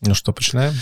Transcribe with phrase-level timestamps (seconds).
[0.00, 0.74] Ну что пачынаем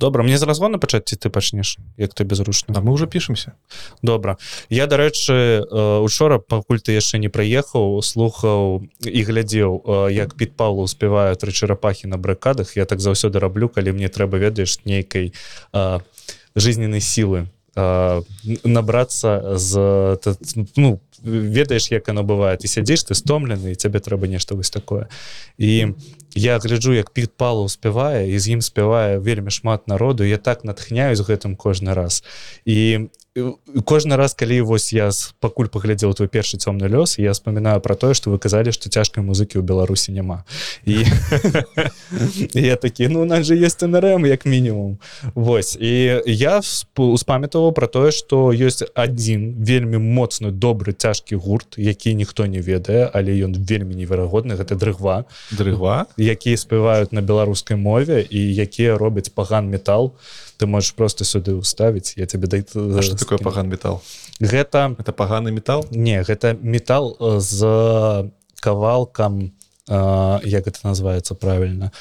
[0.00, 3.54] добра мне з разгона пачаць ці ты пачнеш як ты безручна А мы уже пішемся
[4.02, 4.36] добра
[4.68, 5.62] я дарэчы
[6.02, 12.10] учора пакуль ты яшчэ не прыехаў слухаў і глядзеў як піт павла успявае тры чарапахі
[12.10, 15.32] на бракадах я так заўсёды раблю калі мне трэба ведаеш нейкай
[16.56, 17.46] жизненнай сілы
[17.76, 20.18] набрацца з
[20.76, 22.64] ну ведаеш як оно бывает.
[22.64, 25.08] І сядзіш ты стомлены і цябе трэба нешта вось такое
[25.58, 25.94] і
[26.34, 30.24] я гляджу як піт пала успявае і з ім спявае вельмі шмат народу.
[30.24, 32.24] Я так натхняюсь гэтым кожны раз.
[32.64, 33.08] І
[33.84, 35.10] кожны раз калі вось я
[35.42, 39.26] пакуль паглядзеў твой першы цёмны лёс я вспоминаю про тое что вы казалі что цяжкай
[39.26, 40.46] музыкі ў беларусі няма
[40.86, 41.02] і
[42.54, 44.98] я такі ну нас же есть нрм як мінімум
[45.34, 46.62] Вось і я
[46.94, 53.10] успамятаваў про тое что ёсць адзін вельмі моцны добры цяжкі гурт які ніхто не ведае
[53.10, 59.34] але ён вельмі неверагодны гэта дрыгва дрыгва якія спяваюць на беларускай мове і якія робяць
[59.34, 60.14] паган метал
[60.58, 62.64] ты можешь просто сюды уставіць я тебе дай
[63.02, 64.02] что такое паган метал
[64.40, 68.30] гэта это паганы метал не гэта метал з
[68.60, 69.52] кавалкам
[69.88, 71.92] э, як это называется правильно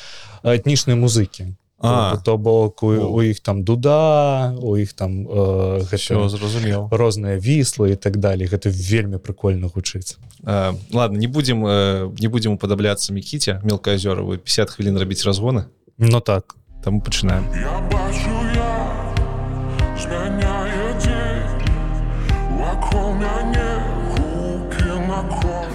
[0.43, 1.55] этнічнай музыкі.
[1.85, 6.88] А, то бок у, у іх там дуда у іх там э, все зразумеў.
[6.88, 10.15] розныя віслы і так далее гэта вельмі прикольно гучыць.
[10.47, 15.67] Э, ладно не будем э, не будем уподабляцца мікіце мелкаазёра вы 50 хвілін рабіць разгоны.
[15.97, 17.47] Ну так там пачынаем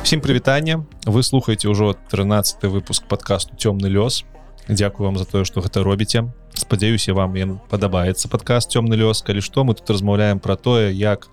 [0.05, 4.25] всем прывітанне вы слухаеце ўжо 13 выпуск подкасту цёмны лёс
[4.69, 9.41] Дякую вам за тое что гэта робіце спадзяюся вам ён падабаецца падкаст цёмны лёс калі
[9.41, 11.29] што мы тут размаўляем про тое як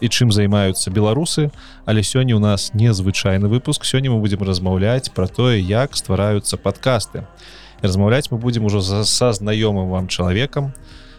[0.00, 1.52] і чым займаюцца беларусы
[1.84, 3.84] але сёння у нас незвычайны выпуск.
[3.84, 7.26] Сёння мы будемм размаўляць про тое як ствараюцца подкасты
[7.82, 10.72] размаўляць мы будемм ужо за са знаёмым вам чалавекам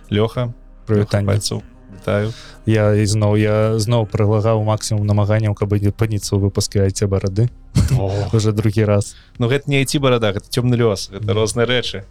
[0.10, 0.54] лёха
[0.86, 2.34] прывітанцаў вітаю
[2.66, 7.50] я ізноў я зноў прылагаў максімум намаганняў каб не паніцца ў выпуске айце барады
[8.34, 9.16] уже другі раз.
[9.40, 12.04] Ну гэта не ці барада гэта цёмны лёс это розныя рэчы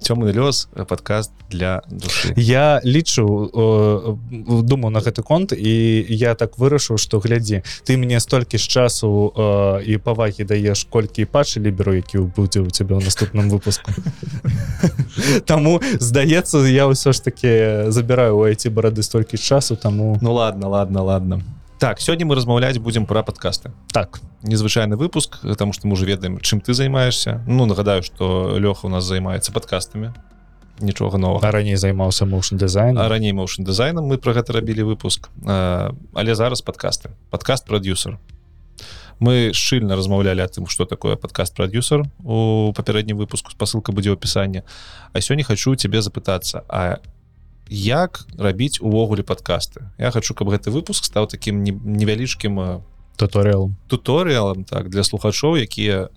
[0.00, 3.50] цёмны лёс падкаст для душы я лічу
[4.62, 9.32] думаў на гэты конт і я так вырашыў што глядзі ты мне столькі з часу
[9.36, 13.90] э, і павагі даеш колькі пачылі беру які будзе у цябе ў наступным выпуску.
[15.50, 20.68] Таму здаецца я ўсё ж таки забіраю у эти барады столькі часу таму Ну ладно
[20.68, 21.42] ладно ладно
[21.78, 24.20] так сёння мы размаўляць будзем пра падкасты так.
[24.42, 28.88] Незвычайны выпуск потому что мы уже ведаем чым ты займаешься Ну нагадаю что лёха у
[28.88, 30.12] нас займаецца подкастамі
[30.80, 31.50] нічога нового.
[31.50, 35.28] Раней займаўся моушн дизайн а раней моушн дизайном мы про гэта рабілі выпуск.
[35.46, 37.10] А, але зараз подкасты.
[37.30, 38.18] Подкаст продюсер.
[39.18, 43.50] Мы шчыльна размаўлялі о тым что такое подкаст продюсер у папярэднім выпуску.
[43.50, 44.62] Спасылка будзе опісання
[45.12, 46.98] А сёння хочу тебе запытацца а
[47.68, 52.82] як рабіць увогуле подкасты Я хочу каб гэты выпуск стаў таким невялічкім
[53.16, 56.08] туторыал туторыалам так для слухачоў якія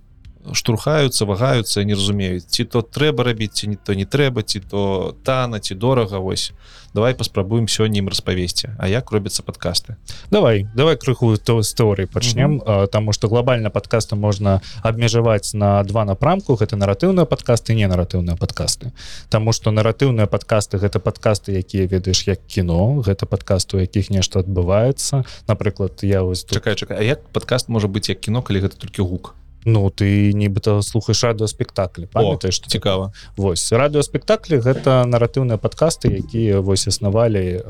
[0.53, 5.15] штурхаюцца вагаюцца не разумеюць ці то трэба рабіць ці не то не трэба ці то
[5.23, 6.51] тана ці дорага вось.
[6.93, 9.95] Давай паспрабуем сёння ім распавесці А як робяцца падкасты.
[10.31, 12.61] Давай давай крыху то з тэорыі пачнем
[12.91, 16.55] таму што глобальна падкасты можна абмежаваць на два напрамку.
[16.55, 18.91] Гэта наратыўныя падкасты не наратыўныя падкасты.
[19.29, 25.25] Таму што наратыўныя падкасты гэта падкасты якія ведаеш як кіно гэта падкасту якіх нешта адбываецца.
[25.47, 29.35] Напрыклад я вось чакай чакай як падкаст можа быць як кіно калі гэта толькі гук
[29.65, 33.11] Ну ты нібыта слухаеш радыёспектаклі памятаеш цікава.
[33.37, 37.63] Восьось радыёспектаклі гэта наратыўныя падкасты якія вось існавалі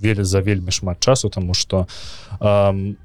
[0.00, 1.86] велі за вельмі шмат часу тому что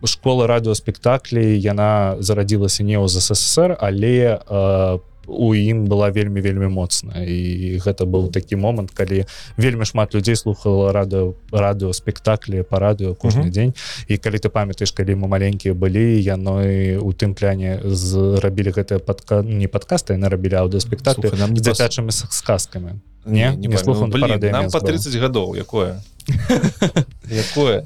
[0.06, 7.23] школа радыёспектаклей яна зарадзілася не ў ЗССР але по у ім была вельмі вельмі моцная.
[7.23, 9.25] І гэта быў такі момант калі
[9.57, 13.51] вельмі шмат людзей слухала радыо радыо спектаклі по радыо кожны uh -huh.
[13.51, 13.73] дзень.
[14.07, 19.41] І калі ты памятаеш калі мы маленькія былі яны у тым пляне зрабілі гэтыя падка
[19.41, 22.91] не падкасты яны рабілі аўдыоспектаклі нам дзіцячымі сказкамі
[23.26, 26.02] не, не, не, не слухам, ну, блин, нам по 30 гадоў якое?
[27.31, 27.85] Якое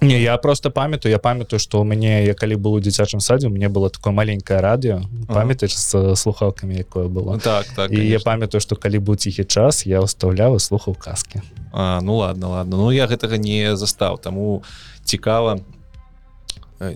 [0.00, 3.48] не я просто памятаю я памятаю что у мяне я калі был у дзіцячым садзе
[3.48, 7.34] мне было такое маленькое радыё памятаеш з слухалками якое было?
[7.34, 11.42] Ну, так так і я памятаю что калі быў ціхі час я ўстаўляў слухаў казки
[11.72, 12.76] А ну ладно ладно.
[12.76, 14.62] Ну я гэтага не застаў таму
[15.04, 15.60] цікава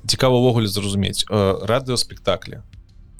[0.06, 2.62] цікава ўвогуле зразумець радыёспектаклі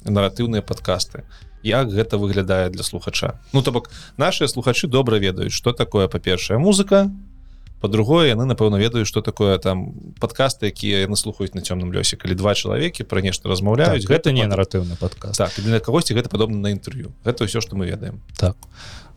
[0.05, 1.23] наратыўныя падкасты
[1.61, 3.39] як гэта выглядае для слухача?
[3.53, 7.11] Ну то бок наши слухачы добра ведаюць что такое па-першая музыка
[7.81, 12.37] по-другое яны напэўна ведаюць что такое там подкасты якія яны слухаюць на цёмным лёсе калі
[12.37, 16.69] два чалавекі пра нешта размаўляюць так, гэта не наратыўны падказ так для кагосьці гэта падобна
[16.69, 18.21] на інтэрв'ю гэта ўсё што мы ведаем.
[18.37, 18.55] Так.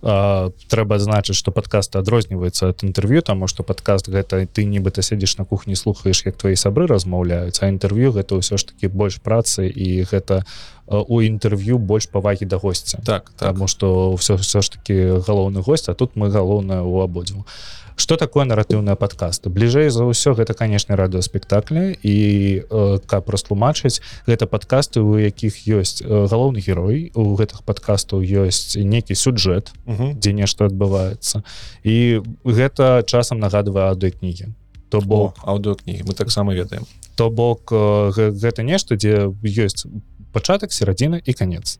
[0.07, 5.39] А, трэба значыць что падкасты адрозніваецца ад інтэрв'ю таму что подкаст гэта ты нібыта сядзіш
[5.41, 9.65] на кухні слухаеш як твои сябры размаўляюць а інтэрв'ю гэта ўсё ж таки больш працы
[9.65, 10.45] і гэта
[10.85, 13.01] у інтэрв'ю больш павагі да госця.
[13.01, 13.57] Так, так.
[13.57, 14.93] таму что все все ж таки
[15.25, 17.49] галоўны гость а тут мы галоўнае у абодву
[17.97, 21.95] что такое наратыўныя подкасты бліжэй за ўсё гэта канешне радыёспектаклі.
[22.03, 22.17] І
[22.65, 27.13] э, каб растлумачыць гэта подкасты у якіх ёсць э, галоўны герой.
[27.15, 31.43] У гэтых подкастаў ёсць некі сюджэт дзе нешта адбываецца.
[31.85, 34.55] І гэта часам нагадвае ады кнігі
[34.95, 36.87] то бок аўдыокнігі мы таксама ведаем.
[37.17, 39.87] То бок э, гэта нешта дзе ёсць
[40.33, 41.79] пачатак серадзіна і конец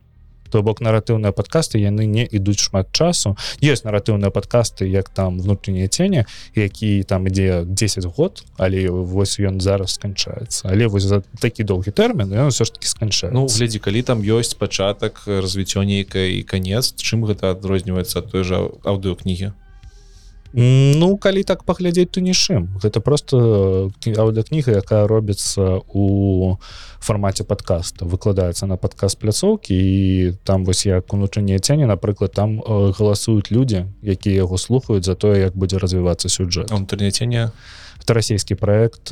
[0.55, 3.35] то бок наратыўныя падкасты яны не ідуць шмат часу.
[3.59, 6.23] Есть наратыўныя падкасты як там внутреннія цені
[6.55, 10.71] які там ідзе 10 год але вось ён зараз сканчаецца.
[10.71, 14.55] Але вось за такі доўгі тэрмін все ж таки сканча Ну глядзі калі там ёсць
[14.55, 19.51] пачатак развіццё нейкай і конец чым гэта адрозніваецца той жа аўдыокнігі
[20.55, 26.55] Ну калі так паглядзець то нішым гэта просто аўдыокніга якая робіцца у
[27.03, 28.07] фармаце подкаста.
[28.07, 34.47] Выкладаецца на падказ пляцоўкі і там вось як унутрэннія цені напрыклад там галасуюць людзі якія
[34.47, 37.51] яго слухаюць за тое як будзе развівацца сюджэт унутрэнне ценя
[37.99, 39.11] это расійскі проект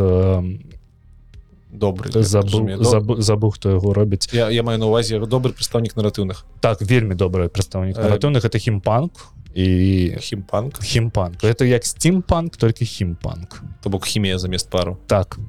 [1.74, 7.20] добры забыў хто яго робіць я, я маю на увазе добры прадстаўнік наратыўных так вельмі
[7.20, 9.12] добры прадстаўнік наратыўных это хімпанк
[9.54, 14.98] і хімпанк хімпанк это як стимпанк толькі хімпанк то бок хімія замест пару.
[15.08, 15.40] Так.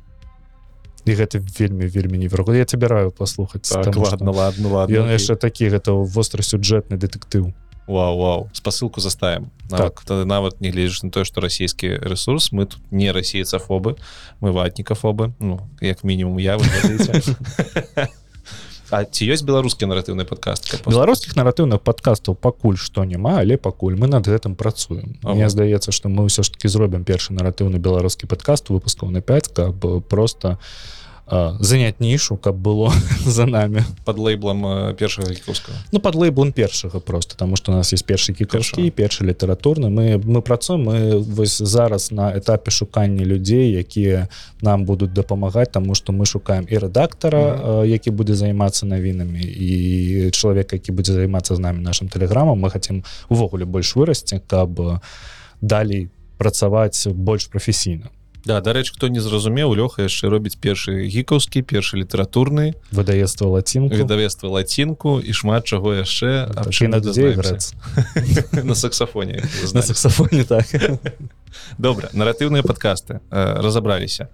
[1.05, 5.69] І гэта вельмі вельмі неверго я цябіраю паслухаць так, ладно ладно ладно ён яшчэ такі
[5.69, 7.53] гэта вострасюджэтны дэтэктыў
[7.87, 8.51] Вау, вау.
[8.55, 9.51] Спасылку заставим.
[9.69, 10.01] Так.
[10.05, 12.53] тады нават не гледзіш на тое что расійскі ресурс.
[12.53, 13.97] Мы тут не расейцафобы
[14.41, 16.59] мы ватнікафобы ну як мінімум я
[18.95, 24.07] А ці ёсць беларускі наратыўны падкаст беларускіх наратыўных падкастаў пакуль што няма але пакуль мы
[24.07, 28.71] над гэтым працуем Мне здаецца што мы ўсё ж таки зробім першы наратыўны беларускі падкаст
[28.71, 31.04] выпускаў на 5 каб просто у
[31.61, 32.93] занять нішу каб было
[33.27, 37.93] за нами под лейблом першага кікускага ну под лейблом першага просто тому что у нас
[37.93, 39.89] есть першы кікашкі першы літаратурны.
[39.89, 44.29] Мы мы працуем мы вось зараз на этапе шукання людзей якія
[44.63, 47.85] нам будуць дапамагаць тому что мы шукаем і рэдактара mm -hmm.
[47.85, 52.61] які будзе займацца навінамі і чалавек які будзе займацца з нами нашим тэлеграмам.
[52.61, 55.01] Мы хотим увогуле больш вырасці каб
[55.61, 58.09] далей працаваць больш прафесійна
[58.45, 63.97] Да, дарэч хто не зразумеў лёха яшчэ робіць першы гікаўскі першы літаратурны выдавецтва лацінку.
[63.97, 66.53] выдавецтва лацінку і шмат чаго яшчэ
[68.53, 69.43] на саксафоне
[69.73, 70.67] на саксафоне так.
[71.79, 74.29] Добра наратыўныя падкасты разабраліся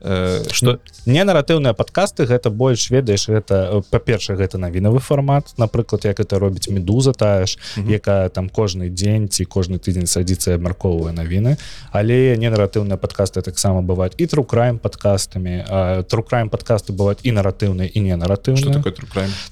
[0.00, 5.54] что не наратыўныя подкасты гэта больш ведаеш гэта па-перша гэта навінавы фармат.
[5.58, 7.92] Напрыклад як это робіць медуза тая ж mm -hmm.
[7.92, 11.56] якая там кожны дзень ці кожны тыдзень садзіцца абмярковвае навіны.
[11.92, 15.64] Але не наратыўныя подкасты таксама бываюць і трукраем подкастамі
[16.08, 18.82] трукраем подкасты бываюць і наратыўныя і не наратыўны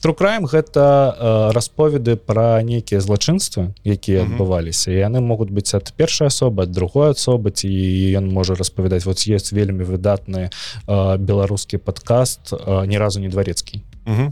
[0.00, 4.34] трукраем гэта расповеды пра нейкія злачынствы якія mm -hmm.
[4.34, 7.68] адбываліся яны могуць быць ад першай асобы ад другой асобы ці
[8.18, 9.04] ён можа распавядаць.
[9.06, 10.50] Вот есть вельмі выдатны популярны
[10.86, 13.82] э, беларускі подкаст э, ні разу не дворецкі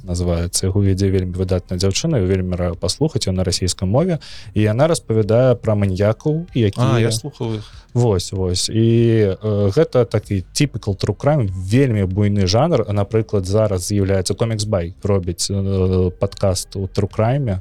[0.06, 4.18] называется яго вядзе вельмі выдатная дзяўчына вельмі раю паслухаць на расійскай мове.
[4.54, 7.62] І яна распавядае пра маньякаў які я слухаю
[7.94, 8.68] Вось вось.
[8.68, 12.86] І э, гэта такі типікал трукрам вельмі буйны жанр.
[12.92, 17.58] Напрыклад зараз з'яўляецца комікс бай робіць э, подкаст у трукрайме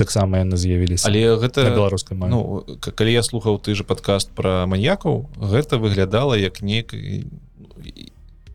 [0.00, 5.28] таксама яны з'явіліся але гэта беларускай ну, калі я слухаў ты же подкаст про маньякаў
[5.36, 6.96] гэта выглядала як нек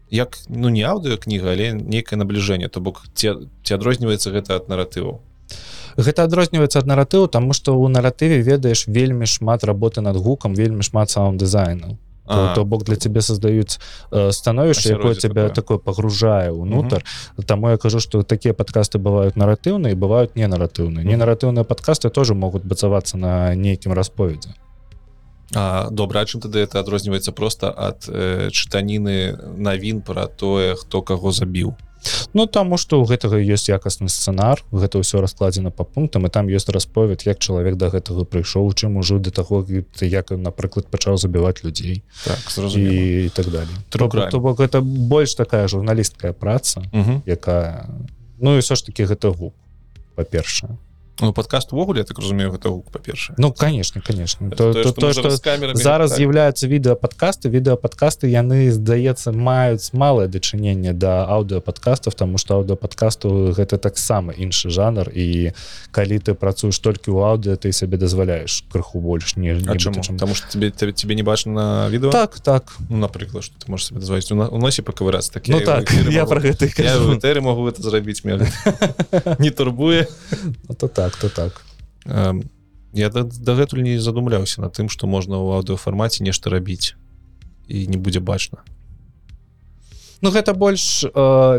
[0.09, 4.69] як ну не аўдыо кніга але нейкае набліжэнне то бок ці ці адрозніваецца гэта ад
[4.73, 5.21] наратыву
[5.97, 10.83] гэта адрозніваецца ад наратыву тому что у наратыве ведаеш вельмі шмат работы над гукам вельмі
[10.83, 13.79] шмат саунд дызайну то, то бок для тебе создаюць
[14.11, 17.03] э, становішча якое тебя такое пагружае унутр
[17.45, 22.33] Таму я кажу что такія подкасты бывают наратыўныя бывают не наратыўныя не наратыўныя подкасты тоже
[22.33, 24.55] могуць бацавацца на нейкім расповедзе
[25.91, 31.75] добра чым тады это адрозніваецца просто ад э, чытаніны навін пра тое хто каго забіў
[32.33, 36.47] Ну таму што ў гэтага ёсць якасны сцэнар гэта ўсё раскладзена по пунктам і там
[36.47, 39.65] ёсць расповед як чалавек да гэтага прыйшоў чым ужо да таго
[40.01, 42.03] як напрыклад пачаў забіваць людзей.
[42.25, 42.39] Так,
[42.75, 46.83] і так далее то бок гэта больш такая журналісткая праца
[47.25, 47.87] якая
[48.39, 49.53] ну і ўсё ж таки гэта гук
[50.15, 50.77] па-першае
[51.21, 54.49] ну подкаст увогуле я так разумею гэта гук па-першае Ну конечно конечно.
[54.51, 55.29] То, то, то, что
[55.73, 56.17] зараз так.
[56.17, 64.33] з'яўляюцца відэападкасты відэападкасты яны здаецца маюць малае дачыненне да аўдыопадкастаў тому что аўдыопадкасту гэта таксама
[64.33, 65.09] іншы жанр.
[65.13, 65.53] І
[65.91, 69.93] калі ты працуеш толькі ў аўдыо ты сабе дазваляеш крыху больш не, чым...
[70.17, 72.75] Таму что тебе тебе, тебе не бачна на відэо так так.
[72.89, 75.91] Ну, напрыклад что ты можешь себе дазваць у, на- у носе паковыраць так ну так
[75.93, 77.11] я про гэта я кажу.
[77.11, 78.23] в этэры могу это зрабіць
[79.39, 80.07] не турбуе
[80.67, 81.61] Ну, то так то так.
[82.93, 86.95] Я да- дагэтуль не задумляўся на тым што можна ў аўдыофармаце нешта рабіць
[87.67, 88.63] і не будзе бачна
[90.21, 91.09] Ну гэта больш э,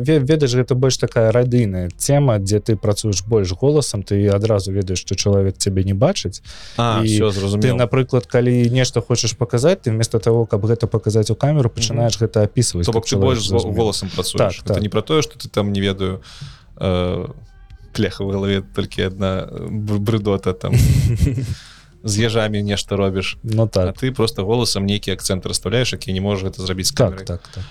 [0.00, 5.04] ве- ведаеш гэта больш такая радыйная тема дзе ты працуеш больш голасам ты адразу ведаеш
[5.04, 6.40] што чалавек цябе не бачыць
[6.78, 11.36] А все ты напрыклад калі нешта хочаш паказаць ты вместо того каб гэта паказаць у
[11.36, 13.76] камеру пачынаеш гэта апісваць То бок каб ты больш з зразумеў.
[13.76, 14.80] голасам працуеш Так, так.
[14.82, 16.22] не про тое что ты там не ведаю
[16.80, 17.26] э,
[17.96, 20.74] пляха в галаве толькі одна бр- брыдота там.
[22.04, 26.20] З ежамі нешта робіш Ну а так ты просто голасам нейкі акцэнт расставляеш які не
[26.20, 27.64] можаш гэта зрабіць так так так.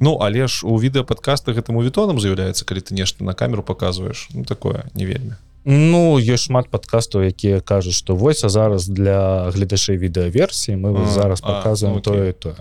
[0.00, 4.44] Ну але ж у відэападкастах гэтаму вітонам з'яўляецца калі ты нешта на камеру показваеш ну
[4.44, 9.96] такое не вельмі Ну ёсць шмат падкастаў якія кажуць што вось а зараз для гледачэй
[9.96, 12.56] відэаверсіі мы А, а, зараз а, показываем ну, тое тое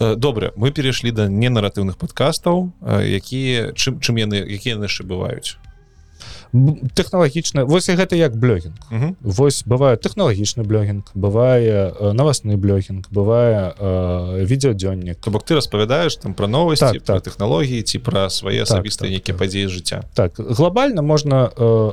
[0.00, 5.04] Э, добра мы перейшлі да ненаратыўных падкастаў э, якія чым чым яны якія яны яшчэ
[5.04, 5.59] бываюць
[6.94, 9.16] тэхналагічна вось і гэта як блогінг Мгм.
[9.22, 16.34] Вось бывае тэхналагічны блогінг бывае навасны блогінг бывае э, відеадзённік То бок ты распавядаеш там
[16.34, 17.22] пра новасці Так, так.
[17.22, 19.38] тэхналогіі ці пра свае Так, асабістыя так, нейкія так.
[19.38, 21.92] падзеі жыцця так глобальна можна э,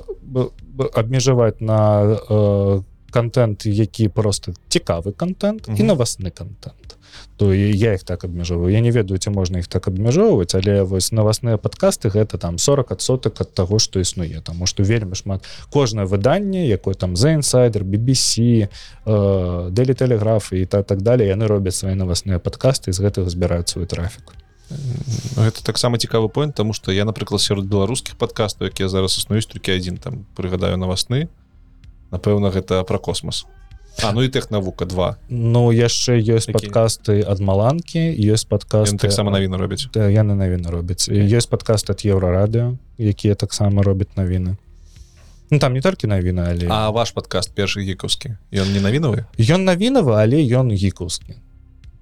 [0.94, 5.88] абмежаваць на э, контент які просто цікавы контент і Мгм.
[5.94, 6.97] навасны контент
[7.38, 11.12] то я их так абмяжоўваю я не ведаю ці можна іх так абмяжоўваць але вось
[11.12, 14.42] навасныя падкасты гэта там 40 адсотак ад таго што існуе.
[14.42, 15.46] Тому что вельмі шмат.
[15.70, 18.68] Кожнае выданне якое там за інсайдер BBC
[19.06, 23.86] дэлі тэлеграф і та так далее яны робяць свае навасныя падкасты з гэтага збіраюць свой
[23.86, 24.34] трафік.
[25.38, 29.72] Гэта таксама цікавы point тому что я напрыклад сярод беларускіх падкастаў якія зараз існуюць толькі
[29.78, 31.30] адзін там прыгадаю навасны
[32.12, 33.46] напэўна гэта пра космос
[34.04, 36.54] А ну і тэхнавука 2 Ну яшчэ ёсць Які?
[36.54, 41.10] падкасты ад маланкі ёсць падкасты Ён таксама навіны робяць Да, яны навіны робяць.
[41.10, 41.26] Okay.
[41.26, 44.58] ёсць падкаст ад еўрарадыо якія таксама робяць навіны.
[45.50, 48.38] Ну, там не толькі навіны але А ваш падкаст першы гікаўскі?
[48.54, 49.26] Ён не навінавы?
[49.40, 51.40] Ён навінавы але ён гікаўскі.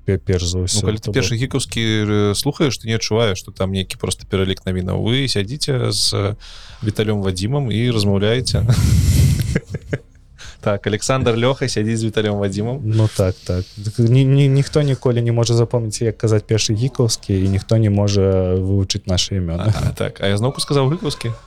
[0.06, 3.52] Пе- перш за Ну, ўсё калі ты першы гікаўскі э, слухаеш ты не адчуваеш што
[3.52, 5.02] там нейкі просто пералік навінаў.
[5.02, 6.36] Вы сядзіце з
[6.84, 8.66] віталём вадзімам і размаўляеце
[10.66, 13.66] так Александр лёха сядзіць з віталём вадзімам Ну так так.
[13.98, 18.58] Ні, ні, ніхто ніколі не можа запомніць як казаць першы гікаўскі і ніхто не можа
[18.58, 21.38] вывучыць нашы імёны А, так а я зноўку сказаў гыкаўскі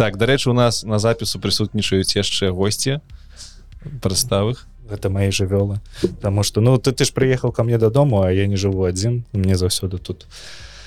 [0.00, 3.04] так дарэчы у нас на запісу прысутнічаюць яшчэ госці
[4.00, 5.84] прадставых гэта мои жывёлы
[6.24, 9.28] Таму что ну ты ты ж прыехаў ко мне дадому а я не жыву адзін
[9.36, 10.24] мне заўсёды тут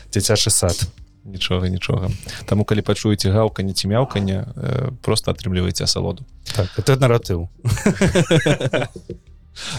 [0.09, 0.81] дзіцячы сад
[1.25, 2.09] нічога нічога.
[2.45, 6.25] Таму калі пачуеце гаўканне ці мяўканне э, просто атрымліваеце асалоду.
[6.55, 7.49] Так это наратыў.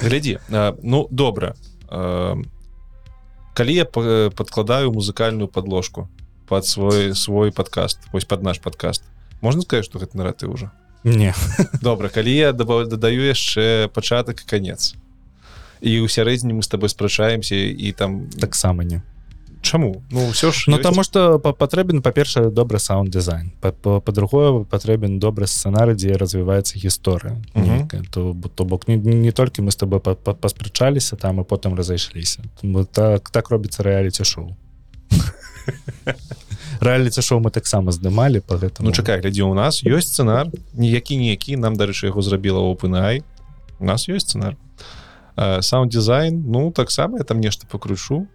[0.03, 1.55] Глядзі э, ну добра.
[1.91, 2.37] Э,
[3.55, 6.09] калі я па- подкладаю музыкальную подложку
[6.49, 9.03] под свой свой подкаст вось под наш подкаст
[9.41, 10.71] можна сказать что гэта нараты уже
[11.05, 11.35] не.
[11.83, 14.95] Добра калі я дабав- дадаю яшчэ пачатак і канец.
[15.83, 19.03] І ў сярэдзіне мы с тобой спрачаемся і там таксама не
[19.63, 20.03] чаму?
[20.11, 21.03] Ну все ж Ну таму
[21.39, 27.39] па- патрэбен па-першае добры саунд дызайн па-другое патрэбен добры сцэнары дзе развіваецца гісторыя
[28.11, 31.75] то то бок не, не, толькі мы з тобой па- па- паспрачаліся там і потым
[31.75, 32.43] разышліся.
[32.93, 34.57] Так так робіцца рэаліці шоу
[36.81, 38.89] рэаліці шоу мы таксама здымалі по гэтаму.
[38.89, 43.23] Ну чакай глядзі у нас ёсць сцэнар ніякі ніякі нам дарэчы яго зрабіла OpenAI.
[43.79, 44.57] У нас ёсць сцэнар.
[45.63, 48.27] Саунд дизайн ну таксама я там нешта покручу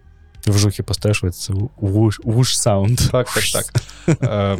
[0.46, 3.66] вжухі пасташваецца вуш вуш саунд так так так.
[4.20, 4.58] Э,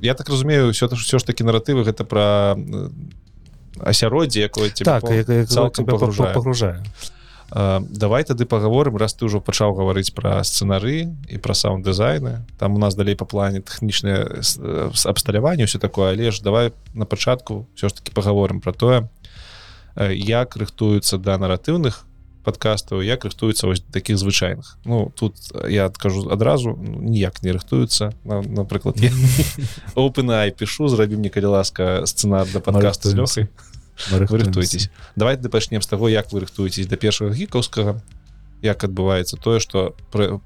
[0.00, 2.56] я так разумею все все ж таки наратывы гэта про
[3.80, 5.02] асяроддзе якое тебе так
[5.48, 6.34] цалкам пагружае.
[6.34, 6.84] пагружае
[7.54, 12.48] Э, давай тады паговорым раз ты ўжо пачаў гаварыць пра сцэнары і пра саунд дызайны
[12.56, 16.16] там у нас далей па плане тэхнічнае э, абсталяванне все такое.
[16.16, 19.08] Але ж давай на пачатку все ж таки паговорым про тое
[19.96, 22.08] э, як рыхтуюцца да наратыўных
[22.44, 24.78] подкастаў як рыхтуецца вось таких звычайных.
[24.84, 25.36] Ну тут
[25.68, 29.10] я адкажу адразу ніяк не рыхтуюцца на, напрыклад я
[29.94, 33.48] OpenAI пишу зрабі мне калі ласка сцэнар да подкаста з
[34.10, 34.90] вы рыхтуетесь.
[35.16, 38.02] давайте пачнем з таго як вы рыхтуетесь да першага гікаўскага.
[38.62, 40.40] Як адбываецца тое что пры...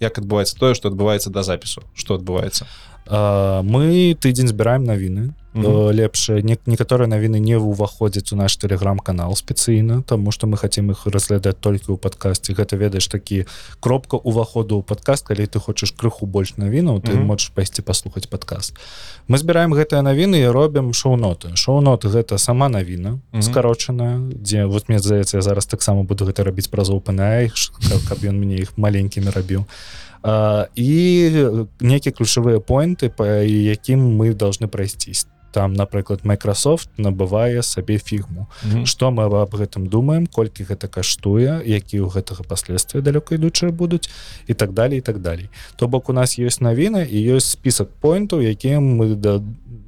[0.00, 1.82] як адбываецца тое что адбываецца да запісу.
[1.94, 2.66] Что адбываецца?
[2.66, 5.34] а, мы тыдзень збіраем навіны.
[5.54, 11.04] Лепшае не, некаторыя навіны не ўваходзяць у наш телеграм-канал спецыйна тому что мы хотим их
[11.06, 13.44] разглядаць толькі ў подкасте гэта ведаеш такі
[13.76, 17.28] кропка уваходу ў подкаст калі ты хочаш крыху больш навінаў ты mm -hmm.
[17.28, 18.80] можешь пайсці паслухаць подкаст
[19.28, 21.52] мы збіраем гэтыя навіны і робім шоу-ноты.
[21.52, 23.42] Шоу-ноты гэта сама навіна mm -hmm.
[23.42, 27.20] скарочаная дзе вот мне здаецца я зараз таксама буду гэта рабіць праз open
[28.08, 29.60] каб ён мне іх маленькімі рабіў.
[29.60, 30.90] а, і
[31.80, 38.70] нейкія ключавыя поинты по якім мы должны прайсцісь там напрыклад Microsoft набывае сабе фігму mm
[38.70, 38.86] -hmm.
[38.86, 44.10] что мы об гэтым думаем колькі гэта каштуе які ў гэтага паследствия далёка ідучыя будуць
[44.46, 47.88] і так далее і так далей то бок у нас есть навіна і ёсць список
[48.00, 49.42] поинтаў якім мы да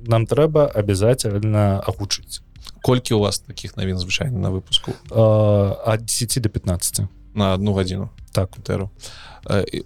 [0.06, 2.42] нам трэба обязательно агучыць
[2.82, 4.92] колькі у вас таких навін звычайна на выпуску?
[5.10, 7.00] От 10 до 15
[7.34, 8.50] на одну гадзіну так.
[8.62, 8.90] Тэру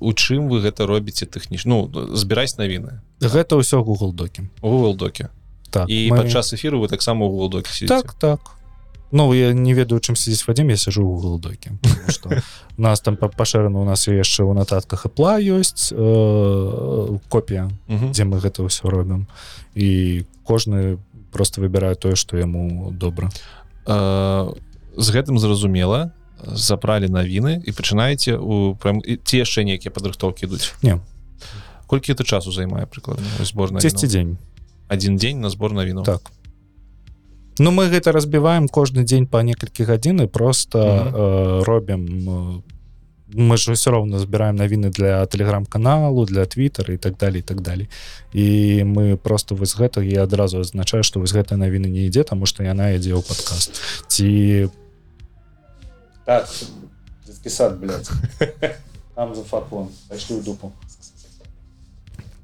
[0.00, 3.00] у чым вы гэта робіце тэхніч ну збіраць навіны?
[3.20, 4.46] Гэта ўсё google докі.
[4.62, 5.28] Google докі.
[5.70, 6.16] Так і мы...
[6.16, 8.40] падчас эфіру вы таксама у голдоке так так.
[9.10, 11.72] Ну я не ведаю чым сидзіць вадзім я сижу у голдоке
[12.76, 18.64] нас там пашырана у нас яшчэ ў нататках іпла ёсць э, копія дзе мы гэта
[18.64, 19.26] ўсё робім.
[19.74, 20.98] І кожны
[21.32, 23.28] просто выбірае тое што яму добра.
[23.86, 24.52] Э,
[24.96, 26.12] з гэтым зразумела
[26.46, 30.74] забралі навіны і пачынаеце у прям ці яшчэ нейкія падрыхтоўкі ідуць?
[30.82, 31.00] Не.
[31.86, 34.36] Колькі это часу займае прыкладна зборна 10 дзень.
[34.88, 36.30] Один дзень на збор навіну так.
[37.58, 41.60] Ну мы гэта разбіваем кожны дзень по некалькі гадзіны просто mm -hmm.
[41.60, 42.62] э, робім э,
[43.34, 47.60] мы ж все роўно збіраем навіны для телеграм-каналу для твиттера і так далее і так
[47.60, 47.88] далей.
[48.32, 48.44] І
[48.84, 52.62] мы просто вось гэта я адразу азначаю что вось гэта навіны не ідзе тому что
[52.62, 54.68] яна ідзе ў подкаст ці
[56.28, 56.46] так,
[57.46, 57.80] сад,
[59.14, 59.88] там за фаплон
[60.44, 60.72] дупу.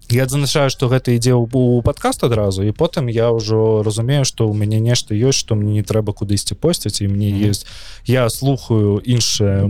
[0.08, 4.54] Я адзначаю что гэта ідзе у подкаст адразу і потым я ўжо разумею что у
[4.54, 7.50] мяне нешта ёсць что мне не трэба кудысьці посціць і мне mm -hmm.
[7.50, 7.66] есть.
[8.06, 9.68] Я слухаю іншае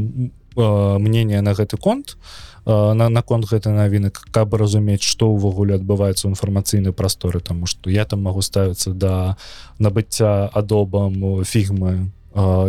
[0.56, 2.16] э, мнение на гэты конт
[2.66, 7.90] э, на наконт гэтай навіны каб разумець что ўвогуле адбываецца ў інфармацыйнай прасторы тому что
[7.90, 9.36] я там могу ставіцца да
[9.78, 12.10] набыцця адобам фігмы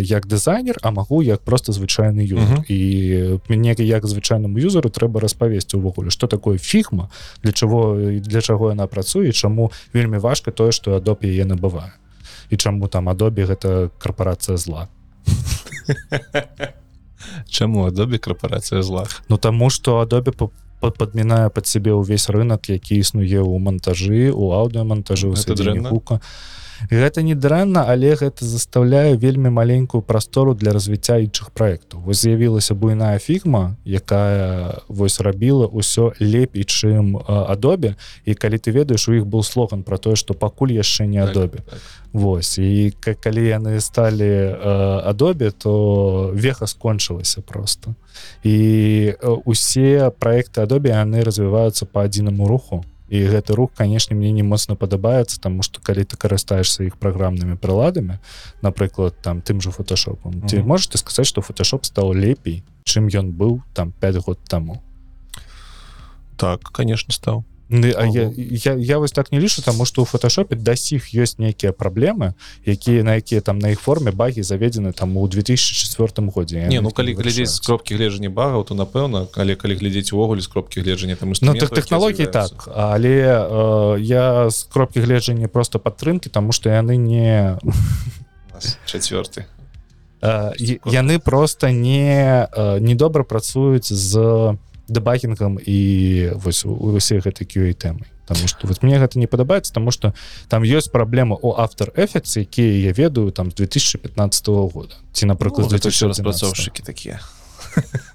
[0.01, 2.57] як дызайнер а магу як просто звычайны юзер.
[2.57, 2.71] Uh -huh.
[2.71, 7.09] і мне як звычайнаму юзеру трэба распавесці увогуле что такое фігма
[7.43, 11.91] для чаго для чаго яна працуе чаму вельмі важка тое что адоб яе набывае.
[12.49, 14.87] І чаму там адобе гэта карпорацыя зла.
[17.49, 19.07] Чаму адобе карпорацыя зла?
[19.29, 20.51] Ну таму что адобе по
[20.81, 25.33] падмінае под сябе ўвесь рынок які існуе ў монтажы у аўдыомонтажы
[25.89, 26.21] гука
[26.91, 32.75] гэта не дрэнна але гэта заставляе вельмі маленькую прастору для развіцця іншых проектаў вось з'явілася
[32.75, 39.25] буйная фігма якая вось рабіла ўсё лепей чым адобе і калі ты ведаеш у іх
[39.25, 42.05] был слоган про тое что пакуль яшчэ не адобе так, так.
[42.15, 42.57] Вось.
[42.57, 44.55] І калі яны сталі
[45.03, 47.95] адобе то веха скончылася просто
[48.43, 54.43] і усе проекты адобе яны развіваюцца по адзінаму руху і гэты рух канешне мне не
[54.43, 58.19] моцна падабаецца тому что калі ты карыстаешься іх праграмнымі прыладамі
[58.61, 60.49] напрыклад там тым же фотошопом mm -hmm.
[60.49, 64.81] ці можете сказаць что фотошоп стаў лепей чым ён быў там 5 год таму
[66.35, 70.53] так конечно стаў А я, я, я вось так не лішу таму што ў фотошопе
[70.53, 75.17] да сіх ёсць нейкія праблемы якія на якія там на іх форме багі заведзены там
[75.17, 80.13] у 2004 годзе не ну калі глядзець кропкі гледжання багаў то напэўна але калі глядзець
[80.13, 85.47] увогуле з кропкі гледжання там ну, так тэхналогій так але э, я з кропкі гледжання
[85.47, 87.57] просто падтрымки тому что яны не
[90.21, 94.53] э, яны просто не э, недобра працуюць з
[94.87, 95.79] дэбагінгам і
[96.35, 100.13] вось усе гэтай QA тэмы Таму что вот мне гэта не падабаецца тому что
[100.49, 104.95] там ёсць праблема у автор эфекце якія я ведаю там з 2015 года.
[105.13, 107.21] Ці напрыклад ну, распрацоўшчыкі такія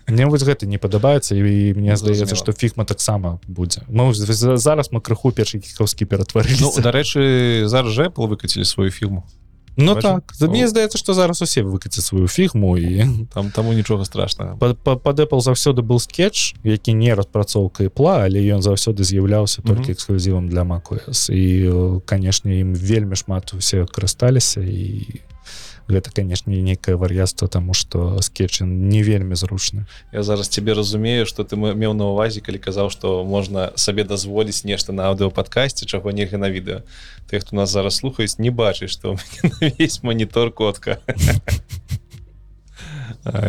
[0.07, 5.01] мне вось гэта не падабаецца і мне здаецца что фігма таксама будзе мы зараз мы
[5.01, 9.25] крыху першы кікаўскі ператварылі ну, дарэчы зараз жа пол выкацілі сваю фірму
[9.81, 10.03] Ну Бачу?
[10.03, 10.51] так.
[10.51, 14.57] Мне здаецца что зараз усе выкаце сваю фігму і там таму нічога страшного.
[14.57, 20.49] Под Apple заўсёды был скетч які не распрацоўка пла але ён заўсёды з'яўляўся толькі эксклюзівам
[20.49, 25.21] для macOS і канешне ім вельмі шмат усе карысталіся і
[25.89, 29.87] гэта канешне нейкае вар'яцтва тому что скетч не вельмі зручны.
[30.13, 34.65] Я зараз тебе разумею что ты меў на увазе калі казаў что можна сабе дазволіць
[34.65, 36.83] нешта на аўдыопадкасці чаго нельга на відэа.
[37.31, 39.17] Ты хто нас зараз слухаюць не бачыць что
[39.79, 40.99] есть монітор котка.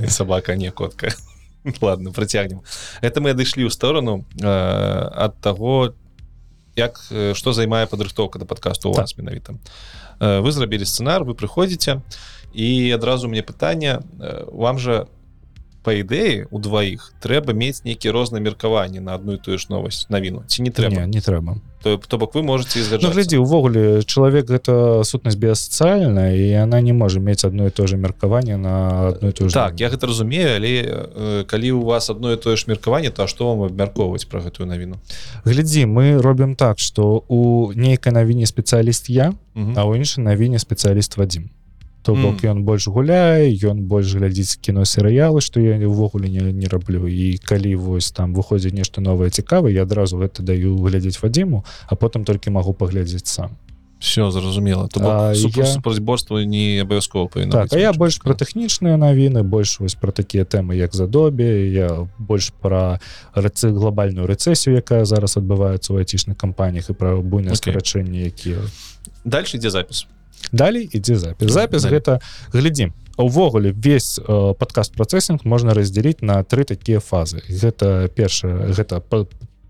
[0.08, 1.10] Собака не котка.
[1.82, 2.62] Ладно процягнем
[3.02, 5.94] это мы адышлі ў сторону ад того
[6.76, 7.00] як
[7.36, 9.56] што займае падрыхтоўка да падкасту у вас менавіта
[10.20, 12.02] вы зрабілі сцэнар вы прыходзіце
[12.54, 14.00] і адразу мне пытанне
[14.52, 15.08] вам жа
[15.84, 20.06] по ідэі у дваіх трэба мець нейкі розныя меркаванні на одну і тую ж новасць
[20.10, 24.04] навіну ці не трэба не, не трэба то, то бок вы можете ну, глядзі увогуле
[24.06, 29.10] чалавек гэта сутнасць біасацыяльная і она не можа мець одно і то же меркаванне на
[29.10, 32.66] одну ту так я гэта разумею але э, калі у вас одно і тое ж
[32.68, 35.02] меркаванне то што вам абмяркоўваць про гэтую навіну?
[35.46, 41.18] Глядзі мы робім так что у нейкай навіне спецыяліст я а ў іншай навіне спецыяліст
[41.18, 41.50] Вадзім
[42.04, 42.66] то бок ён mm.
[42.66, 47.08] больш гуляе ён больш глядзіць кіно серыялы што я увогуле не, не раблю.
[47.08, 51.96] І калі вось там выходзіць нешта новае цікава я адразу гэта даю глядзець вадзіму а
[51.96, 53.58] потым толькі магу паглядзець сам.
[54.02, 54.90] Все зразумела.
[55.36, 56.46] Супрацьборства я...
[56.46, 61.70] не абавязкова так, я больш пра тэхнічныя навіны больш вось пра такія тэмы як задобе
[61.70, 62.98] я больш пра
[63.38, 67.62] рэцы глобальную рэцэсію якая зараз адбываецца ў айцічных кампаніях і пра буйныя okay.
[67.62, 68.58] скарачэнні якія.
[69.22, 70.10] Дальше ідзе запіс
[70.52, 71.52] далей ідзе запіс.
[71.52, 72.20] Запіс гэта
[72.54, 77.42] глядзім увогуле весь э, падкаст працэсінг можна раздзяліць на тры такія фазы.
[77.48, 79.04] Гэта першая гэта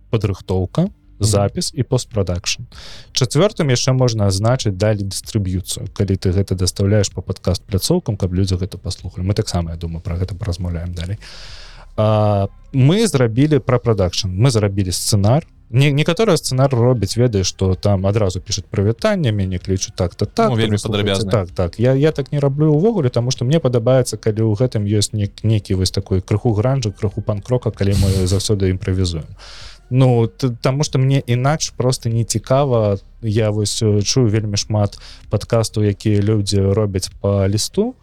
[0.09, 0.89] падрыхтоўка
[1.21, 2.65] запіс і постпрадакшн.
[3.13, 8.57] Чавёртым яшчэ можна азначыць далі дыстрыб'юцыю калі ты гэта даставляешь по падкаст пляцоўкам каб людзі
[8.57, 9.27] гэта паслухалі.
[9.27, 11.17] Мы таксама я думаю про гэта размаўляем далей.
[11.97, 14.33] А, мы зрабілі пра прадакшн.
[14.33, 20.25] Мы зрабілі сцэнар некаторыя сцэнар робяць ведае что там адразу пишет прывітанне мяне клічу так-то
[20.25, 21.79] так вельмі падрабязна так так.
[21.79, 25.31] Я я так не раблю увогуле тому что мне падабаецца калі ў гэтым ёсць не
[25.43, 29.25] нейкі вось такой крыху гранжа крыху панкрока калі мы заўсёды імправізуем
[29.93, 30.27] Ну
[30.61, 32.97] таму что мне інакш просто не цікава.
[33.21, 37.95] Я вось чую вельмі шмат подкасту якія людзі робяць по лісту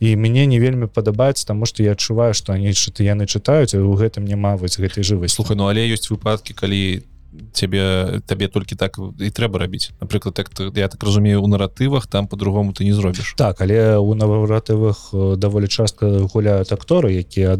[0.00, 3.94] і мне не вельмі падабаецца тому что я адчуваю что они что-то яны чытаюць у
[3.94, 7.13] гэтым няма вось гэтай жывай слухай ну але ёсць выпадкі калі ты
[7.52, 12.26] цябе табе толькі так і трэба рабіць напрыклад так я так разумею у наратывах там
[12.26, 13.34] по-другому ты не зробіш.
[13.36, 17.56] Так але у наваратывах э, даволі частка гуляют акторы якія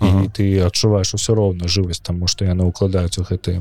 [0.00, 3.60] адыгрываюць і ты адчуваеш усё роўна жывасць таму што яны ўкладаюць у гэты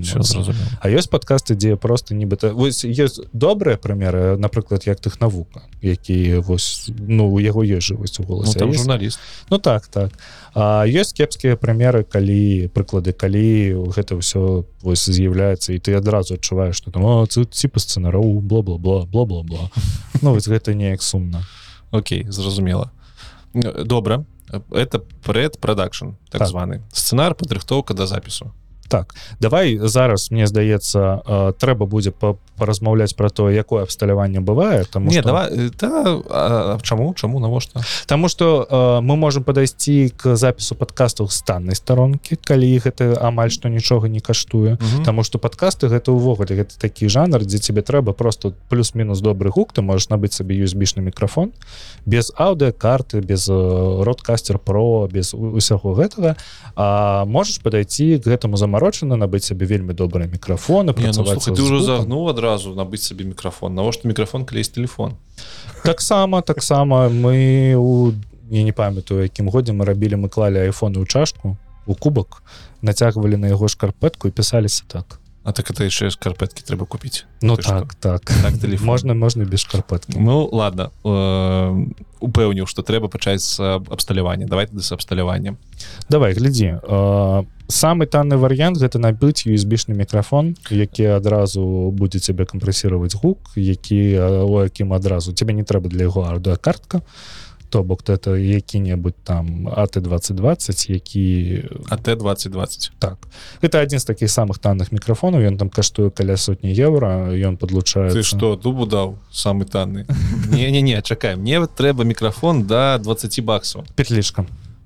[0.82, 6.40] А ёсць падкасты дзе просто нібыта вось ёсць добрыя прымеры напрыклад як тых навука які
[6.46, 9.20] вось ну у яго ёсць жывасць у голасе ну, журналіст
[9.50, 10.12] Ну так так.
[10.54, 16.76] А ёсць кепскія прымеры калі прыклады калі гэта ўсё вось з'яўляецца і ты адразу адчуваеш
[16.76, 19.70] што там ціпа сцэнароў бла-бла-бла бла-бла-бла
[20.22, 21.46] Ну вось гэта неяк сумна.
[21.92, 22.92] Окей зразумела
[23.54, 24.26] добра
[24.72, 26.48] это предпрадакшн так, так.
[26.48, 28.54] званы сцэнар падрыхтоўка да запісу
[28.88, 32.14] так давай зараз мне здаецца э, трэба будзе
[32.58, 35.30] паразмаўляць про то якое абсталяванне бывае там не что...
[35.30, 37.82] давай та, чаму чаму навошта?
[38.06, 43.70] Таму что э, мы можем подайсці к запісу подкастаў станнай старонкі калі гэта амаль што
[43.70, 44.78] нічога не каштуе.
[45.06, 49.74] Таму что подкасты гэта увогуле гэта такі жанр дзе тебе трэба просто плюс-мінус добры гук
[49.74, 51.52] ты можешь набыць сабе юзбічны мікрафон
[52.06, 56.36] без аўдыокарты без родкастер про без усяго гэтага.
[56.76, 62.30] А можешь подойти к гэтаму замарочана набыць сабе вельмі добрыя мікрафоны ну, ты уже загнул
[62.30, 65.16] адразу адразу набыць сабе мікрафон навошта мікрафон калі есть телефон
[65.84, 68.12] таксама таксама мы у
[68.52, 72.44] я не памятаю якім годзе мы рабілі мы клалі айфоны ў чашку у кубак
[72.82, 77.54] нацягвалі на яго шкарпэтку і пісаліся так А так это яшчэ шкарпэткі трэба купіць Ну
[77.54, 78.18] Ты так што?
[78.18, 80.90] так, так можна можна без шкарпэткі Ну ладно.
[81.06, 81.70] Э,
[82.20, 85.58] упэўніў што трэба пачаць з абсталявання давай з абсталяваннем
[86.10, 93.14] давай глядзі э, самы танны варыянт гэта набыць юзбічны мікрафон які адразу будзе цябе кампрэсіраваць
[93.14, 94.18] гук які
[94.50, 97.00] у якім адразу тебе не трэба для яго ардуакартка.
[97.00, 97.45] то
[97.84, 103.18] бок это які-небудзь там АТ 2020 які АТ 2020 так.
[103.62, 108.24] Это адзін з такіх самых танных мікрафонаў ён там каштуе каля сотні еўра ён падлучае
[108.24, 110.06] что дубу даў самы танны
[110.50, 114.46] не не не чакай мне трэба мікрафон до да 20 баксаў петлічка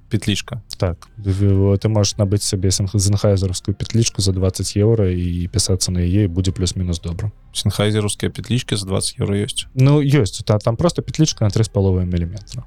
[0.10, 6.28] петлічка так ты можешь набыць сабе сенхайзерскую петлічку за 20 еўра і пісацца на яе
[6.28, 11.45] будзе плюс-мінус добра сенхайзерскія петлічкі за 20 еўра ёсць ну ёсць та, там просто петлічка
[11.45, 12.65] на три з паловы міліметра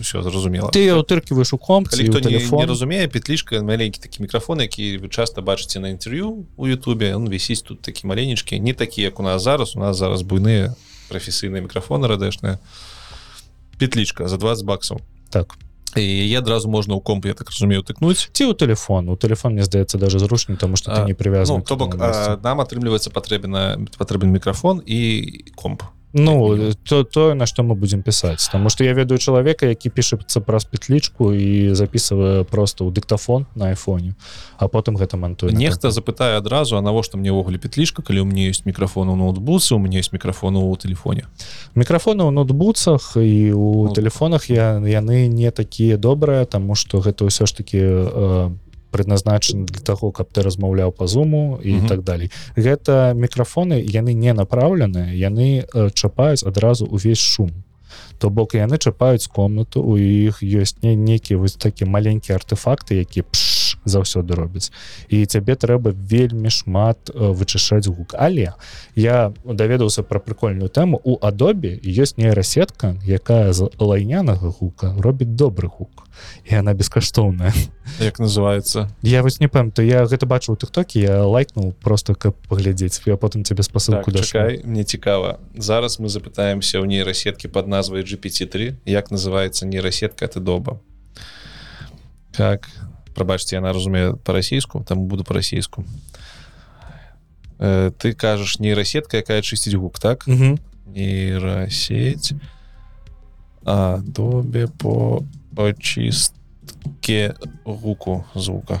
[0.00, 2.68] все зразумела ты утыркиваешь у комп телефон.
[2.68, 7.62] разумее петлічка маленькі такі мікрафон які вы часто бачыце на інтерв'ю у Ютубе он вісіць
[7.62, 9.76] тут такі маленечкі не такі як у нас зараз.
[9.76, 10.74] У нас зараз буйныя
[11.08, 12.58] прафесійныя мікрафоны радэшныя
[13.78, 15.56] петлічка за 20 баксаў так.
[15.96, 19.08] І адразу можна ў комп я так разумею тыкнуць ці ў телефон.
[19.08, 22.60] У телефон мне здаецца даже зручным тому что ты не привязан ну, то бок нам
[22.60, 28.70] атрымліваецца патрэбна патрэбен мікрафон і комп Ну то тое на што мы будзем пісаць Таму
[28.70, 34.16] што я ведаю чалавека які пішацца праз петлічку і записывае просто ў дыктафон на айфоне
[34.56, 38.48] а потым гэта мантуе нехта запытае адразу а навошта мне ўвогуле петлічка калі у мне
[38.48, 41.28] есть мікрафон у ноутбуцы у меня есть мікрафон у тэлефоне?
[41.74, 43.92] Мікрафоны ў ноутбуцах і у Ну.
[43.92, 48.50] тэлефонах я яны не такія добрыя таму што гэта ўсё ж таки э,
[48.90, 51.88] предназначаны для таго каб ты размаўляў по зуму і Мгм.
[51.88, 57.52] так далей гэта мікрафоны яны не направленыя яны э, чапаюць адразу увесь шум
[58.18, 63.22] то бок яны чапаюць комнату у іх ёсць не нейкія вось такі маленькія артефакты які
[63.22, 63.40] пш,
[63.88, 64.70] заўсёды робяць
[65.08, 68.14] і цябе трэба вельмі шмат э, вычышаць гук.
[68.14, 68.54] Але
[68.94, 71.00] я даведаўся про прикольную тэму.
[71.04, 76.08] У адобе ёсць нейрасетка якая з лайнянага гука робіць добры гук.
[76.44, 77.54] І она бескаштоўная.
[78.00, 82.36] Як называется я вось не памятаю я гэта бачу у тыктоке я лайкнул просто каб
[82.48, 85.38] паглядзець я потым тебе спасылку так, да чакай, мне цікава.
[85.56, 90.80] Зараз мы запытаемся ў нейрасеткі под назвай GPT3 як называется нейрасетка ты доба?
[92.36, 92.68] Как
[93.18, 95.84] прабачце яна разумее по-расійску там буду по-расійску
[97.58, 100.58] э, ты кажаш нейрасетка якая чысціць гук так Мгм.
[100.86, 102.32] нейросеть
[103.64, 105.22] Adobe по
[105.56, 108.80] очистке гуку звука.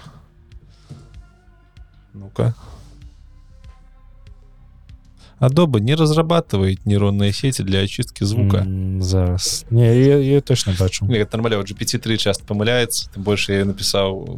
[2.14, 2.54] Ну-ка.
[5.40, 8.58] Adobe не разрабатывает нейронные сети для очистки звука.
[8.58, 13.22] М, зараз не я, я точно бачу Не, это нормально, вот GPT-3 часто помыляется, тем
[13.22, 14.28] больше я написал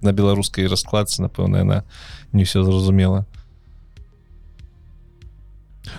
[0.00, 1.84] на белорусской раскладце, напэўна, она
[2.32, 3.26] не все зразумела.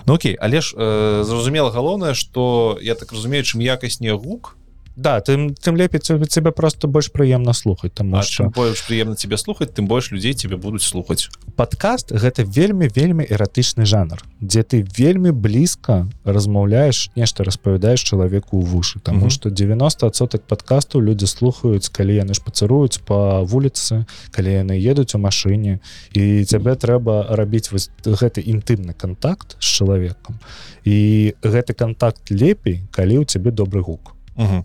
[0.06, 4.56] Ну окей, але ж э, зразумела галоўнае, што я так разумею, чым якаснее гук,
[5.00, 9.72] да тым тым лепей цябе просто больш прыемна слухаць чым што больш прыемна тебе слухаць,
[9.72, 11.28] тым больш людзей тебе будуць слухаць.
[11.56, 18.64] падкаст гэта вельмі вельмі эратычны жанр дзе ты вельмі блізка размаўляеш нешта распавядаеш чалавеку ў
[18.64, 19.30] вушы Таму Мгм.
[19.30, 25.80] што 90сотак падкасту людзі слухаюць калі яны шпацыруюць по вуліцы калі яны едуць у машыне
[26.12, 30.40] і цябе трэба рабіць вось гэты інтымны контакт з чалавекам
[30.84, 34.64] і гэты контакт лепей калі ў цябе добры гук Угу.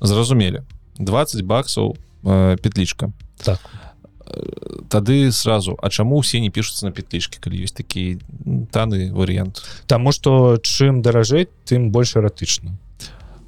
[0.00, 0.62] Зразумелі.
[0.98, 3.12] 20 баксаў э, петлічка.
[3.44, 3.60] так
[4.88, 8.22] Тады сразу А чаму ўсе не пішуцца на петлічкі, калі ёсць такі
[8.70, 9.58] таны варыянт.
[9.90, 12.78] Таму што чым даражэй тым больш эратычна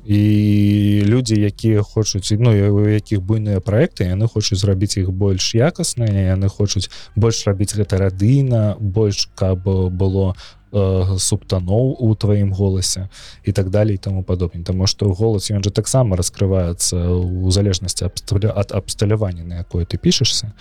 [0.07, 6.35] і людзі якія хочуць ну у якіх буйныя праекты яны хочуць зрабіць іх больш якасныя
[6.35, 10.35] яны хочуць больш рабіць гэта радыйна больш каб было
[10.73, 13.09] э, субтаноў у тваім голасе
[13.45, 18.53] і так далей таму падобне Таму што голас ён жа таксама раскрываецца у залежнасці абсталя
[18.57, 20.53] ад абсталявання на якое ты пішешся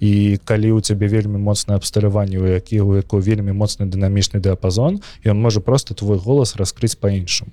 [0.00, 5.00] і калі у цябе вельмі моцнае абсталяванне у які у якой вельмі моцны дынамічны дыапазон
[5.24, 7.52] ён можа просто твой голас раскрыць по-іншаму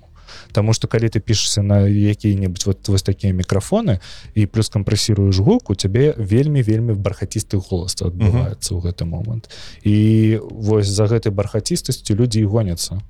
[0.52, 4.00] Таму што калі ты пішешся на якія-небудзь вот вось такія мікрафоны
[4.34, 9.50] і плюс кампрэсіруеш гук у цябе вельмі вельмі бархацісты голас адбываецца ў гэты момант
[9.82, 13.00] і вось за гэтай бархацістасцю людзі і гоняцца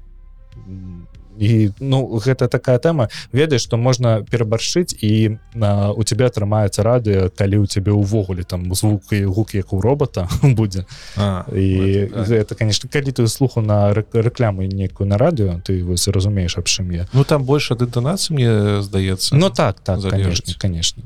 [1.38, 7.31] і ну гэта такая тэма ведаеш што можна перабаршыць і а, у тебя атрымаецца радыё
[7.37, 10.85] калі у цябе ўвогуле там звук і гук як у робота будзе
[11.16, 12.22] А, і вот, да.
[12.25, 16.64] гэта конечно калі ты слуху на рэк- рэкламу некую на радыё ты вось разумееш аб
[16.66, 19.37] чым я Ну там больш ад інтанацыі мне здаецца.
[19.37, 20.55] Ну так так залежыць.
[20.55, 21.03] конечно конечно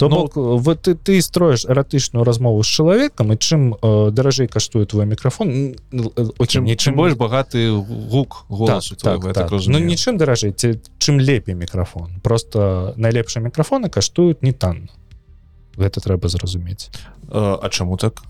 [0.00, 4.48] то Ну- бок вот ты ты строіш эратычную размову з чалавекам і чым э, даражэй
[4.48, 9.50] каштуе твой мікрафон чым, чым больш багаты гук голасу так, так, так.
[9.66, 14.88] ну нічым даражэй ці чым лепей мікрафон просто найлепшыя мікрафоны каштуюць не танна
[15.76, 16.88] гэта трэба зразумець
[17.30, 18.22] А чаму так?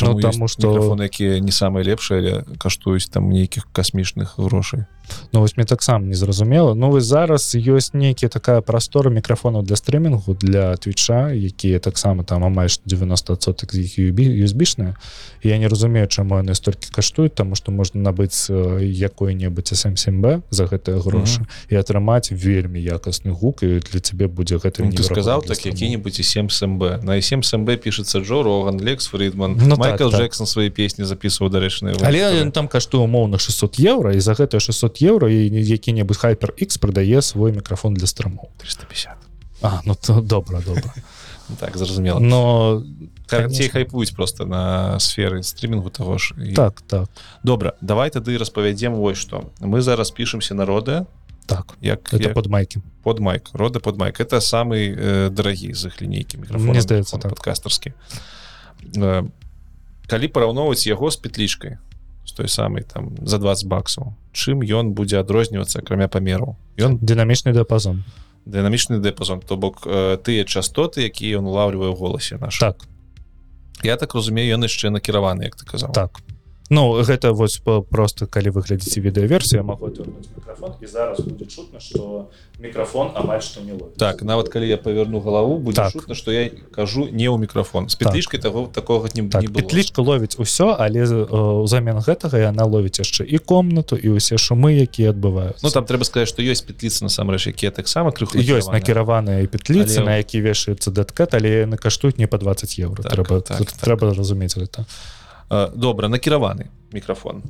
[0.00, 4.86] Ну, таму што- мікрафоны, якія не самыя лепшыя, каштуюць там нейкіх касмічных грошай.
[5.32, 9.76] Ну вось мне таксама не зразумела Ну вось зараз ёсць нейкія такая прастора мікрафонаў для
[9.76, 14.96] стрымінгу для твіча якія таксама там амаль што 90соток з іх юзбічныя.
[15.42, 20.98] Я не разумею чаму яны столькі каштуюць таму што можна набыць якое-небудзь SM7B за гэтыя
[20.98, 25.66] грошы і атрымаць вельмі якасны гук і для цябе будзе гэта Ну, ты для так
[25.66, 29.52] які-небудзь і 7 СМБ на 7 СМБ пішацца Джо Роган Лекс Фридман.
[29.52, 30.20] Ну, ну, так, Майкл так.
[30.20, 34.97] Джексон свае песні записываў дарэчныя Але там каштуе умоўна 600 еўра і за гэтыя 600
[35.02, 39.12] еўра і які-небудзь хайпер X прадае свой мікрафон для страмоў 350
[39.62, 40.94] А ну то добра добра
[41.60, 42.84] так зразумела но
[43.26, 46.52] карацей хайпуюць просто на сферы стрімінгу таго ж і...
[46.52, 47.08] так так.
[47.42, 51.06] Добра давай тады распавядзем вось што мы зараз пішемся народы
[51.46, 54.20] так як, это як под майки под майк рода под майк.
[54.20, 57.30] Это самый э, дарагі з іх лінейкі мікрафон Мне здаецца, так.
[57.30, 57.92] подкастарскі
[58.96, 59.24] э,
[60.06, 61.78] калі параўноўваць яго з петлічкай
[62.28, 67.56] з той самай там за 20 баксаў чым ён будзе адрознівацца акрамя памеру ён дынамічны
[67.56, 68.04] дыапазон
[68.44, 72.84] дынамічны дыапазон то бок э, тыя частоты якія ён улавлівае голасе наш так.
[73.82, 76.20] Я так разумею ён яшчэ накіраваны як ты казаў так
[76.70, 81.80] Ну гэта вось просто калі вы глядзіце відэаверсію могу адвярнуць мікрафон і зараз будзе чутно
[81.80, 82.28] что
[82.60, 83.96] мікрафон амаль што не ловіць.
[83.96, 85.92] так нават калі я паверну галаву будзе Так.
[85.92, 90.36] чутно што я кажу не ў мікрафон з петлічкай таго такога не, так, петлічка ловіць
[90.36, 91.08] усё але
[91.64, 96.04] узамен гэтага яна ловіць яшчэ і комнату і ўсе шумы якія адбываюцца Ну там трэба
[96.04, 99.46] сказаць што ёсць петліцы насамрэч якія таксама крыху ёсць накіраваныя.
[99.48, 103.40] петліцы Але- на які вешаецца дэткат але яны каштуюць не по 20 евро Так, трэба
[103.40, 103.72] так, так.
[103.80, 105.17] трэба разумець гэта Э,
[105.50, 107.42] добра накіраваны мікрафон.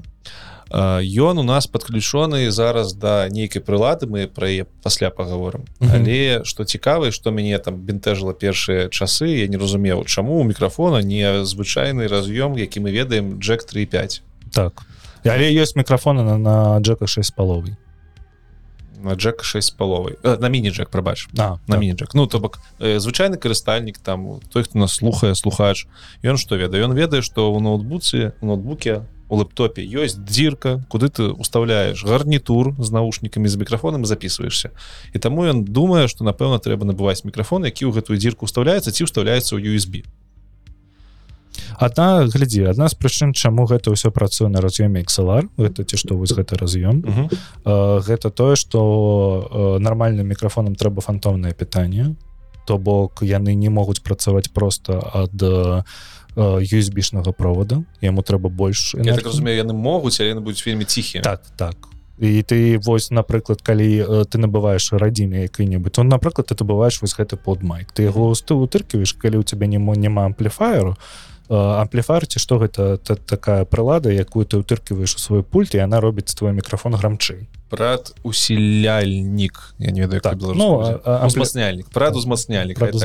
[0.70, 5.64] Э, ён у нас подключоны зараз да нейкай прылады мы пра яе пасля паговорым.
[5.80, 5.90] Мгм.
[5.92, 11.00] але што цікава што мяне там бянтэжыла першыя часы я не разумеў чаму у мікрафона
[11.02, 14.82] не звычайны раз'ём які мы ведаем джек 35 так.
[15.24, 17.76] Але ёсць мікрафоны на, на джека 6 паловай
[19.02, 21.80] на джек 6 паловай э, на міні-джек прабач а, на так.
[21.80, 25.86] міні-джек ну то бок э, звычайны карыстальнік там той хто нас слухае слухач.
[26.22, 31.28] Ён што ведае ён ведае што ў ноутбуцы ноутбуке у лэптопе ёсць дзірка куды ты
[31.30, 34.70] уставляеш гарнітур з наушнікамі з мікрафонам записываешься.
[35.12, 39.04] І таму ён думае што напэўна трэба набываць мікрафон які ў гэтую дзірку уставляецца ці
[39.04, 40.04] ўставляецца ў USB
[41.76, 46.16] адна глядзі адна з прычын чаму гэта ўсё працуе на раз'ёме XLR гэта ці што
[46.16, 47.04] вось гэта раз'ём.
[47.04, 47.26] Мгм.
[47.64, 52.16] Э, гэта тое что нармальным мікрафонам трэба фантомнае пытанне.
[52.66, 55.84] То бок яны не могуць працаваць просто ад
[56.38, 61.22] USB-шнага провода яму трэба больш Я так разумею яны могуць але яны будуць вельмі ціхія.
[61.22, 61.74] Так так.
[62.18, 67.14] І ты вось напрыклад калі э, ты набываеш радзіны які-небудзь то напрыклад ты бываеш вось
[67.14, 67.92] гэты под майк.
[67.92, 70.96] Ты яго ты утыркиваеш калі у тебя не няма ампліфаеру
[71.54, 76.00] ампліфар ці што гэта та, такая прылада якую ты утыркиваеш у свой пульт і она
[76.00, 81.88] робіць твой мікрафон грамчэй брат усіляльнік я не ведаю Так, ну, а- а- ампли- узмацняльнік
[81.90, 83.00] прад узмацняльнік хай так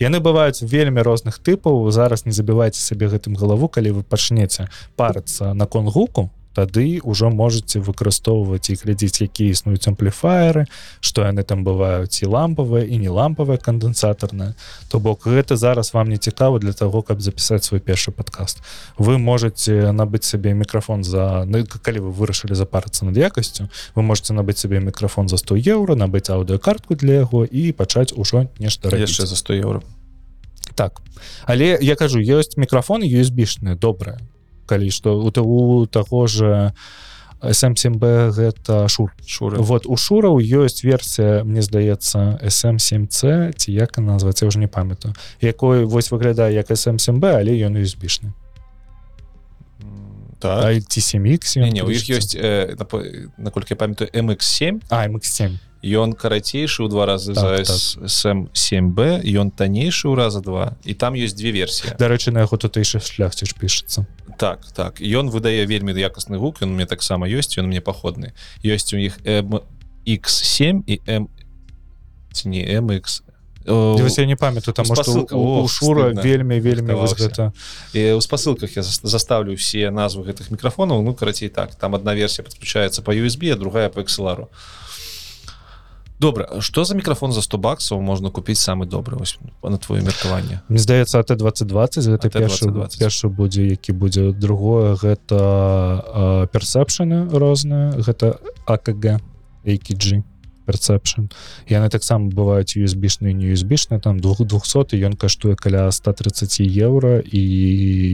[0.00, 5.54] яны бываюць вельмі розных тыпаў зараз не забівайце сабе гэтым галаву калі вы пачнеце парыцца
[5.54, 10.66] на конгуку тады ўжо можете выкарыстоўваць і глядзець якія існуюць ампліфаеры
[11.00, 14.54] што яны там бываюць і лампавыя і не лампавыя кандэнсатарныя.
[14.90, 18.62] То бок гэта зараз вам не цікава для того каб запісаць свой першы падкаст.
[18.98, 24.34] Вы можете набыць сабе мікрафон за ну, калі вы вырашылі запарыцца над якасцю вы можете
[24.34, 29.26] набыць сабе мікрафон за 100 еўра набыць аўдыокартку для яго і пачаць ужо нешта яшчэ
[29.26, 29.82] за 100 еўро
[30.74, 31.00] так.
[31.44, 34.18] Але я кажу ёсць мікрафоны USB-шныя добрыя
[34.70, 36.72] калі што у у таго же
[37.40, 44.44] SM7B гэта шур шуры вот у шураў ёсць версія мне здаецца SM7C ці як называется
[44.44, 48.32] я уже не памятаю якой вось выглядае як SM7B але ён USB-шны
[50.40, 50.72] так.
[50.72, 52.76] IT7X не, не, у іх ёсць э,
[53.38, 59.50] наколькі я памятаю MX7 а MX7 ён карацейшы ў два разы Так, за SM7B ён
[59.50, 60.76] таннейшы ў раза два.
[60.84, 64.04] І там ёсць две версіі дарэчы на яго тутэйшы шляхці ж пішацца
[64.36, 65.00] так так.
[65.00, 68.32] Ён выдае вельмі якасны гук ён мне таксама ёсць ён мне паходны
[68.64, 71.28] ёсць у іх MX7 і M
[72.32, 73.22] ці не MX
[73.66, 75.34] Дивись, я не памятаю там спасылка.
[75.34, 76.22] у, у Ох, шура стыдна.
[76.22, 77.52] вельмі вельмі гэта
[77.92, 81.74] І ў спасылках я зас- заставлю все назвы гэтых мікрафонаў ну карацей так.
[81.74, 84.48] Там одна версія подключается по USB а другая по XLR
[86.20, 90.60] добра что за мікрафон за 100 баксаў можна купіць самы добры вось, на твоё меркаванне?
[90.68, 92.98] Мне здаецца АТ 2020 гэта першы AT2020.
[93.00, 94.32] першы будзе які будзе.
[94.32, 97.96] Другое гэта персепшаны розныя.
[97.96, 99.20] Гэта АКГ
[99.64, 100.22] AKG
[100.66, 101.30] персепшн.
[101.68, 107.40] Яны таксама бываюць USB-шныя не USB-шныя там двух 200 ён каштуе каля 130 еўра і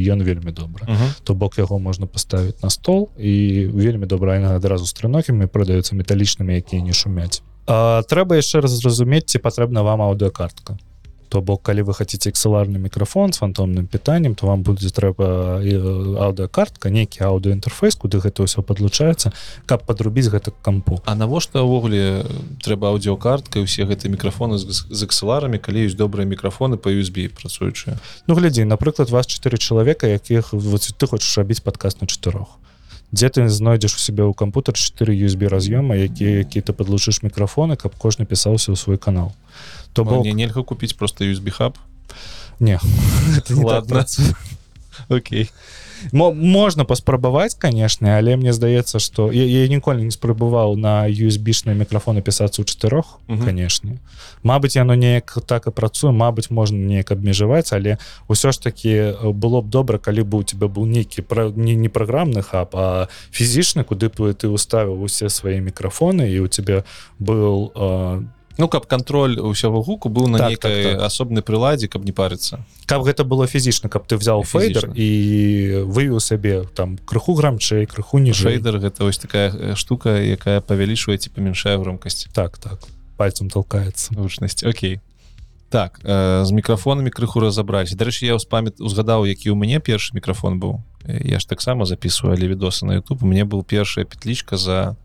[0.08, 0.86] ён вельмі добры.
[1.24, 4.38] То бок яго можна паставіць на стол і вельмі добра.
[4.56, 10.02] Адразу з трыногімі прадаюцца металічнымі якія не шумяць трэба яшчэ раз зразумець ці патрэбна вам
[10.06, 10.78] аўдыокартка
[11.28, 15.74] то бок калі вы хотите экселарны мікрафон с фантомным пытаннем то вам будзе трэба э,
[16.22, 19.32] аўдыокартка нейкі аўдыоінтэрфейс куды гэта ўсё подлучаецца
[19.66, 21.02] каб подрубіць гэта кампу.
[21.04, 22.24] А навошта ўвогуле
[22.62, 27.98] трэба аўдыокартка і усе гэтыя мікрафоны з, экселарамі калі ёсць добрыя мікрафоны по USB працуючыя?
[28.26, 32.58] Ну глядзі напрыклад вас чатыры чалавека якіх ты хочаш рабіць падкаст на чатырох
[33.12, 37.76] дзе ты знойдзеш у себе ў кампутер 4 USB раз'ёма які які ты подлучыш мікрафоны
[37.76, 39.32] каб кожны пісаўся ў свой канал.
[39.92, 41.78] То бок мне нельга купіць просто USB хаб?
[42.60, 42.78] Не.
[43.46, 44.04] Так Ладно.
[45.08, 45.44] Окей.
[45.44, 51.74] Мо- можна паспрабаваць канешне але мне здаецца что я, я ніколі не спрабаваў на USB-шныя
[51.74, 53.44] мікрафоны пісацца ў чатырох Мгм.
[53.44, 53.98] канешне
[54.42, 59.32] Мабыць яно неяк так і працуе Мабыць можна неяк абмежаваць але ўсё ж таки э,
[59.32, 63.08] было б добра калі бы у тебя быў нейкі пра не, не праграмны хаб а
[63.32, 66.84] фізічны куды б ты уставіў усе свае мікрафоны і у тебе
[67.18, 68.22] был э,
[68.58, 71.02] Ну каб кантроль усяго гуку быў на Так, нейкай так, так.
[71.04, 72.64] асобнай прыладзе каб не парыцца.
[72.86, 78.18] Каб гэта было фізічна каб ты взял фейдер і вывеў сабе там крыху грамчэй крыху
[78.18, 78.56] ніжэй.
[78.56, 82.28] Шейдер гэта вось такая штука якая павялічвае ці памяншае громкасць.
[82.32, 82.80] Так так.
[83.16, 84.16] Пальцем толкаецца.
[84.16, 84.64] Гучнасць.
[84.64, 85.00] Окей.
[85.68, 87.92] Так э, з мікрафонамі крыху разабраць.
[87.92, 90.80] Дарэчы я ўспамят узгадаў які ў мяне першы мікрафон быў.
[91.04, 94.96] Я ж таксама записываю але відосы на YouTube у мне был першая петлічка за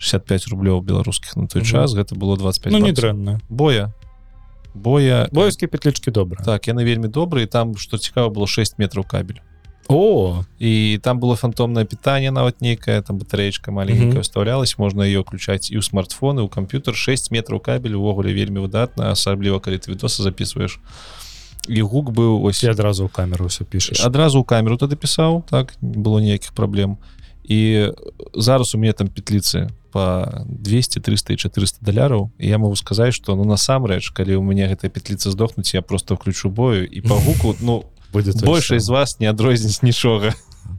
[0.00, 3.92] 65 рублёў беларускіх на той час гэта было 25 ну не дрэнна боя.
[4.74, 9.44] Боя боевскія петлічкі добра так яны вельмі добрыя там што цікава было 6 метров кабель.
[9.90, 10.44] О!
[10.60, 14.22] І там было фантомнае пытанне нават нейкая там батареечка маленькая Мгм.
[14.22, 19.10] вставлялась можна ее включаць і ў смартфоны у камп'ютер 6 метров кабель увогуле вельмі выдатна
[19.10, 20.78] асабліва калі ты відосы записываешь.
[21.68, 22.62] І гук быў ось.
[22.62, 26.54] Я адразу ў камеру ўсё пішаш адразу ў камеру тады пісаў так не было ніякіх
[26.54, 26.96] праблем
[27.44, 27.90] і
[28.34, 33.36] зараз у мяне там петліцы по 200 300 і 400 даляраў я могу сказаць что
[33.36, 37.56] ну насамрэч калі у мяне гэтая петліца здохнуць я просто включу бою і по гуку
[37.60, 40.34] ну будет большасць з вас не адрозніць нічога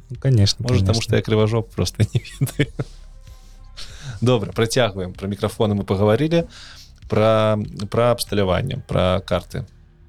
[0.10, 2.72] Ну, конечно может потому что я крыважок просто не ведаю
[4.22, 6.48] добра працягваем про мікрафоны мы поговорили.
[7.10, 7.60] Про
[7.90, 9.66] про абсталяванне про карты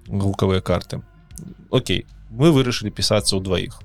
[0.07, 1.03] гукавыя карты.
[1.71, 3.81] Окей мы вырашылі пісацца ў дваіх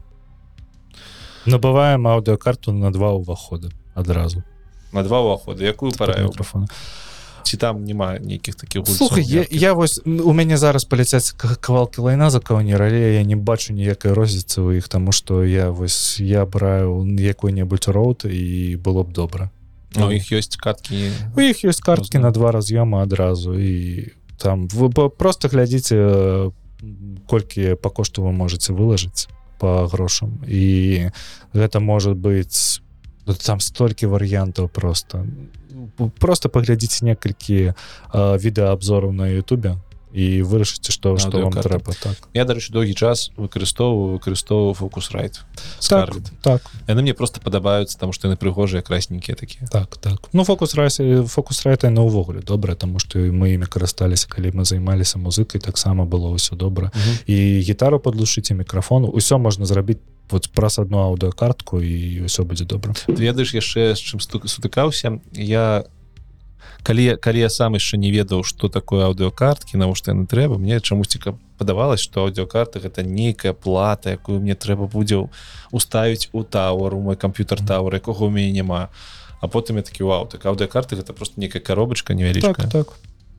[1.47, 4.43] набываем аўдыокарту на два ўваходы адразу
[4.93, 6.67] на два ўваходы якую параю мікрафона
[7.47, 12.01] ці там няма нейкіх такіх слухай я, я вось у мяне зараз паляцяць к- кавалкі
[12.01, 16.19] лайна за каўнер але я не бачу ніякай розніцы ў іх тому что я вось
[16.19, 19.49] я браю якой-небудзь роут і было б добра
[19.95, 24.91] Ну, іх ёсць каткі у іх ёсць карткі на два раз'ёма адразу і там вы
[25.09, 26.51] просто глядзіце
[27.27, 30.41] колькі па кошту вы можете вылажыць по грошам.
[30.47, 31.09] І
[31.53, 32.81] гэта может быть
[33.45, 35.25] там столькі варыянтаў просто.
[36.19, 37.73] Просто паглядзіце некалькі
[38.13, 39.75] відэаабзораў на Ютубе
[40.13, 42.29] і вырашыце што што вам трэба так.
[42.33, 45.41] Я дарэчы доўгі час выкарыстоўваю выкарыстоўваю фокусрайт
[45.87, 46.61] так, так.
[46.87, 50.29] Яны мне просто падабаюцца там што яны прыгожыя красненькія такія так так.
[50.33, 54.65] Ну фокус расе фокус райта на ўвогуле добра тому что мы імі карысталіся калі мы
[54.65, 56.91] займаліся музыкай таксама было ўсё добра
[57.27, 59.99] і гітару падлушыце мікрафону ўсё можна зрабіць
[60.29, 65.85] вот праз одну аўдыокартку і ўсё будзе добра ведаеш яшчэ з чым сту- сутыкаўся я
[66.87, 71.19] калі калі я сам яшчэ не ведаў что такое аўдыокарткі навошта яны трэба мне чамусьці
[71.19, 75.27] каб падавалось что аўдыокарты гэта нейкая плата якую мне трэба будзе
[75.75, 78.87] уставіць у тауэр у мой камп'ютер тауэр якога у мяне няма.
[79.41, 82.87] А потым я такі вау так аўдыокарты гэта просто нейкая коробочка невялічка так так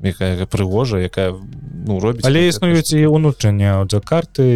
[0.03, 4.47] якая прыгожая якая ну робіць але існуюць і унутрэннія аўдыокарты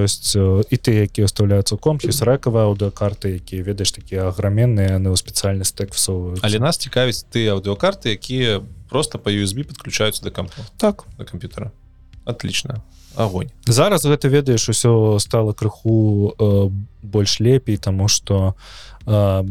[0.00, 5.12] ёсць і ты якія ўстаўляюцца ў комп ёсць рэкавыя аўдыокарты якія ведаеш такія аграменныя яны
[5.12, 10.30] ў спецыяльны стэк всовываюць але нас цікавіць ты аўдыокарты якія просто по USB подключаюцца до
[10.30, 10.62] кампу.
[10.78, 11.04] Так.
[11.18, 11.72] До компьютера
[12.24, 12.82] отлично
[13.16, 16.68] огонь зараз гэта ведаеш усё стало крыху э,
[17.02, 18.54] больш лепей тому что
[19.06, 19.44] э,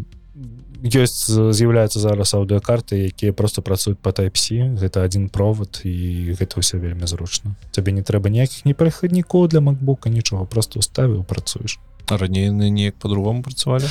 [0.84, 4.76] ёсць з'яўляюцца зараз аўдыокарты якія просто працуюць по type-C.
[4.76, 7.56] Гэта один провод і гэта ўсё вельмі зручна.
[7.72, 11.80] Цябе не трэба ніякіх не перахаднікоў для макбука нічога просто уставіў працуеш.
[12.06, 13.90] Раней яны неяк по-другому працавалі?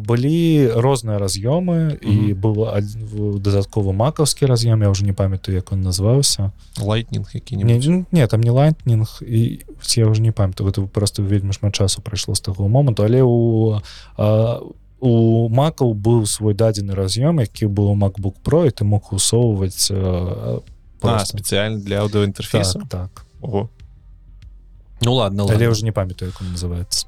[0.00, 5.82] Былі розныя раз'ёмы і быў адзін- дадатковы макаўскі раз'ём я уже не памятаю як он
[5.82, 9.60] назваўся лайтнинг не, які-нибудь не, не там не лайтнинг і
[9.96, 13.80] я уже не памятаю гэта просто вельмі шмат часу прайшло з таго моманту але у
[14.16, 14.60] а,
[15.00, 19.90] у макаў быў свой дадзены раз'ём які быў у macbook про і ты мог усоўваць
[19.90, 20.60] а,
[21.00, 21.36] просто.
[21.36, 23.26] спецыяльна для аўдыоінтэрфейса так, так.
[23.40, 23.70] Ого.
[25.00, 25.70] ну ладно, але ладно.
[25.70, 27.06] уже не памятаю як он называется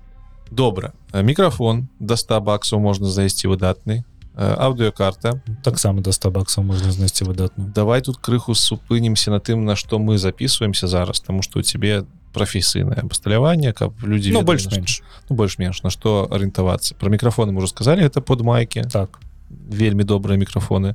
[0.51, 6.65] добра Э, мікрафон до 100 баксаў можна знайсці выдатны Э, аўдыокарта таксама да 100 баксаў
[6.65, 11.43] можна знайсці выдатную давай тут крыху супынемся на тым на што мы записываемся зараз тому
[11.43, 17.11] что у тебе прафесійнае абсталяванне каб людзі ну больш-менш ну, больш-менш на што арыентавацца про
[17.11, 18.85] мікрафоны мы уже сказали это под майки.
[18.93, 19.21] Так.
[19.51, 20.95] Вельмі добрыя мікрафоны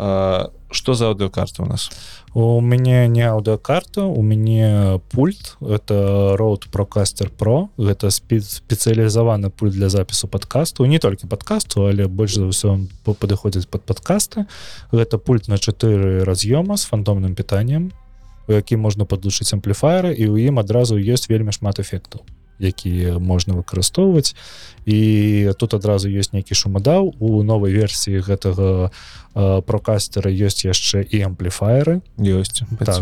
[0.00, 1.90] А, что за аўдыокарта у нас?
[2.32, 5.56] У мяне не аўдыокарта у мяне пульт.
[5.60, 12.06] Это роут прокастер про гэта спе- спецыялізаваны пульт для запісу подкасту не толькі подкасту але
[12.06, 14.46] больш за ўсё падыходзіць под подкасты.
[14.92, 17.90] Гэта пульт на 4 раз'ёма с фантомным пытаннем
[18.48, 22.24] у які можна падлучыць ампліфаеры і ў ім адразу ёсць вельмі шмат эфектаў
[22.58, 24.34] які можна выкарыстоўваць.
[24.84, 27.14] І тут адразу ёсць нейкі шумадаў.
[27.22, 28.90] У новай версіі гэтага
[29.62, 32.02] прокастера ёсць яшчэ і ампліфаеры.
[32.18, 32.98] Ёсць так.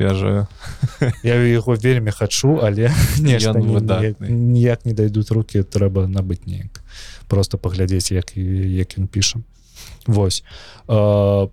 [1.24, 3.56] я яго вельмі хачу але ніяк,
[4.20, 6.84] ніяк не дайдуць руки трэба набыць неяк.
[7.28, 9.44] Просто паглядзець як як ён пішам
[10.06, 10.42] Вось.
[10.88, 11.48] А,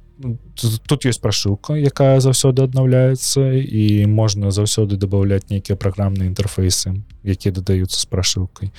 [0.87, 7.99] тут есть прошылка якая заўсёды аднаўляецца і можна заўсёды добавляць нейкія праграмныя інтэрфейсы якія дадаюцца
[7.99, 8.71] з прашылкай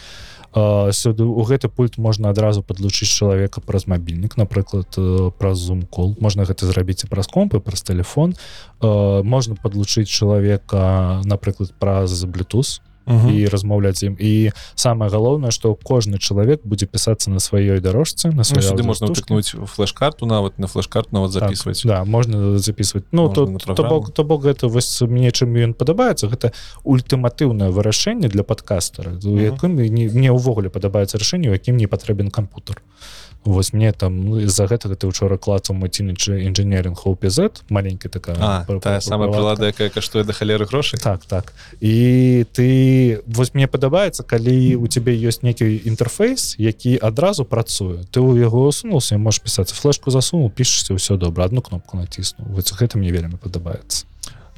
[0.95, 4.89] сюды у гэты пульт можна адразу подлучыць чалавека праз мабільнік напрыклад
[5.39, 8.35] праз зум-кол можна гэта зрабіць і праз компы праз телефон
[8.81, 12.15] можна подлучыць чалавека напрыклад праз
[13.07, 13.31] Bluetooth угу.
[13.31, 18.45] і размаўляць ім і самое галоўнае что кожны чалавек будзе пісацца на сваёй дарожцы на
[18.45, 23.05] ну, сюды можна утыкнуць флеш-карту нават на флеш-карт нават записывать так, да можна записывать.
[23.13, 26.53] Ну то бок то бок гэта вось мне чым ён падабаецца гэта
[26.85, 29.13] ультыматыўнае вырашэнне для подкастера.
[29.21, 32.81] Якім мне ўвогуле падабаецца рашэнне якім не патрэбен кампутер
[33.45, 39.01] вось мне там ну, з-за гэтага ты учора клацаў мацінычы інжынеринг хопZ маленькая такая тая
[39.01, 41.01] самая прылада якая каштуе да халеры грошай?
[41.01, 41.53] Так так.
[41.81, 48.21] І ты вось мне падабаецца калі у цябе ёсць нейкі інтэрфейс які адразу працуе ты
[48.21, 52.97] ў яго сунуўся можешь пісацца флешку засунул пішешся ўсё добра одну кнопку націснуў вось гэта
[52.97, 54.09] мне вельмі падабаецца.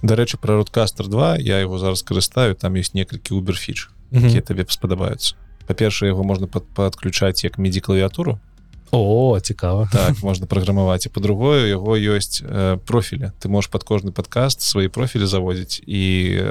[0.02, 5.34] Дарэчы про рудкастер 2 я его зараз карыстаю там есть некалькі уберфіч якія табе спадабаюцца.
[5.66, 8.38] Па-першае яго можна падключаць як меді клавіатуру
[8.90, 9.88] о цікава.
[9.92, 13.32] Так можна праграмаваць і по-другое яго ёсць э, профілі.
[13.40, 16.02] Ты можешь под кожны подкаст свои профілі заводзіць і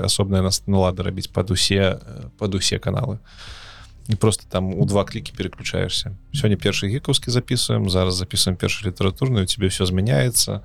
[0.04, 2.00] асобная нас налада рабіць под усе
[2.38, 3.18] под усе каналы.
[4.10, 9.46] І просто там у два клікі переключаешься сёння першы гікаўскі записываем зараз записываем першы літаратурную
[9.46, 10.62] тебе все змяняецца.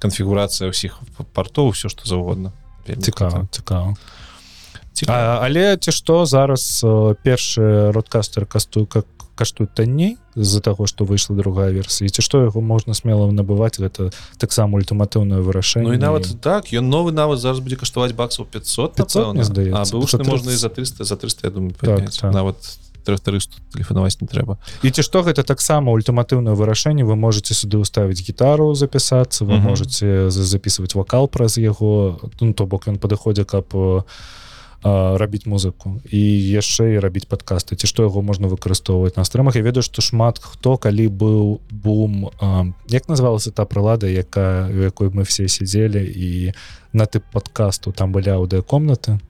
[0.00, 0.98] Канфігурацыя ўсіх
[1.32, 2.52] партоў все что заўгодна.
[2.86, 3.96] Цікава цікава
[5.08, 9.06] але ці што зараз э, першы родкастер кастую как
[9.40, 12.12] каштуюць танней з-за таго што выйшла другая версія?
[12.12, 13.80] Ці што яго можна смела набываць?
[13.80, 15.88] Гэта таксама ультыматыўнае вырашэнне.
[15.88, 20.20] Ну, і нават так ён новы нават зараз будзе каштаваць баксаў 500 500 здаецца.
[20.28, 22.34] Можна і за 300 за 300 я думаю так, так.
[22.36, 22.60] нават
[23.00, 24.60] 300 тэлефанаваць не трэба.
[24.84, 27.08] І ці што гэта таксама ультыматыўнае вырашэнне?
[27.08, 32.20] Вы можете сюды ўставіць гітару запісацца вы можете записывать вакал праз яго.
[32.40, 34.04] Ну, то бок ён падыходзе каб у
[34.82, 36.20] рабіць музыку і
[36.56, 40.40] яшчэ і рабіць падкасты ці што яго можна выкарыстоўваць на стрымах я ведаю што шмат
[40.40, 46.00] хто калі быў бум а, як называлася та прылада якая у якой мы все сидзелі
[46.00, 46.56] і
[46.92, 49.20] на тып падкасту там былі аўдыокомнаты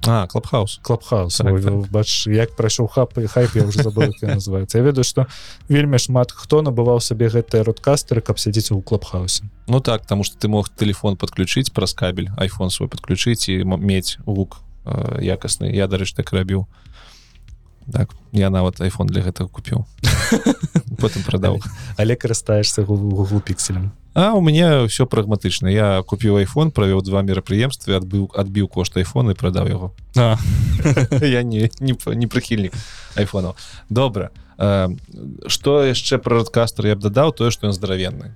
[0.00, 1.90] клубхаус клубхаус так, так.
[1.90, 5.26] бач як прайшоў хап і хайп я уже забыл называется я ведаю что
[5.68, 10.38] вельмі шмат хто набываў сабе гэтыя родкастеры каб сядзець у клубхаусе Ну так тому что
[10.38, 14.62] ты мог телефон подключить праз кабель iphone свой подключить і мець гук
[15.20, 15.70] якасны.
[15.72, 16.66] Я дарэч так рабіў.
[17.92, 19.86] Так я нават iphone для гэтага купіў.
[21.02, 21.62] Потым прадаў.
[21.96, 25.68] Але карыстаешься google пікселем а у меня все прагматычна.
[25.68, 29.92] Я купіў iphone правёў два мерапрыемствы адбыў адбіў кошт iphone і прадаў яго.
[31.20, 32.72] Я не не, не прыхільнік
[33.14, 33.56] айфонаў.
[33.90, 34.30] Добра.
[34.56, 37.36] Что яшчэ про радкастер я б дадаў?
[37.36, 38.32] Тое что ён здаравенны.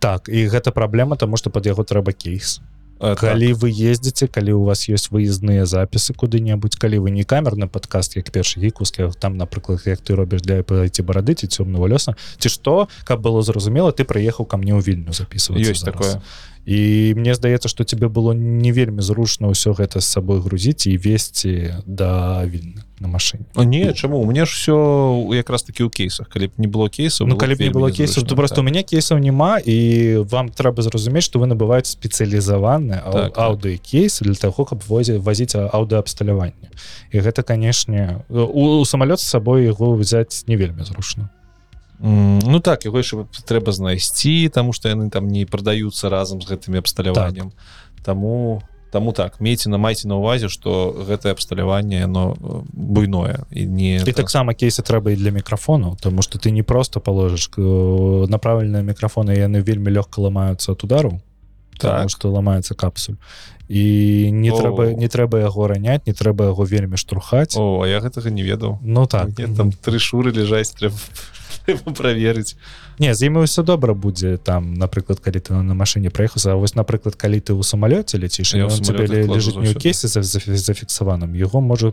[0.00, 2.60] Так і гэта праблема тому что под яго трэба кейс
[3.02, 3.62] калі так.
[3.62, 8.30] вы ездзіце калі у вас есть выездныя запісы куды-небудзь калі вы не камерны подкаст як
[8.30, 12.88] першы гікускі там напрыклад як ты робіш для ці барады ці цёмного лёса ці што
[13.04, 16.22] каб было зразумела ты прыехаў ко мне ў вільню записывать ёсць такое
[16.64, 20.96] і мне здаецца что тебе было не вельмі зручна ўсё гэта з сабой грузіць і
[20.96, 24.22] весці да вільны на машине не чаму?
[24.22, 24.76] У мне ж все
[25.34, 26.30] якраз таки ў кейсах.
[26.30, 28.62] Калі б не было кейсаў Ну калі б не было кейсаў то просто так.
[28.62, 33.82] у меня кейсаў няма і вам трэба зразумець что вы набываюць спецыялізаваны так, аўды так.
[33.82, 36.70] кейсы для того каб возе вазіць аўдыабсталяванне.
[37.10, 41.30] І гэта канешне у, у самалёт з сабой яго взять не вельмі зручна
[42.02, 46.82] Ну так яго яшчэ трэба знайсці таму што яны там не прадаюцца разам з гэтымі
[46.82, 47.54] абсталяваннем.
[47.54, 48.02] Так.
[48.02, 53.64] Таму таму так мейце на майце на увазе што гэтае абсталяванне яно э, буйное і
[53.66, 58.26] не і таксама кейсы трэба і для мікрафону тому что ты не просто положишь э,
[58.28, 61.22] на правільныя мікрафоны яны вельмі лёгка ламаюцца от удару
[61.78, 62.10] так.
[62.10, 63.16] что ламаецца капсуль
[63.68, 64.58] і не О.
[64.58, 68.78] трэба не трэба яго раняць не трэба яго вельмі штурхаць О я гэтага не ведаў.
[68.82, 69.30] Ну так.
[69.36, 70.96] Там тры шуры лежаць трэба
[71.66, 72.56] праверыць
[72.98, 77.16] не з ім ўсё добра будзе там напрыклад калі ты на машыне праехаўся вось напрыклад
[77.16, 81.92] калі ты ў самалёце ляціш лежыць не ў кейсе зафіксаваным яго можа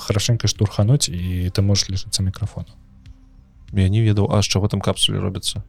[0.00, 2.72] хорошенька штурхануць і ты можешь лішыцца мікрафону
[3.72, 5.62] я не ведаў а з чаго там капсулі робіцца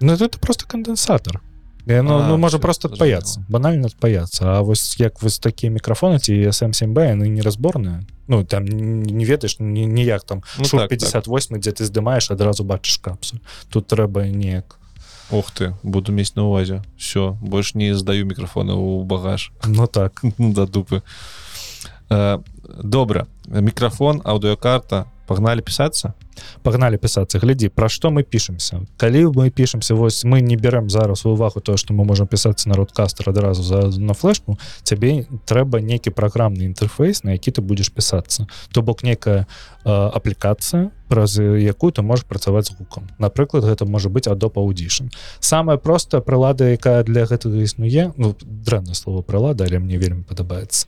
[0.00, 1.40] Ну это просто кандэнсатор
[1.86, 6.18] Я, ну, А, ну можа просто паяцца банальна паяцца А вось як вось такія мікрафоны
[6.18, 11.60] ці см7b яны неразборныя Ну там не ведаеш ні- ніяк там Ну, Шур так, 58
[11.60, 14.78] дзе ты здымаеш адразу бачыш капсуль тут трэба неяк.
[15.30, 19.52] Ох ты буду мець на увазе все больш не здаю мікрафоны ў багаж.
[19.66, 20.22] Ну так.
[20.38, 21.02] Да дупы.
[22.10, 22.38] Э,
[22.82, 23.26] добра.
[23.48, 26.12] Мікрафон аўдыокарта пагнали пісацца?
[26.62, 27.38] Пагнали пісацца.
[27.38, 28.82] Глядзі пра што мы пішемся?
[28.96, 32.68] Калі мы пішемся вось мы не берем зараз у увагу то што мы можем пісацца
[32.68, 37.90] на родкастер адразу за на флешку цябе трэба нейкі праграмны інтэрфейс на які ты будзеш
[37.90, 38.46] пісацца.
[38.72, 39.46] То бок некая
[39.84, 43.08] э, аплікацыя праз якую ты можаш працаваць з гукам.
[43.18, 45.08] Напрыклад гэта можа быць адоп аудзішн
[45.40, 50.86] самая простая прылада якая для гэтага існуе ну дрэнна слово прылада але мне вельмі падабаецца.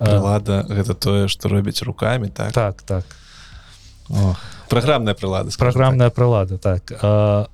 [0.00, 2.50] Лада гэта тое што робіць руками так?
[2.52, 3.04] Так так.
[4.10, 4.36] Ох,
[4.68, 6.92] праграмная прылада праграмная прылада так.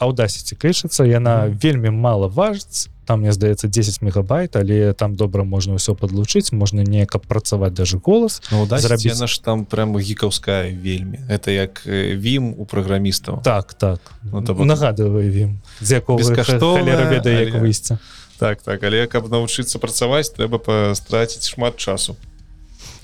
[0.02, 1.58] аўдасіці клічацца яна Мгм.
[1.62, 6.82] вельмі мала важыць там мне здаецца 10 мегабайт але там добра можна ўсё подлучыць можна
[6.82, 11.82] неяк апрацаваць даже голас Ну, да, зрабіць- яна ж там прям гікаўская вельмі это як
[11.86, 14.00] э, вім у праграмістаў так так.
[14.22, 17.98] Ну, то бок- нагадываю ім з якого ведае як выйсці
[18.38, 18.82] так так.
[18.82, 22.16] Але каб навучыцца працаваць трэба пастраціць шмат часу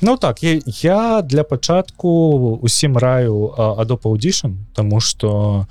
[0.03, 5.66] Ну так я, я для пачатку усім раю адоп аудзішн тому что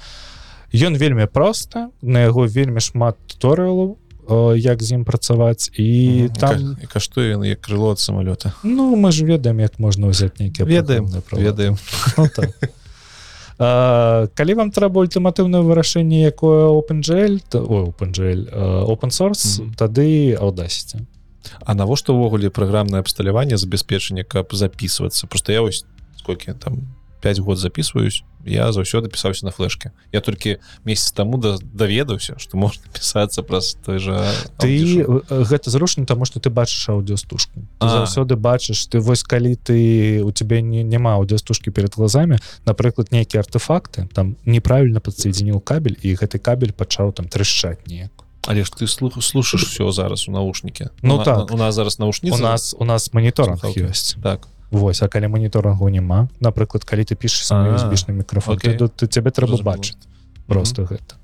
[0.73, 3.97] ён вельмі проста на яго вельмі шмат туторыялаў
[4.57, 6.33] як з ім працаваць і Мгм.
[6.35, 10.07] там І ка- і каштуе як крыло ад самалёта Ну мы ж ведаем як можна
[10.09, 11.77] ўзяць нейкія ведаем ведаем
[12.17, 12.49] Ну, так.
[13.57, 18.41] А, калі вам трэба ультыматыўнае вырашэнне якое OpenGL OpenGL
[18.83, 19.75] open source Мгм.
[19.79, 20.99] тады аўдасіце
[21.65, 25.85] А навошта ўвогуле праграмнае абсталяванне забяспечання каб записывацца просто я вось
[26.17, 26.87] сколькі там
[27.21, 29.91] 5 год записываюсь я заўсёды пісаўся на флешке.
[30.11, 34.21] Я толькі месяц таму да, даведаўся што можна пісацца праз той жа
[34.61, 37.89] ты э, гэта зручна таму што ты бачыш аўдыостужку А.
[37.89, 43.41] заўсёды бачыш ты вось калі ты у тебе не няма аўдыостужкі перед глазами напрыклад нейкія
[43.41, 48.87] артефакты там неправільна подсоединіў кабель і гэты кабель пачаў там трышчаць неяк але ж ты
[48.87, 50.31] слух слушаешь все зараз у
[51.01, 51.51] Ну у, на- так.
[51.51, 54.47] у нас зараз наушніцы у нас у нас моніторинг ёсць так.
[54.71, 58.77] Вось а калі моніторингу няма напрыклад калі ты USB-шны мікрафон окей.
[58.77, 59.97] то цябе трэба бачыць
[60.47, 61.15] просто гэта.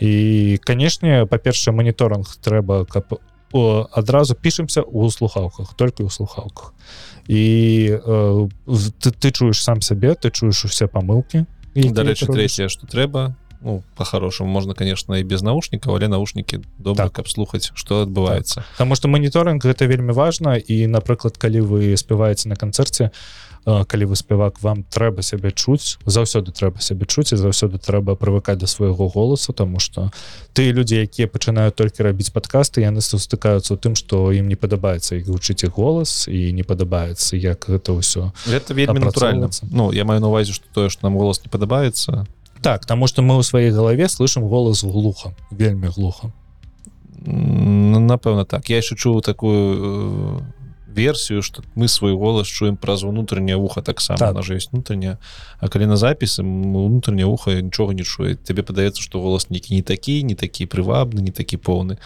[0.00, 3.20] І канешне па-першае моніторинг трэба каб
[3.52, 6.72] о, адразу пішемся у слухаўках толькі ў слухаўках
[7.26, 8.48] і э,
[9.00, 14.50] ты, ты чуеш сам сябе ты чуеш усе памылки дарэчы трэцяе што трэба ну по-хорошаму
[14.50, 17.12] можна конечно і без наушнікаў але наушнікі добра Так.
[17.12, 22.48] каб слухаць што адбываецца Таму што моніторинг гэта вельмі важна і напрыклад калі вы спяваеце
[22.48, 23.10] на канцэрце
[23.64, 28.56] калі вы спявак вам трэба сябе чуць заўсёды трэба сябе чуць і заўсёды трэба прывыкаць
[28.56, 30.10] да свайго голасу тому что
[30.56, 35.20] тыя людзі якія пачынаюць толькі рабіць падкасты яны сустыкаюцца ў тым што ім не падабаецца
[35.20, 39.52] іх гучыць іх голас і не падабаецца як гэта ўсё это вельмі натуральна.
[39.70, 42.24] Ну я маю на увазе што тое што нам голас не падабаецца
[42.62, 46.32] так таму што мы ў сваёй галаве слышим голас глуха вельмі глуха
[47.26, 50.44] напэўна так я яшчэ чуў такую
[50.90, 54.34] версію что мы свой голас чуем праз унутрыняе вуха таксама Так.
[54.34, 54.44] так.
[54.44, 55.18] же есть внутренняя
[55.58, 59.82] А калі на запісы унутрыняе вуха нічога не чуе тебе падаецца что голас нейкі не
[59.82, 61.98] такі не такі прывабны не такі поўны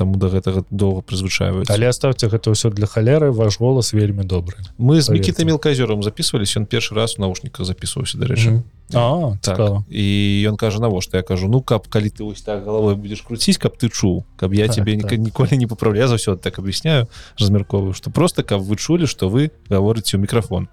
[0.00, 4.56] таму да гэтага доўга прызвычайваюць але оставьте гэта ўсё для халеры ваш голас вельмі добры
[4.80, 9.54] мы з мікіта мелказёром записывались ён першы раз у наушніках записываўся дарэчы А так.
[9.54, 9.84] цікава.
[9.86, 10.04] і
[10.50, 13.76] ён кажа навошта я кажу ну каб калі ты вось так галавой будзеш круціць каб
[13.78, 15.14] ты чуў каб я Так, тебе так.
[15.20, 17.06] ніколі не папраўляю заўсёды так аб'ясняю
[17.38, 20.66] размярковую что просто каб вы чулі что вы гаворыце ў мікрафон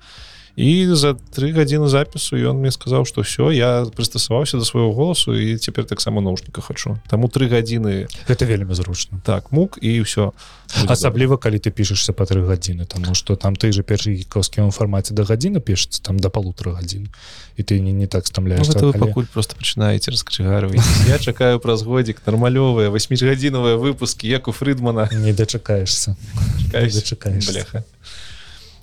[0.57, 5.37] і за три гадзіны запісу ён мне сказаў что все я прыстасаваўся до свайго голасу
[5.37, 10.33] і цяпер таксама наушніка хачу таму три гадзіны гэта вельмі зручна так мук і все
[10.89, 15.13] асабліва калі ты пішешься по тры гадзіны тому что там ты же першы гікаўскім фармаце
[15.13, 17.13] да гадзіны пішется там до полутора гадзін
[17.57, 19.05] і ты не не так Ну, стамляешься гэта вы калі...
[19.05, 25.33] пакуль просто пачынаеце раскачыгарваць я чакаю праз годзік нармалёвыя восьмігадзінавыя выпускі як у фрыдмана не
[25.33, 26.17] дачакаешься
[26.73, 27.53] дачакаешься.
[27.53, 27.83] бляха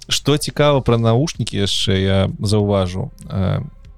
[0.08, 3.10] что цікава про наушнікі яшчэ я заўважу.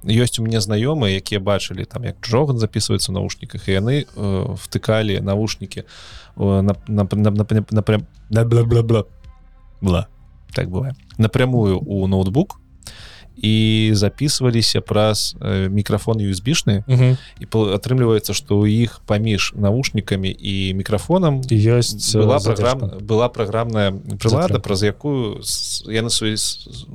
[0.06, 4.54] Ёсць у мяне знаёмыя якія бачылі там як джоган записывается в наушніках і яны э,
[4.54, 9.04] втыкалі наушнікі э, на, бла бла бла
[9.80, 10.06] бла.
[10.54, 10.94] Так бывае.
[11.18, 12.60] Напрямую у ноутбук
[13.36, 16.84] і записываліся праз э, мікрафон USB-шны
[17.40, 17.44] і
[17.76, 22.52] атрымліваецца што ў іх паміж наушнікамі і мікрафонам ёсць была э, задержка.
[22.52, 25.44] програм была праграмная прылада праз якую
[25.84, 26.36] яны свой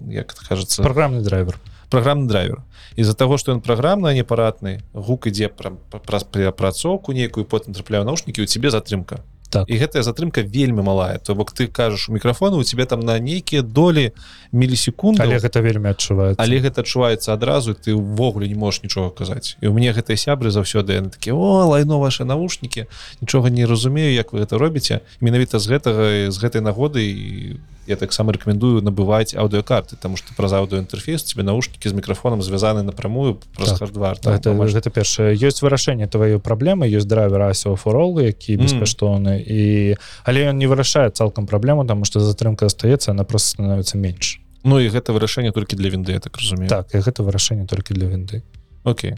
[0.10, 1.60] як кажется праграмны драйвер.
[1.90, 2.64] праграмны драйвер.
[2.96, 8.46] Из-за того что ён праграмна непарадны гук ідзе праз перапрацоўку нейкую потым трапляю наушнікі у
[8.46, 9.22] тебе затрымка
[9.52, 9.68] Так.
[9.68, 11.20] і гэтая затрымка вельмі малая.
[11.20, 14.16] То бок ты кажаш у мікрафону у тебе там на нейкія долі
[14.56, 16.40] мілісекунд але гэта вельмі адчуваецца.
[16.40, 19.60] Але гэта адчуваецца адразу ты ўвогуле не можаш нічога казаць.
[19.60, 22.88] І у мне гэтыя сябры заўсёды яны такі о лайно ваши наушнікі
[23.20, 27.96] нічога не разумею як вы гэта робіце менавіта з гэтага з гэтай нагоды і я
[27.96, 33.70] таксама рэкамендую набываць аўдыокарты тому что праз аўдыоінтэрфейс тебе наушнікі з мікрафонам звязаны напрамую праз
[33.70, 33.80] Так.
[33.80, 39.96] хардвар гэта, гэта першае ёсць вырашэнне тваёй праблемы ёсць драйвер асео форол які беспаштоўны і
[40.24, 44.78] але ён не вырашае цалкам праблему тому что затрымка астаецца она просто становится менш Ну
[44.78, 46.70] і гэта вырашэнне толькі для вінды я так разумею.
[46.70, 48.44] Так і гэта вырашэнне толькі для вінды
[48.84, 49.18] Окей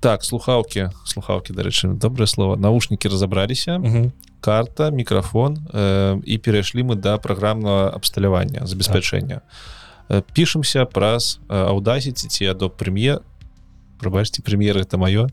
[0.00, 2.56] так слухаўкі слухаўкі дарэчы добрае слово.
[2.56, 3.80] Наушнікі разабраліся
[4.40, 9.40] карта мікрафон э, і перайшлі мы да праграмнага абсталявання забеспячэння
[10.08, 13.18] э, пішемся праз аўдасіці ці адо прэм'е
[13.98, 15.26] прабачце прэм'еры это маё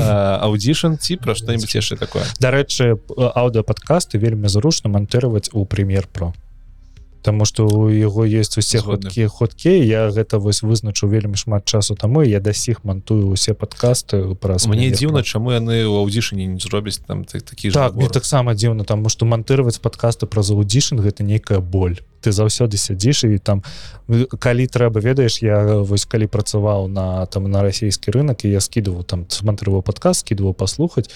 [0.00, 6.32] аўдзішн ці пра што-нибудь яшчэ такое дарэчы аўдыопадкасты вельмі зручна монтировать у прэм'ер про
[7.26, 11.98] Таму што у яго есть усе ходкі ходкі я гэта вось вызначу вельмі шмат часу.
[11.98, 16.60] Таму я да сіх монтую усе падкасты праз мне дзіўна чаму яны ў аўдзішыне не
[16.62, 21.26] зробяць там та- такі так мне таксама дзіўна таму што монтировать падкасты праз аўдзішн гэта
[21.26, 23.62] нейкая боль ты заўсёды сядзіш і там
[24.10, 28.58] э, калі трэба ведаеш я вось калі працаваў на там на расійскі рынок і я
[28.58, 31.06] скидываў там смонтироваў падкаст скидываў паслухаць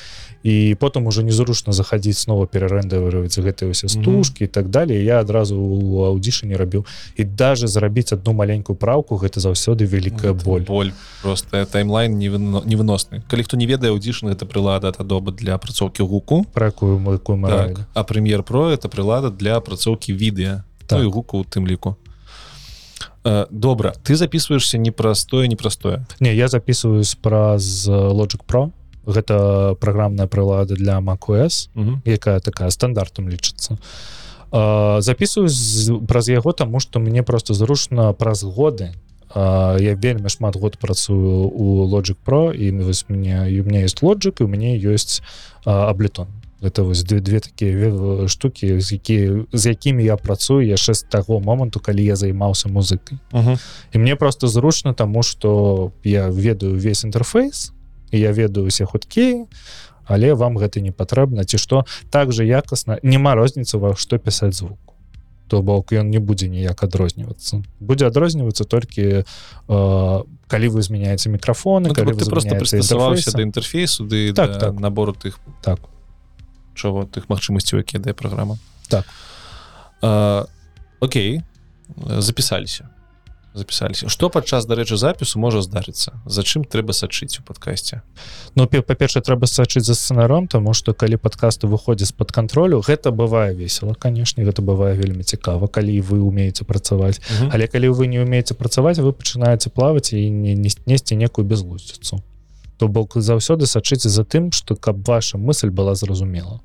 [0.43, 5.59] і потым уже незручна заходить снова перарэндаваць гэтыя ўсе стужкі і так далее я адразу
[5.59, 6.87] у аўдзішы не рабіў.
[7.17, 10.65] І даже зрабіць одну маленькую праўку гэта заўсёды вялікая Гэта боль.
[10.65, 10.93] боль
[11.23, 13.23] просто таймлайн невыно- невыносны.
[13.29, 16.45] Калі хто не ведае аўдзішн это прылада ад адоба для апрацоўкі гуку.
[16.53, 20.99] Про якую мы так, а прэм'ер про это прылада для апрацоўкі відэа Так.
[20.99, 21.97] ну, і гуку у тым ліку
[23.23, 26.07] Э, добра ты записываешься непростое непростое.
[26.21, 28.73] Не я записываюсь праз э, Logic Pro.
[29.05, 31.69] Гэта праграмная прылада для macOS
[32.05, 33.79] якая такая стандартам лічыцца.
[34.53, 38.93] А, записываюсь праз яго таму что мне просто зручна праз годы.
[39.35, 44.03] А, я вельмі шмат год працую у Logic Pro і вось мне у меня есть
[44.03, 45.23] Logic і у мяне ёсць
[45.65, 46.29] аблетон
[46.63, 51.03] это вось две, две такія ве- штукі з які з якімі я працую яшчэ з
[51.03, 53.19] таго моманту калі я займаўся музыкай
[53.93, 57.73] і мне просто зручна тому что я ведаю весь інтэрфейс
[58.13, 59.47] я ведаю усе хуткі
[60.11, 61.87] але вам гэта не патрэбна ці што.
[62.11, 64.79] Так же якасна няма розніцы ва што пісаць звук.
[65.47, 67.63] То бок ён не будзе ніяк адрознівацца.
[67.79, 74.07] Будзе адрознівацца толькі э, калі вы змяняеце мікрафоны ну, калі ты просто прыстасаваўся да інтэрфейсу
[74.07, 74.81] ды Так, да так.
[74.81, 75.79] набору тых так
[76.81, 78.57] чого тых магчымасцяў якія дае праграма
[78.89, 79.05] Так.
[80.03, 80.47] А,
[81.01, 81.43] Окей.
[82.19, 82.89] Запісаліся
[83.55, 87.99] запісаліся што падчас дарэчы запісу можа здарыцца за чым трэба сачыць у падкасці
[88.55, 93.11] Ну пе- па-першае трэба сачыць за сцэнаром тому что калі падкасты выходзяць з-пад кантролю гэта
[93.11, 97.19] бывае весело канешне гэта бывае вельмі цікава калі вы умееце працаваць.
[97.51, 102.23] Але калі вы не умееце працаваць вы пачынаеце плаваць і не не- несці некую безлусціцу.
[102.79, 106.61] То бок заўсёды сачыце за тым что каб ваша мысль была зразумела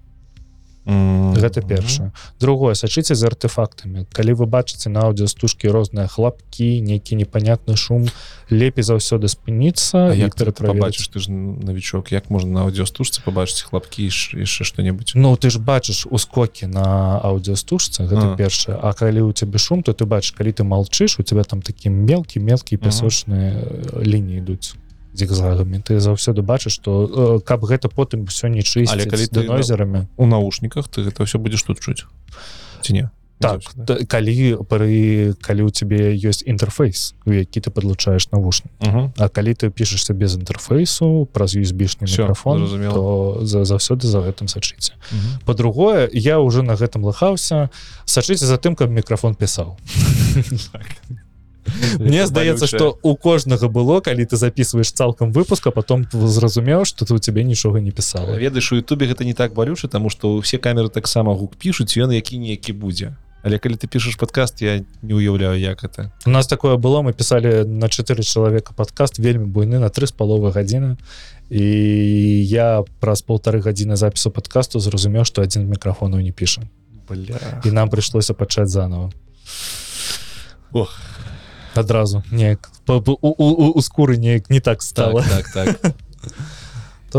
[0.85, 2.11] гэта першае.
[2.39, 4.05] Другое сачыце за артефактамі.
[4.13, 8.05] Калі вы бачыце на аўдыостужкі розныя хлапкі нейкі непонятны шум
[8.49, 11.09] лепей заўсёды спыніцца як пабачыш?
[11.09, 15.17] Ты ж навічок як можна на аўдыостужцы пабачыць хлапкі яшчэ што-небудзь?
[15.17, 18.35] Ну ты ж бачыш ускокі на аўдыостужцы гэта А.
[18.37, 18.77] першае.
[18.77, 21.89] А калі у цябе шум то ты бачыш калі ты молчыш у тебя там такі
[21.89, 23.57] мелкі мелкі пясочныя
[23.97, 24.77] лініі ідуць
[25.15, 30.07] зігзагамі ты заўсёды бачыш что каб гэта потым все не чысціць Але калі ты- нойзерамі.
[30.17, 32.05] у наушніках ты гэта ўсё будзеш тут чуць.
[32.81, 33.09] Ці не?
[33.39, 33.85] Так Заўсёды.
[33.85, 38.71] т- калі пры калі у цябе ёсць інтэрфейс у які ты падлучаеш навушні.
[38.79, 39.11] Мгм.
[39.17, 42.63] А калі ты пішешься без інтэрфейсу праз Всё, мікрафон
[42.93, 44.93] то за- заўсёды за гэтым сачыце.
[45.11, 45.39] Мгм.
[45.45, 47.69] по-другое я уже на гэтым лахаўся.
[48.05, 49.75] Сачыце за тым каб мікрафон пісаў
[51.99, 57.05] Мне здаецца что у кожнага было калі ты записываешь цалкам выпуск а потом зразумеў что
[57.05, 58.37] ты у тебе нічога не пісала.
[58.37, 62.11] Ведаеш у Ютубе гэта не так балюча тому что ўсе камеры таксама гук пішуць ён
[62.11, 63.15] які неякі будзе.
[63.45, 67.13] Але калі ты пішаш подкаст я не уяўляю як это у нас такое было мы
[67.13, 70.97] писали на 4 чалавека подкаст вельмі буйны на три з паловы гадзіны.
[71.49, 71.61] І
[72.49, 76.61] я праз полторы гадзіны запісу подкасту зразумеў что один мікрафону не піша.
[77.09, 77.61] Бля.
[77.65, 79.11] і нам прыйшлося пачаць заново.
[80.71, 80.97] Ох.
[81.77, 85.93] Адразу неяк у, скуры неяк не так стало так, так, так.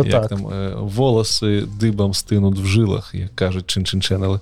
[0.02, 0.28] то як так.
[0.28, 4.40] там э, волосы дыбам стынут в жылах як кажуць чын-чын чэналы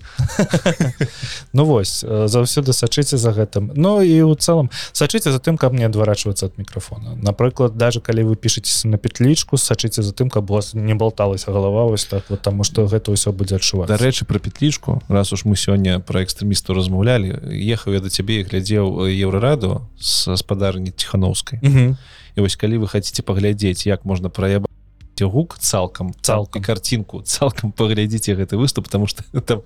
[1.53, 3.71] Ну вось заўсёды сачыце за гэтым.
[3.75, 7.15] Ну і ў цэлым сачыце за тым каб не адварачвацца ад мікрафона.
[7.23, 11.53] Напрыклад даже калі вы пішецеся на петлічку сачыце за тым каб у вас не болталася
[11.53, 13.89] галава вось так вот таму што гэта ўсё будзе адчуваць.
[13.89, 18.47] Дарэчы про петлічку раз уж мы сёння про экстрэмісту размаўлялі ехаў я да цябе і
[18.51, 21.61] глядзеў еўрараду з спадарні ціхановскай
[22.35, 24.74] і вось калі вы хаце паглядзець як можна праябаць
[25.23, 26.63] гук цалкам Цалкам.
[26.63, 29.63] і карцінку цалкам паглядзіце гэты выступ потому что там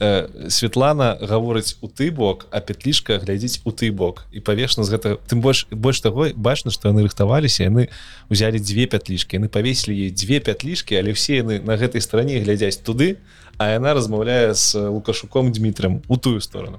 [0.00, 4.90] э, Светлана гаворыць у ты бок а петлішка глядзіць у ты бок і павешна з
[4.92, 7.88] гэта тым больш больш таго бачна што яны рыхтаваліся яны
[8.28, 12.76] узялі дзве пятлішкі яны павесілі ей дзве пятлішкі але все яны на гэтай стороне глядзяць
[12.84, 16.78] туды а яна размаўляе з лукашуком Дмітрем у тую сторону.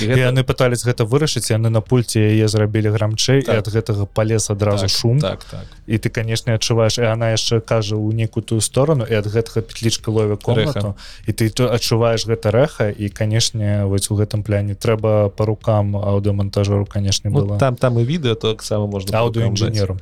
[0.00, 3.54] І і яны пытались гэта вырашыць яны на пульце яе зрабілі грамчэй Так.
[3.54, 5.20] і ад гэтага палез адразу так, шум.
[5.20, 5.68] так так.
[5.86, 9.60] І ты канешне адчуваеш і она яшчэ кажа ў некую тую сторону і ад гэтага
[9.60, 10.96] петлічка лове комнату.
[11.28, 15.96] І ты то адчуваеш гэта рэха і канешне вось у гэтым пляне трэба по рукам
[15.96, 17.58] аўдыомантажору канешне ну, было.
[17.58, 20.00] там там і відэо таксама можна аўдыоінжынеру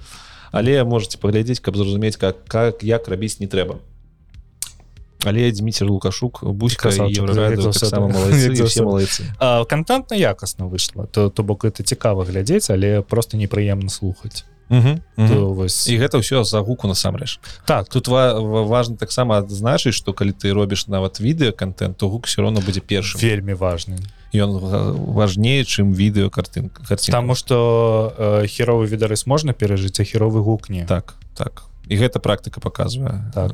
[0.53, 3.83] але можете паглядзець каб зразумець как как як рабіць не трэба
[5.25, 7.35] але Дміцер лукашук бузька заўсёды.
[7.51, 8.83] Як заўсёды.
[8.85, 9.23] малайцы
[9.67, 14.45] кантэнтна якасна выйшла то то бок это цікава глядзець але просто непрыемна слухаць.
[15.17, 17.43] То вось і гэта ўсё за гуку насамрэч.
[17.67, 17.89] Так.
[17.89, 22.27] Тут ва ва- важна таксама адзначыць што калі ты робіш нават відэа контент то гук
[22.27, 23.19] все равно будзе першым.
[23.19, 23.99] Вельмі важны.
[24.33, 24.63] Ён
[25.11, 30.87] важней чым відэо картынка Таму што э, херовы відарыс можна перажыць а херовы гук не.
[30.87, 33.51] Так так і гэта практыка показвае Так.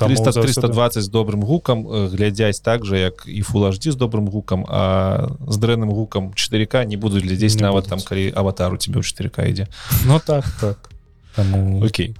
[0.00, 4.24] 300 заўсёды- 320 з добрым гукам э, глядзяць так жа як і фулаждзі з добрым
[4.32, 8.00] гукам а з дрэнным гукам 4к не будуць глядзець Не нават будуць.
[8.00, 9.68] там калі аватар у тебе ў 4к ідзе.
[10.08, 10.88] Ну так так.
[11.36, 11.84] Таму...
[11.84, 12.16] Окей.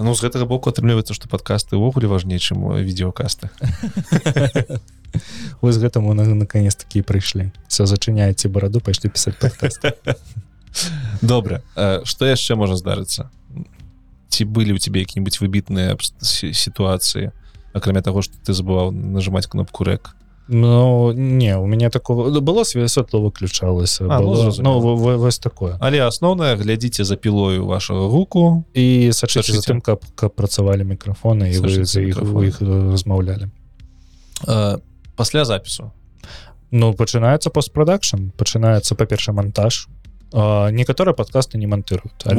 [0.00, 3.52] Ну з гэтага боку атрымліваецца што падкасты ўвогуле важней чым э, відеокасты
[5.60, 7.52] вы з гэтаму на наконец такі прыйшлі.
[7.68, 9.36] Все зачыняеце бараду пайшлі пісаць
[11.20, 11.60] добра.
[11.76, 13.28] Э, што яшчэ можа здарыцца
[14.28, 17.30] ці былі ў тебе які-нибудь выбітныя абс- си- сітуацыі
[17.74, 20.14] акрамя таго што ты забываў нажимаць кнопку рэк
[20.50, 25.16] Ну не у мяне такого ну, было све святло выключалася А, ну, было, ну, во-
[25.18, 25.76] вось такое.
[25.80, 29.72] Але асноўнае глядзіце за пілою вашага гуку і сачыце за Сачыце.
[29.72, 33.48] тым каб каб працавалі мікрафоны і вы за іх вы іх размаўлялі
[35.16, 35.92] пасля запісу
[36.70, 39.88] Ну пачынаецца постпрадакшн пачынаецца па-перша монтаж.
[39.88, 39.97] а,
[40.70, 41.66] некаторыя падкасты не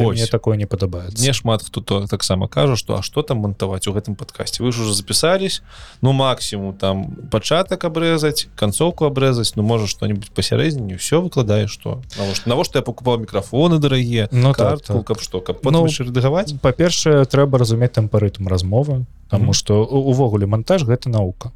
[0.03, 0.17] Вось.
[0.17, 3.87] мне такое не падабаецца мне шмат хто то таксама кажа што а што там мантаваць
[3.87, 5.61] у гэтым падкасці вы ж уже запісались
[6.01, 12.49] ну максимум там пачатак абрэзаць канцоўку абрэзаць ну можа што-нибудь пасярэдзіне все выкладаеш што навошта
[12.49, 15.05] навошта я покупаў мікрафоны дарагія Ну, так, картку так.
[15.07, 19.53] каб што каб Ну, рэдагаваць па-першае трэба разумець тэмпарытм размовы Таму Мгм.
[19.53, 21.51] што у- увогуле монтаж гэта наука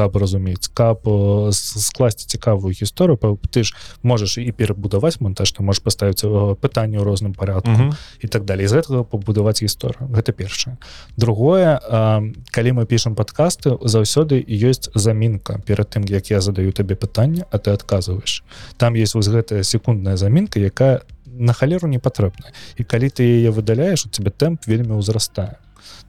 [0.00, 3.20] каб разумець каб э, скласці цікавую гісторыю
[3.52, 7.92] ты ж можаш і перабудаваць монтаж ты можаш паставіць э, пытанне ў розным парадку Мгм.
[8.24, 10.08] і так далее з гэтага пабудаваць гісторыю.
[10.08, 10.76] Гэта першае.
[11.16, 16.94] Другое а, калі мы пішам падкасты заўсёды ёсць замінка перад тым як я задаю табе
[16.94, 18.42] пытанне а ты адказваеш.
[18.76, 23.50] Там есть вось гэтая секундная замінка якая на халеру не патрэбна і калі ты яе
[23.50, 25.60] выдаляеш у тебе тэмп вельмі ўзрастае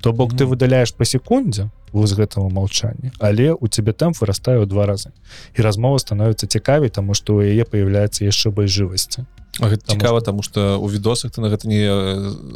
[0.01, 4.65] то бок ты выдаляешь по секунде воз гэтага маўчання але у тебе тэмп вырастае ў
[4.65, 5.11] два разы.
[5.55, 9.25] І размова становіцца цікавей тому что у яе появляецца яшчэ больш жывасці.
[9.59, 11.83] А гэта Таму цікава тому что у відосах ты на гэта не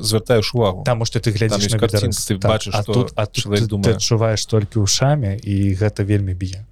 [0.01, 0.83] звяртаеш увагу.
[0.85, 2.25] Таму что ты глядзіш на відарыс.
[2.25, 6.65] ты бачыш, а што тут, а тут ты, адчуваеш толькі ушамі і гэта вельмі б'е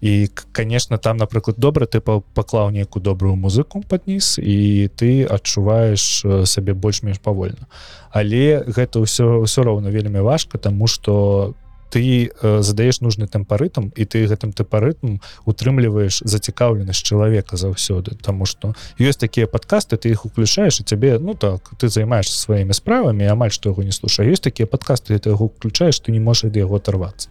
[0.00, 6.24] і конечно там напрыклад добра ты па- паклаў нейкую добрую музыку падніз і ты адчуваеш
[6.24, 7.66] э, сабе больш-менш павольна
[8.10, 11.54] але гэта ўсё ўсё роўна вельмі важка тому что
[11.90, 15.18] ты э, задаеш нужны тэмпарытм і ты гэтым тэмпарытм
[15.48, 18.16] утрымліваеш зацікаўленасць чалавека заўсёды.
[18.20, 22.72] Тому что ёсць такія падкасты ты іх уключаеш і цябе ну так ты займаешься сваімі
[22.72, 26.52] справамі амаль што яго не слушай ёсць такія падкасты ты яго уключаеш ты не можаш
[26.52, 27.28] ад яго оторвацца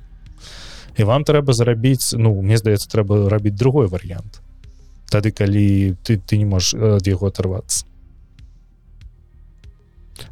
[0.97, 4.41] і вам трэба зарабіць ну мне здаецца трэба рабіць другой варыянт
[5.11, 7.85] тады калі ты ты не можаш ад яго оторвацца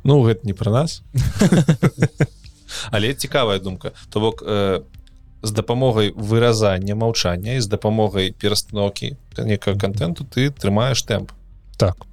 [0.03, 1.01] Ну гэта не пра нас.
[2.91, 3.91] Але цікавая думка.
[4.09, 4.82] То бок э,
[5.41, 11.32] з дапамогай выразання маўчання і з дапамогай перастановкі некага контенту ты трымаеш тэмп.
[11.78, 12.05] Так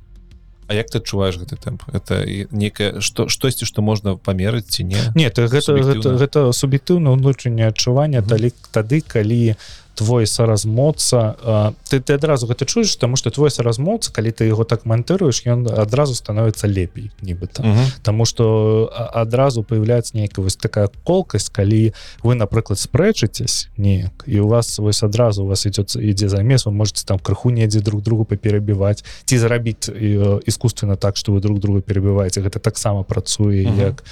[0.73, 4.97] А як ты адчуваеш гэты тэмп это некае што штосьці што можна памерыць ці не
[5.15, 6.17] нет гэта гэта, Суб'ектыўна.
[6.17, 8.29] гэта суб'ектыўна ўнутрэнняе адчуванне Мгм.
[8.33, 9.53] далі тады калі
[9.95, 14.65] твой соразмоца э, ты ты адразу гэта чуеш тому что твой соразмоц калі ты его
[14.65, 17.85] так монтыруешь ён адразу становится лепей нібыта Мгм.
[18.03, 24.49] Таму что адразу появляется нейкая вось такая колкасць калі вы напрыклад спрэчыцесь неяк і у
[24.49, 28.25] вас вось адразу у вас идет ідзе замес вы можете там крыху недзе друг другу
[28.25, 33.81] паперабіваць ці зарабіць э, искусственно так что вы друг друга перебываете гэта таксама працуе Мгм.
[33.81, 34.07] як эм,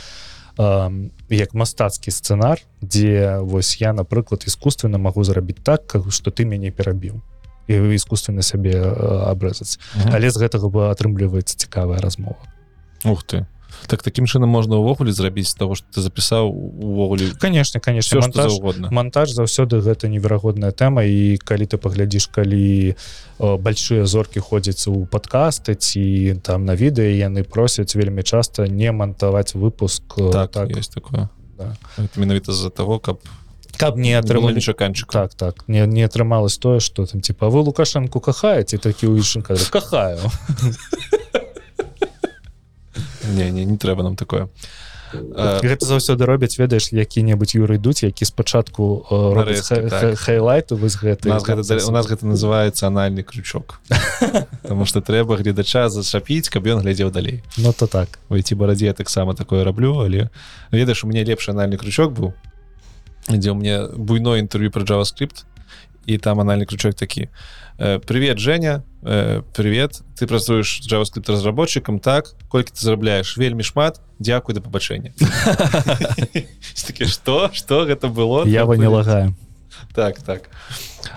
[0.57, 6.71] як мастацкі сцэнар дзе вось я напрыклад искусственно могу зарабіць так как что ты мяне
[6.71, 7.21] перабіў.
[7.69, 9.79] І искусственно сябе э, абрэзаць.
[9.95, 10.11] Мгм.
[10.15, 12.43] але з гэтага бы атрымліваецца цікавая размова.
[13.05, 13.47] Ух ты
[13.87, 18.21] так таким чынам можна ўвогуле зрабіць того что ты запісаў увогуле конечно конечно.
[18.21, 21.05] все монтаж заўгодна монтаж заўсёды гэта неверагодная тэма.
[21.05, 27.17] І калі ты паглядзіш калі э, большие зоркі ходзяць у подкасты ці там на відэа
[27.17, 30.77] яны просяць вельмі часта не мантаваць выпуск э, так, так.
[30.77, 31.29] есть такое.
[31.59, 31.77] Да.
[32.17, 33.21] Менавіта з-за того каб
[33.77, 35.65] каб не атрымалі чаканчык так так.
[35.69, 40.19] Не не атрымалось тое что там типа вы лукашенко кахаеце такі уішенка кахаю
[43.31, 44.49] не не не трэба нам такое.
[45.13, 49.91] Э, гэта заўсёды робяць ведаеш які-небудзь юры ідуць які спачатку э, так.
[49.91, 53.81] хай- хайлайту вы з у гэтай нас гэта у нас гэта называется анальны крючок.
[54.63, 57.43] Потому что трэба гледача зачапіць каб ён глядзеў далей.
[57.57, 58.19] Ну то так.
[58.31, 60.31] Ці барадзе я таксама такое раблю але
[60.71, 62.33] ведаеш у мяне лепшы анальны крючок быў
[63.29, 65.45] дзе ў мне буйное інтэрв'ю про JavaScript
[66.11, 67.29] і там анальны крючок такі
[67.79, 68.83] «Э, привет Женя.
[69.03, 70.03] Э, привет.
[70.19, 71.99] Ты працуеш JavaScript разработчикам.
[71.99, 74.01] Так колькі ты зарабляеш вельмі шмат.
[74.19, 75.13] Дзякуй да пабачэння
[77.07, 77.51] что?
[77.53, 78.45] Что гэта было?
[78.47, 79.35] Я бы не лагаю
[79.95, 80.51] так так.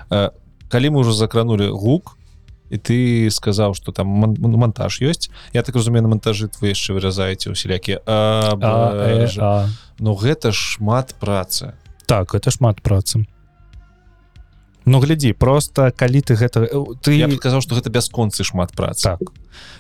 [0.10, 0.30] Э,
[0.70, 2.18] калі мы ўжо закранули гук
[2.70, 6.94] і ты сказаў что там ну, монтаж ёсць я так разумею на монтажы вы яшчэ
[6.94, 8.00] выразаеце усялякі.
[10.00, 11.74] Ну гэта шмат працы
[12.06, 13.26] так это шмат працы
[14.86, 18.76] Ну глядзі просто калі ты гэта э, ты я б сказаў что гэта бясконцы шмат
[18.76, 19.16] працы.
[19.16, 19.20] Так.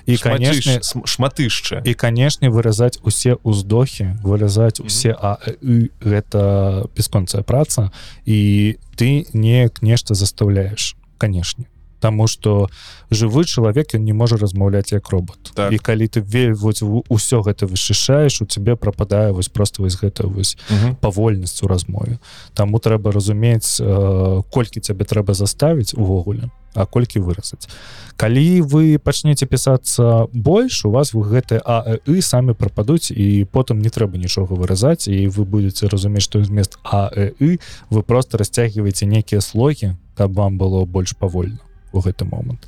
[0.06, 1.82] І конечно шматышча.
[1.86, 7.92] і канешне выразаць усе ўздохі выразаць усе а э, «ы» гэта бясконцая праца
[8.26, 11.68] і ты неяк нешта заставляешь канешне
[12.04, 12.68] Таму что
[13.12, 15.72] жывы чалавек ён не можа размаўляць як робот Так.
[15.72, 19.96] і калі ты ве вось у- усё гэта вышышаеш у цябе прападае вось просто вось
[20.04, 20.96] гэта вось Мгм.
[21.00, 22.20] павольнасць у размове
[22.54, 27.70] Таму трэба разумець э, колькі цябе трэба заставіць увогуле а колькі выразаць
[28.18, 33.80] калі вы пачнеце пісацца больш у вас вы гэты а і самі прападуць і потым
[33.80, 37.08] не трэба нічога выразаць і вы будете разумець што змест а
[37.40, 37.60] і
[37.92, 41.60] вы просто расцягваеце нейкія слогі каб вам было больш павольна
[41.94, 42.68] у гэты момант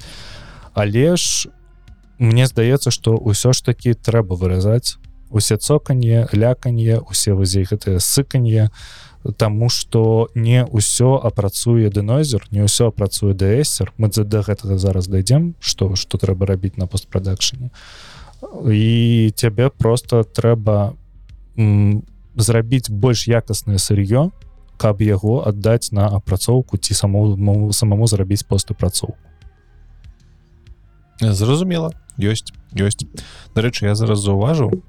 [0.73, 1.49] але ж
[2.17, 4.95] мне здаецца што ўсё ж таки трэба выразаць
[5.29, 8.71] усе цоканье ляканье усе вазе гэтыя сыканье
[9.37, 15.07] Таму что не ўсё апрацуе дэнозер не ўсё апрацуе дэсер мы за да гэтага зараз
[15.07, 17.71] дайдзем что что трэба рабіць на постпрадакшане
[18.69, 20.93] і цябе просто трэба
[21.57, 22.05] м,
[22.35, 24.29] зрабіць больш якаснае сыр'ё
[24.77, 29.17] каб яго аддаць на апрацоўку ці самому самому зрабіць постапрацоўку.
[31.21, 31.93] Зразумела.
[32.19, 33.07] Ёсць ёсць.
[33.55, 34.83] Дарэчы я зараз заўважыў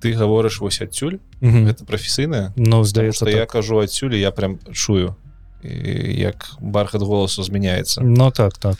[0.00, 1.18] ты гаворыш вось адсюль.
[1.40, 2.52] Гэта прафесійная.
[2.56, 3.50] Ну здаецца что я так.
[3.50, 5.16] кажу адсюль я прям чую
[5.62, 8.02] як бархат голасу змяняецца.
[8.02, 8.76] Ну так так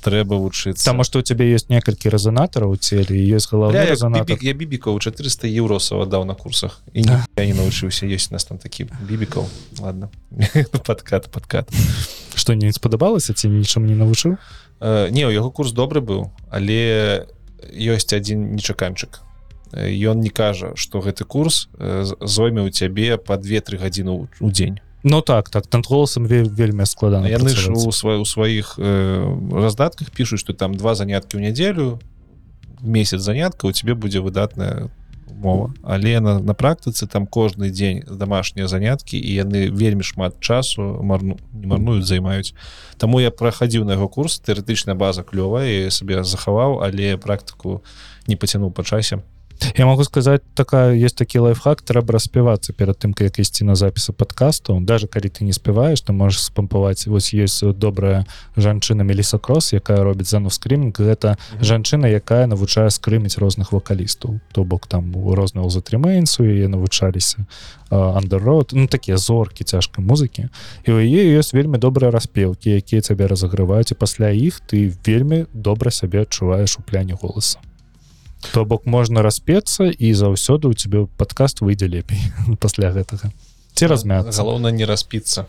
[0.00, 4.52] трэба вучыцца Таму што у цябе ёсць некалькі рэзанатараў у целе ёсць рэзанатар бібік, я
[4.54, 6.80] бібікаў 400 еўросаў аддаў на курсах.
[6.94, 7.26] І Да.
[7.36, 9.46] я не навучыўся ёсць у нас там такі бібікаў
[9.80, 10.10] ладно.
[10.86, 11.68] Падкат падкат
[12.34, 14.36] што не спадабалася ці нічым не навучыў
[15.10, 17.26] не у яго курс добры быў але
[17.74, 19.20] ёсць адзін нечаканчык
[19.74, 21.68] ён не кажа что гэты курс
[22.22, 26.86] зойме ў цябе по 2-3 гадзіны ў- у дзень Ну так так там голосам вельмі
[26.86, 29.22] складана яны ж у свай у сваіх э,
[29.52, 32.00] раздатках пішуць что там два заняткі ў нядзелю
[32.82, 34.90] месяц занятка у тебе будзе выдатная
[35.38, 35.72] мова.
[35.82, 41.38] Але на, на практыцы там кожны дзень домашнія заняткі і яны вельмі шмат часу марну
[41.52, 42.54] не марнуюць займаюць
[42.98, 47.82] Таму я прахадзіў на яго курс тэарэтычная база клёвая і сабе захаваў але практыку
[48.26, 49.22] не пацянуў па часе
[49.76, 54.12] Я могу сказаць такая есть такі лайфхак трэба распявацца перад тым як ісці на запісы
[54.12, 60.02] подкасту даже калі ты не спяваешь ты можешь спампаваць вось есть добрая жанчына мелісакрос якая
[60.02, 65.68] робіць занов скрымінг гэта жанчына якая навучае скрыміць розных вакалістаў то бок там у розныя
[65.68, 67.46] затрымэнсу яе навучаліся
[67.90, 70.48] андеррод ну такія зоркі цяжкай музыкі
[70.86, 75.46] і у яе ёсць вельмі добрыя распеўкі якія цябе разагрываюць і пасля іх ты вельмі
[75.52, 77.58] добра сябе адчуваеш у пляне голаса
[78.52, 82.20] то бок можна распецца і заўсёды у цябе падкаст выйдзе лепей
[82.62, 83.30] пасля гэтага.
[83.74, 84.34] Ці размяцца.
[84.42, 85.46] галоўна не распіцца.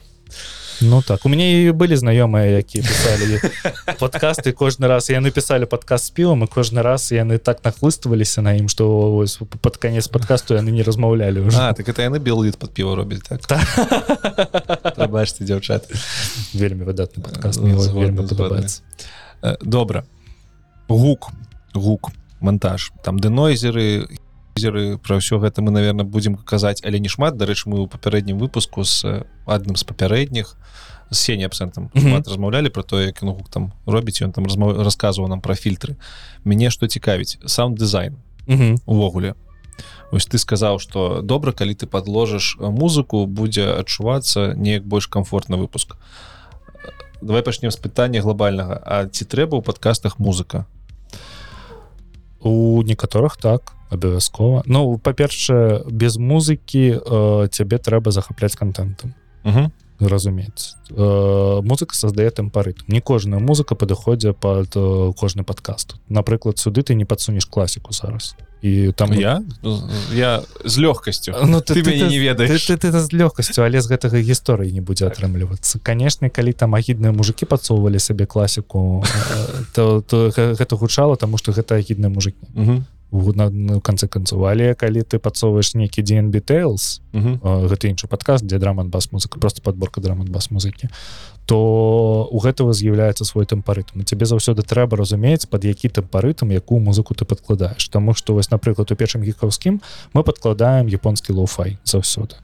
[0.82, 3.42] Ну так у мяне былі знаёмыя якія писали
[4.00, 5.10] подкасты кожны раз.
[5.10, 9.40] Я написали подкаст с півам і кожны раз яны так нахлыставаліся на ім что ось
[9.62, 13.28] под конец подкасту яны не размаўлялі уже А, так это яны белый под піва робяць
[13.28, 13.44] так?
[15.10, 15.90] Бачце дзяўчат
[16.54, 17.60] вельмі выдатны подкаст
[19.62, 20.06] добра.
[20.88, 21.30] Гук.
[21.74, 22.12] Гук
[22.42, 24.08] монтаж там дэнойзеры
[24.60, 27.38] зеры про ўсё гэта мы наверное будем казаць але не шмат.
[27.40, 30.56] Дарэчы мы ў папярэднім выпуску з э, адным з папярэдніх
[31.10, 32.22] з сені абсентам Мгм.
[32.22, 34.84] размаўлялі про то як ён гук там робіць ён там размаў...
[34.84, 35.98] расказваў нам про фільтры.
[36.44, 38.20] Мяне што цікавіць сам дызайн
[38.86, 39.34] увогуле.
[40.12, 45.96] Ось ты сказаў что добра калі ты подложишь музыку будзе адчувацца неяк больш комфортна выпуск.
[47.22, 50.66] Давай пачнем з пытання глобальнага А ці трэба ў подкастах музыка
[52.42, 59.14] у некаторых так абавязкова Ну па-першае без музыкі э, цябе трэба захапляць контентам
[59.44, 59.72] угу.
[60.08, 65.95] Разумець э, музыка создае тэмпарытм не кожная музыка падыходзя под э, кожны подкаст.
[66.10, 69.41] Напрыклад сюды ты не падсунеш класіку зараз і там я?
[70.14, 72.68] Я з лёгкасцю Ну, ты мяне не ведаеш.
[72.68, 76.76] ты, ты, ты з лёгкасцю але з гэтага гісторыі не будзе атрымлівацца канешне калі там
[76.76, 82.10] агідныя мужикі падсоўвалі сабе класіку э, то, то гэ- гэта гучала тому что гэта агідныя
[82.56, 87.41] у на, канцы канцоў але калі ты падсоўваеш нейкі DNB Tales Угу.
[87.41, 90.89] э, гэта іншы падкаст дзе драман бас музыка просто подборка драман бас музыкі
[91.49, 97.16] то у гэтага з'яўляецца свой тэмпарытм цябе заўсёды трэба разумець под які тэмпарытм якую музыку
[97.16, 99.82] ты падкладаеш Таму што вось напрыклад у першым гікаўскім
[100.14, 102.38] мы падкладаем японскі лоу-фай заўсёды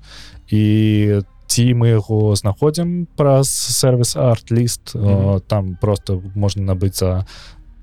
[0.49, 5.41] і ці мы яго знаходзім праз сервис арт-ліст Мгм.
[5.45, 7.27] там просто можна набыць за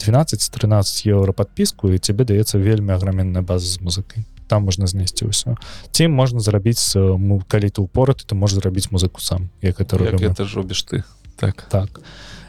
[0.08, 5.56] 12-13 еўра подпіску і цябе даецца вельмі аграменная база з музыкай там можна знайсці ўсё
[5.90, 7.00] ці можна зрабіць э,
[7.48, 11.04] калі ты упораты ты можаш зрабіць музыку сам як это робіш ты.
[11.36, 11.64] Так.
[11.70, 12.00] Так.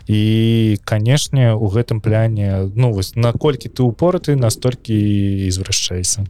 [0.07, 4.93] І канешне у гэтым пляне ну вось наколькі ты упораты настолькі
[5.47, 6.27] і зврашчайся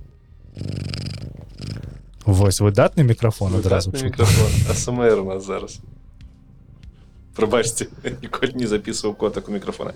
[2.25, 4.25] Вось выдатны мікрафон адразу чутно.
[4.69, 5.79] асмр у нас зараз
[7.35, 7.87] прабачце
[8.21, 9.93] ніколі не записываў котак у мікрафона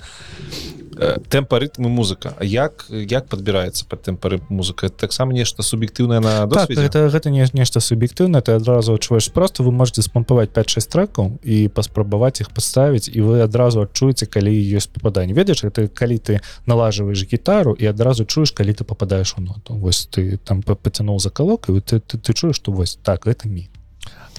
[1.29, 2.33] тэмпа рытмы музыка.
[2.39, 4.87] А як як подбіраецца под тэмпары музыка?
[4.87, 9.63] Это таксама нешта суб'ектыўнае на так, гэта гэта не нешта суб'ектыўна ты адразу адчуваеш просто.
[9.63, 14.89] Вы можете спампаваць 5-6 трекаў і паспрабаваць іх паставіць і вы адразу адчуеце калі ёсць
[14.89, 19.77] попаданне ведаеш это калі ты налажваеш гітару і адразу чуеш калі ты попадаеш у ноту.
[19.77, 23.27] Вось ты там па- пацянуў за калок і ты, ты, ты чуеш што вось так
[23.27, 23.69] это мі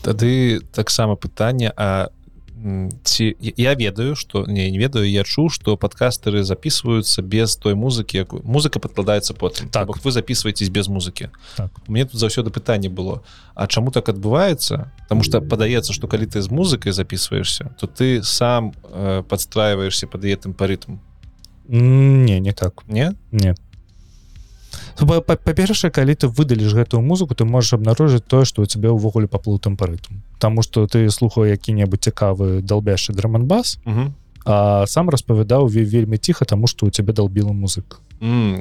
[0.02, 2.17] тады таксама пытанне А м,
[3.04, 8.18] ці я ведаю что не не ведаю я чуў что подкастеры записываются без той музыкі
[8.18, 9.86] якую музыка подкладаецца потым Так.
[9.86, 11.70] Бок вы записываетесь без музыкі Так.
[11.88, 13.22] мне тут заўсёды пытанне было.
[13.54, 18.22] А чаму так адбываецца потому что падаецца что калі ты з музыкай записываешься то ты
[18.22, 20.98] сам э, подстраиваешься под гэтым парытм
[21.70, 22.82] М, не не так.
[22.88, 23.67] Не не Па- па-
[25.06, 29.58] па-першае калі ты выдаліш гэтую музыку ты можаш абнаружыць тое што у цябе ўвогуле паплыў
[29.58, 34.14] тэмпарытм Таму што ты слухаў які-небудзь цікавы далбяшы драманбас угу.
[34.44, 37.98] а сам распавядаў ве- вельмі ціха таму што у цябе далбіла музыка.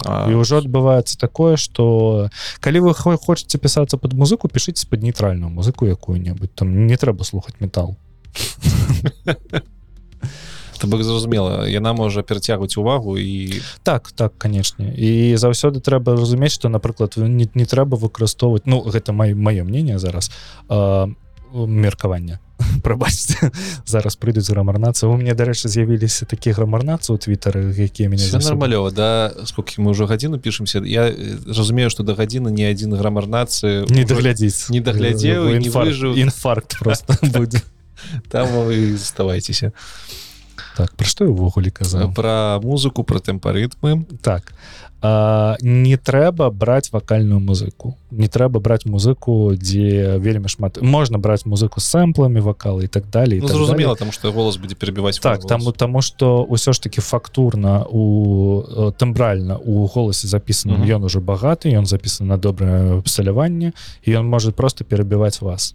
[0.05, 2.29] А, і ўжо адбываецца такое что
[2.59, 7.23] калі вы хо- хочаце пісацца под музыку пішыце под нейтральную музыку якую-небудзь там не трэба
[7.23, 7.97] слухаць метал
[10.77, 14.93] то бок зразумела яна можа перацягваць увагу і так так канешне.
[14.97, 19.99] І заўсёды трэба разумець что напрыклад не, не трэба выкарыстоўваць Ну гэта май маё мнение
[19.99, 20.31] зараз
[20.69, 21.07] а,
[21.53, 22.39] меркавання
[22.83, 23.51] прабачце
[23.85, 25.07] зараз прыйдуць грамарнацы.
[25.07, 29.33] У мне дарэчы з'явіліся такія грамарнацы у твиттары якія мяне нормалёва да?
[29.45, 31.13] Сколько мы ўжо гадзіну пішемся я
[31.47, 34.69] разумею что да гадзіны не адзін грамарнацы не даглядзіць.
[34.69, 37.61] не даглядзеў інфаркт, інфаркт просто будзе.
[38.29, 39.73] Там вы заставайцеся
[40.77, 44.53] так пра што я ўвогуле казаў про музыку про тэмпарытмы так.
[45.01, 51.45] А, не трэба браць вакальную музыку не трэба браць музыку дзе вельмі шмат можна браць
[51.45, 55.45] музыку з сэмпламі вакалы і так далее ну, зразумела там что голос будзе перебіваць так
[55.45, 61.69] таму таму что ўсё ж таки фактурна у тэмбральна у голасе запісаным ён уже багаты
[61.77, 65.73] ён запісан на добрае абсталяванне і ён может просто перабіваць вас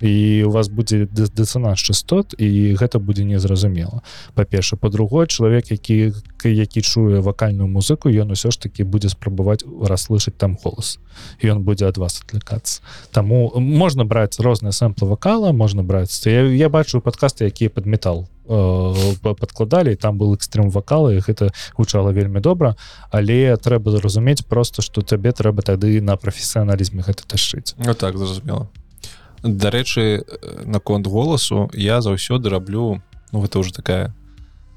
[0.00, 4.02] і у вас будзе дысананс частот і гэта будзе незразумела.
[4.34, 6.12] Па-перша по-другое чалавек які
[6.44, 10.98] які чуе вакальную музыку ён усё ж таки будзе спрабаваць расслышаць там голас.
[11.40, 12.80] І ён будзе ад вас адклікацца
[13.12, 18.28] Таму можна браць розныя сэмплы вакала можна браць я, я бачу падкасты якія под метал
[18.48, 22.76] э, па- падкладалі і там был экстрем вакала і гэта гучала вельмі добра
[23.10, 28.68] але трэба зразумець просто что табе трэба тады на прафесіяналізме гэта ташыць Ну так зразумела
[29.42, 30.24] дарэчы
[30.64, 33.02] наконт голасу я заўсёды раблю
[33.32, 34.14] ну гэта уже такая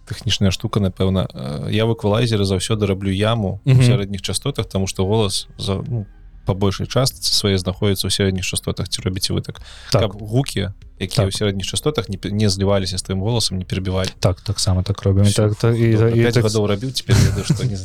[0.08, 1.28] тэхнічная штука напэўна
[1.70, 6.06] я в эквалайзеры заўсёды раблю яму у сярэдніх частотах тому что голас за ну,
[6.46, 9.62] по большай частцы свае знаходзіцца ў сярэдніх частотах ці робіце вы так,
[9.92, 10.14] так.
[10.14, 11.32] гукі якія так.
[11.32, 15.26] ў сярэдніх частотах не, не зліваліся з твоім голасам не перебівалі так таксама так робім.
[15.32, 16.46] Так, так, і, і, так...
[16.46, 17.78] рабіў теперь ведаю, не...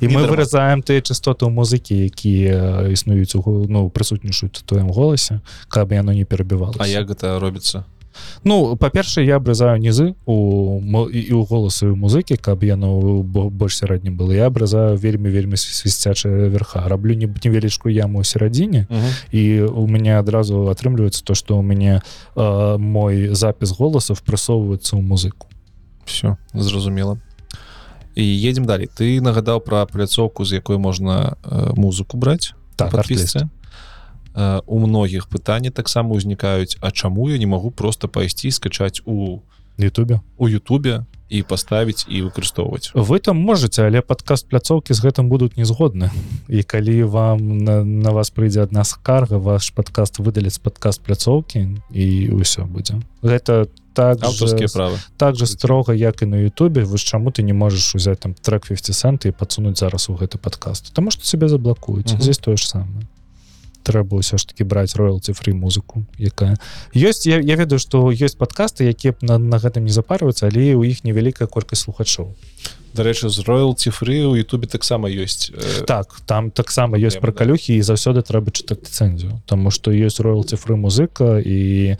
[0.00, 5.40] і мы выразаем тыя частоты ў музыкі якія існуюць у ну прысутнічаюць у твоем голасе
[5.68, 7.84] каб яно не перабівала А як гэта робіцца
[8.44, 10.80] Ну па-першае я абразаю нізы у
[11.12, 14.32] і у голасы у музыкі каб яно больш сярэднім было.
[14.32, 16.88] Я абразаю вельмі вельмі свісцячая верха.
[16.88, 19.12] Раблю не невялічку яму ў серадзіне uh -huh.
[19.32, 22.02] і у мяне адразу атрымліваецца то што у мяне
[22.36, 25.46] э, мой запіс голасов прасоўваецца ў музыку.
[26.04, 27.18] Все зразумела.
[28.14, 28.88] І едем далей.
[28.88, 33.48] Ты нагадаў пра пляцоўку з якой можна э, музыку браць так артисты
[34.36, 39.40] у многіх пытанні таксама ўзнікаюць А чаму я не магу просто пайсці скачаць у
[39.78, 40.20] Ютубе.
[40.38, 42.90] у Ютубе і паставіць і выкарыстоўваць.
[42.94, 46.10] Вы там можете але падкаст пляцоўкі з гэтым будуць не згодны
[46.50, 52.06] і калі вам на, на вас прыйдзе адна скарга ваш падкаст выдаліць падкаст пляцоўкі і
[52.34, 52.98] ўсё будзе.
[53.22, 54.98] Гэта так аўтарскія правы.
[55.16, 58.66] так же строга як і на Ютубе вы чаму ты не можаш узяць там трек
[58.66, 60.92] 50 цент і падсунуць зараз у гэты падкаст.
[60.92, 62.10] Таму што себе заблакуюць.
[62.18, 63.06] Здесь тое ж самае
[63.82, 66.56] трэба ўсё ж таки браць роялці фрі музыку якая.
[66.94, 70.84] Ёсць я, я ведаю што ёсць падкасты якія на, на гэтым не запарваюцца але у
[70.84, 72.34] іх невялікая колькасць слухачоў.
[72.90, 75.86] Дарэчы з роялці фры у Ютубе таксама ёсць э...
[75.86, 80.58] так там таксама ёсць пра калюхі і заўсёды трэба чытаць ліцэнзію Таму што ёсць роялці
[80.58, 81.94] фры музыка і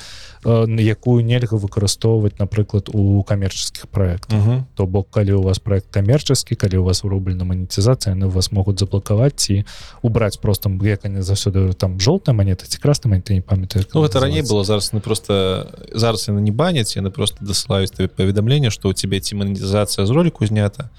[0.45, 4.63] якую нельга выкарыстоўваць напрыклад у камерческіх проектах uh -huh.
[4.75, 8.79] то бок калі у вас проект камерчаскі калі у вас урублена манетызацыя на вас могуць
[8.79, 9.65] заблакаваць ці
[10.03, 14.21] убраць просто як они заўсёды там жоўтая монета ці красна ты не памятаю ну, гэта
[14.21, 18.89] раней было зараз не просто зараз яны не баняць яны просто дасылаюць тебе паведамленне что
[18.89, 20.91] у тебе ці манетызацыя з роліку знята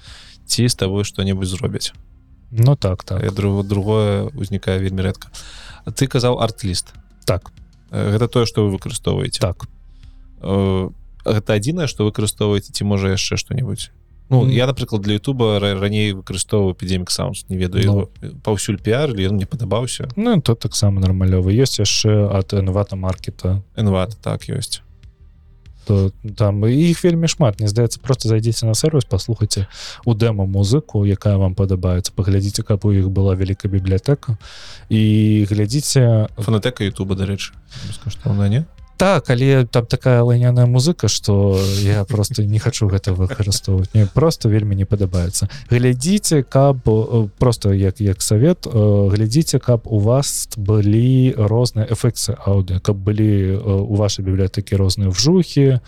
[0.46, 1.92] ці з тобой что-небудзь зробяць.
[2.50, 3.34] Ну так так.
[3.34, 5.28] Друг другое узнікае вельмі рэдка.
[5.96, 6.92] Ты казаў арт-ліст
[7.24, 7.50] так.
[7.50, 7.61] то
[7.92, 9.40] гэта тое что вы выкарыстоўваеце.
[9.40, 9.68] Так.
[10.42, 13.92] Гэта адзінае что выкарыстоўваеце ці можа яшчэ что-нибудь
[14.32, 14.52] Ну mm.
[14.52, 18.30] я напрыклад для Ютуба раней выкарыстоўваю эпідемік саунд не ведаю ну.
[18.40, 20.08] паўсюль піар ён мне падабаўся.
[20.16, 24.80] Ну то таксама нармалёва ёсць яшчэ ад энвата маркета энват так ёсць
[25.84, 27.60] то там іх вельмі шмат.
[27.60, 29.66] Не здаецца просто зайдзеце на сервис послухайте
[30.04, 34.38] у дэма музыку якая вам падабаецца паглядзіце каб у іх была вялікая бібліятэка
[34.88, 37.52] і глядзіце фанатэка Ютуба дарэчы
[38.24, 38.64] она не
[39.02, 43.90] так але там такая лайняная музыка что я просто не хочу гэта выкарыстоўваць.
[43.94, 45.48] Мне просто вельмі не падабаецца.
[45.70, 48.70] Глядзіце каб э, просто як як совет э,
[49.10, 55.10] глядзіце каб у вас былі розныя эфекты аўдыо каб былі э, у вашай бібліятэкі розныя
[55.10, 55.80] вжухи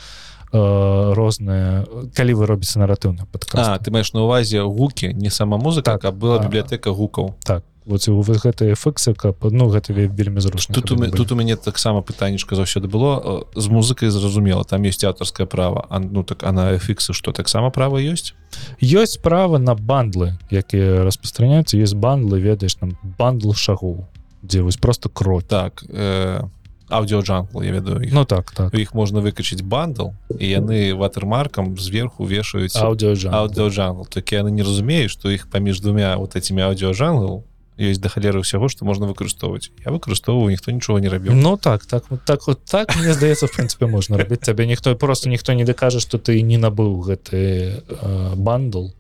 [0.51, 6.15] розныя калі вы робіце наратыўна падка ты маеш на увазе гукі не сама музыка так,
[6.19, 7.35] была бібліятэка гукаў.
[7.47, 12.57] Так гэта эфекты каб ну гэта вельмі зручна тут, у, тут у мяне таксама пытаннічка
[12.57, 13.47] заўсёды было.
[13.55, 17.99] З музыкай зразумела там есть аўтарскае права а ну так она эфіксы что таксама права
[17.99, 18.35] ёсць?
[18.81, 24.09] Ёсць права на бандлы якія распространяюцца есть бандлы ведаеш там бандл шагу
[24.43, 26.41] дзе вось просто кро так э,
[26.89, 28.13] аўдыоджанкл я ведаю іх.
[28.13, 28.75] ну так так.
[28.75, 35.31] Іх можна выкачыць бандл і яны ватермаркам зверху вешаюць аўдыоджанкл так яны не разумеюць што
[35.31, 37.45] іх паміж двумя вот этими аўдыоджангл
[37.79, 41.87] ёсць да халеры ўсяго што можна выкарыстоўваць я выкарыстоўваю ніхто нічога не рабіў Ну так
[41.87, 45.53] так вот так вот так мне здаецца в прынцыпе можна рабіць цябе ніхто просто ніхто
[45.53, 48.95] не дакажа што ты не набыў гэты э, бандл.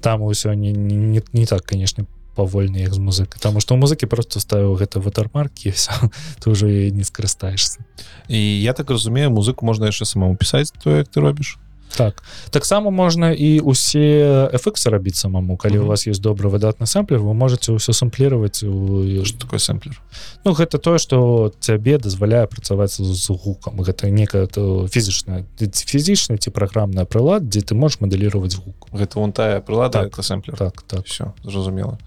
[0.00, 2.06] Там усё не, не, не, не так канешне
[2.36, 5.72] павольна як з музыкай таму што ў музыкі просто ставіў гэта ватармаркі
[6.42, 7.80] ты ўжо не скарыстаешься
[8.28, 11.56] і я так разумею музыку можна яшчэ самому пісаць то як ты робіш
[11.96, 12.22] так.
[12.50, 15.56] Таксама можна і усе эфекты рабіць самому.
[15.56, 15.84] Калі mm -hmm.
[15.84, 20.00] у вас есть добры выдатны сэмплер вы можете ўсё самплировать у такой сэмплер?
[20.44, 23.80] Ну гэта тое что цябе дазваляе працаваць з гукам.
[23.80, 25.44] Гэта некая то фізічная
[25.86, 30.56] фізічная ці праграмная прылад дзе ты можешь мадэлировать гук гэта вон тая прылада так, сэмплер?
[30.56, 31.06] так так.
[31.06, 31.98] Все зразумела.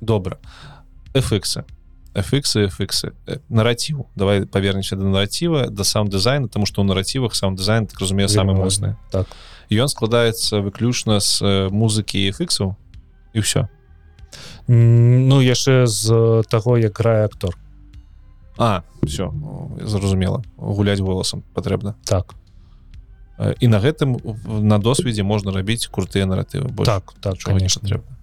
[0.00, 0.36] Добра.
[1.14, 1.64] Эфексы
[2.14, 3.14] фіксы фіксы
[3.48, 8.00] нараціў давай павернемся да нараціва да сам дызайна тому что ў наратівах сам дызайн так
[8.00, 9.26] разумею самы моцны так.
[9.70, 12.74] Ён складаецца выключна з музыкі фіксаў
[13.32, 13.70] і ўсё
[14.66, 17.54] Ну яшчэ з таго як грае актор
[18.58, 19.30] А все
[19.78, 22.34] зразумела гуляць голасам патрэбна так.
[23.38, 27.86] І на гэтым на досведзе можна рабіць крутыя наратывы так так конечно.
[27.86, 28.19] трэба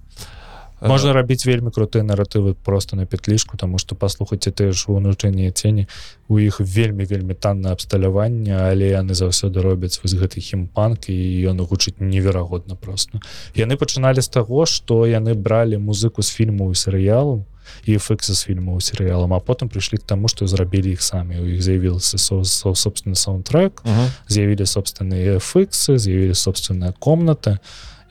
[0.82, 5.88] можна рабіць вельмі крутыя наратывы просто на петлішку тому что паслухайце ты ж унучэнне цені
[6.28, 11.18] у іх вельмі вельмі танна абсталяванне але яны заўсёды робяць вось гэты хімпанк і
[11.50, 13.20] ён гучыць неверагодна просто
[13.56, 17.46] яны пачыналі з таго что яны бралі музыку з фільму і серыялу
[17.86, 21.40] і фыксы з фільму серыялам а потым прыйшлі к таму што зрабілі іх самі.
[21.40, 24.08] У іх з'явілася со, со, собственны саундтрек Мгм.
[24.28, 27.60] з'явілі собственныя фыксы з'явілі собственная комната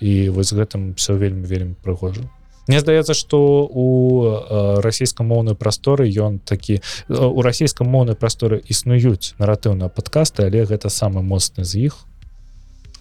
[0.01, 2.29] і вось гэтым все вельмі вельмі прыгожа
[2.67, 3.87] Мне здаецца што у
[4.27, 11.23] э, расійскамоўнай прасторы ён такі э, у расійскамоўнай прасторы існуюць наратыўныя падкасты але гэта самы
[11.23, 12.03] моцны з іх.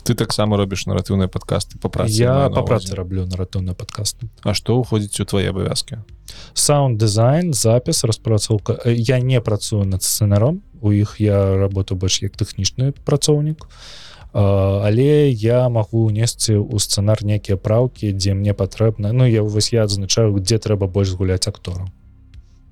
[0.05, 4.29] Ты таксама робіш наратыўныя падкасты по працы я по працы раблю наратыўныя падкасты.
[4.45, 6.05] А што ўходзіць у твае абавязкі?
[6.53, 8.77] Саунд дызайн запіс распрацоўка.
[8.85, 13.65] Э, я не працую над сцэнаром у іх я работаю больш як тэхнічны працоўнік.
[13.65, 14.04] Э,
[14.35, 19.87] але я магу унесці ў сцэнар нейкія праўкі дзе мне патрэбна Ну я вось я
[19.87, 21.87] адзначаю дзе трэба больш гуляць акторам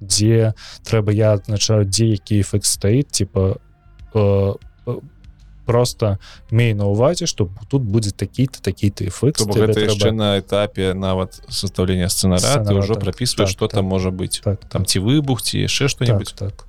[0.04, 3.56] дзе трэба я адзначаю дзе які эфект стаіць типа
[4.14, 4.54] э,
[4.88, 5.00] э,
[5.66, 6.20] просто
[6.52, 10.92] мей на увазе што тут будзе такі-то такі-то эфект То бок гэта яшчэ на этапе
[10.94, 13.08] нават составлення сцэнара ты ўжо так.
[13.08, 13.80] прапісваеш Так, што так.
[13.80, 16.68] там можа быць так, там ці выбух ці яшчэ так, што-небудзь так.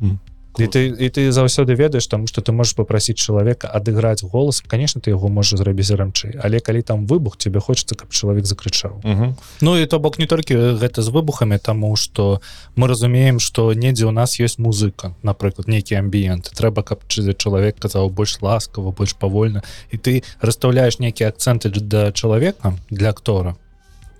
[0.00, 0.20] М,
[0.58, 5.00] і ты і ты заўсёды ведаеш таму што ты можаш папрасіць чалавека адыграць голас конечно
[5.00, 9.00] ты яго можа зрабіць рамчэй але калі там выбух тебе хочется каб чалавек закрычаў.
[9.04, 9.36] Мгм.
[9.60, 12.40] Ну і то бок не толькі гэта з выбухамі таму што
[12.76, 16.50] мы разумеем што недзе ў нас ёсць музыка напрыклад нейкі амбіент.
[16.56, 19.62] Трэба каб чы- чалавек казаў больш ласкава больш павольна.
[19.92, 23.56] І ты расстаўляеш нейкія акцэнты да чалавека для актора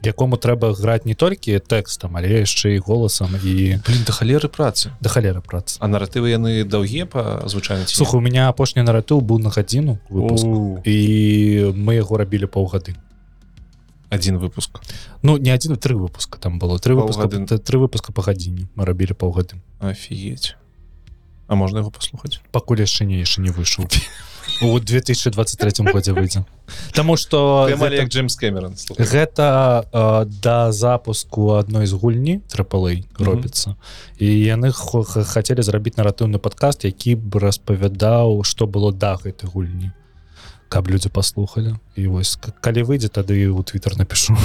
[0.03, 4.91] якому трэба граць не толькі тэкстам але яшчэ і голасам і блин да халеры працы
[5.01, 7.97] да халеры працы а наратывы яны даўгія па звычайна ці не?
[7.97, 9.99] Слухай, у меня апошні наратыў быў на гадзіну
[10.85, 12.95] і мы яго рабілі паўгады
[14.11, 14.79] адзін выпуск
[15.23, 17.47] Ну не адзін тры выпуска там было тры выпуска Паўгады.
[17.47, 20.55] т- тры выпуска па гадзіне мы рабілі паўгады офігеть
[21.49, 23.87] А можна яго паслухаць пакуль яшчэ не яшчэ не выйшаў
[24.63, 26.45] у 2023 годзе выйдзе
[26.93, 27.17] Таму
[27.71, 29.05] як гэта, Джеймс Кэмерон слухай.
[29.07, 33.77] гэта э, да запуску адной з гульні трапалэй робіцца
[34.19, 39.51] і яны хо- ха- хацелі зрабіць наратыўны падкаст які б распавядаў што было да гэтай
[39.51, 39.93] гульні
[40.69, 41.77] каб людзі паслухалі.
[41.97, 44.37] І вось калі выйдзе тады у твиттер напишу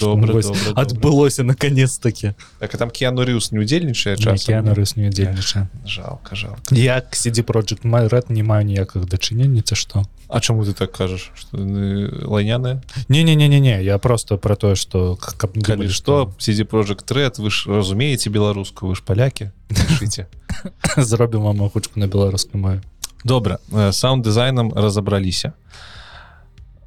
[0.00, 0.82] добра, добра, добра.
[0.82, 6.36] адбылося наконец таки так а там Кіану Рыус не удзельнічае часам рыс не удзельнічае жалко
[6.36, 10.04] жалко як CD project Red не маю ніякых дачынення ці што.
[10.28, 14.56] А чаму ты так кажаш что лайняная не не не не не я просто про
[14.56, 19.50] тое что каб калі што CD Project Red вы ж разумееце беларускую вы ж палякі
[19.68, 20.26] пішыце
[20.96, 22.82] зробім вам агучку на беларускай мове
[23.24, 23.58] добра
[23.92, 25.54] саунд дызайнам разабраліся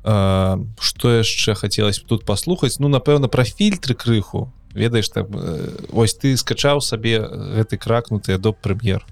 [0.03, 6.13] что яшчэ хацелось б тут паслухаць ну напэўна пра фільтры крыху ведаеш там э, ось
[6.13, 9.03] ты скачаў сабе гэты кракнуты доп прэм'ер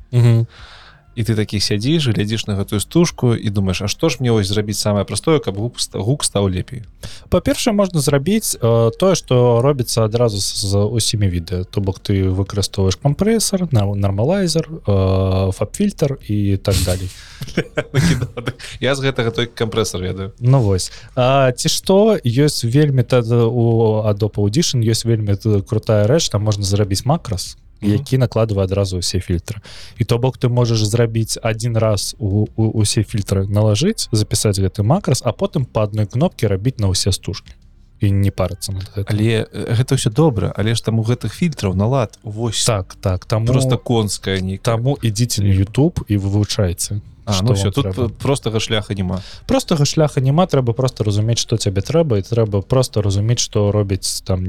[1.15, 4.47] і ты такі сядзіш глядзіш на гэтую стужку і думаешь А што ж мне ось
[4.47, 6.83] зрабіць самае простое каб гук гук стаў лепей?
[7.29, 12.99] Па-першае можна зрабіць э, тое што робіцца адразу з, усімі відэа то бок ты выкарыстоўваеш
[12.99, 17.09] кампрэсор на нармалайзер э, фабфільтр і так далей
[18.79, 20.91] я з гэтага той кампрэсор ведаю Ну вось.
[21.15, 26.63] А, ці што ёсць вельмі тады у Adobe Audition ёсць вельмі крутая рэч там можна
[26.63, 27.57] зрабіць макрас.
[27.81, 29.61] Які накладвае адразу ўсе фільтры
[29.97, 34.83] і то бок ты можаш зрабіць один раз у, у усе фільтры налажыць запісаць гэты
[34.83, 37.53] макрас а потым по адной кнопке рабіць на ўсе стужкі
[37.99, 39.05] і не парыцца гэтым.
[39.07, 43.45] але э, гэта ўсё добра але ж там у гэтых фільтраўналад вось так так там
[43.45, 48.09] просто конская не таму ідзіце на YouTube і вывучайце А, ну все тут трэба.
[48.21, 53.01] простага шляха няма простага шляха няма трэба просто разумець што цябе трэба і трэба просто
[53.01, 54.45] разумець што робіць там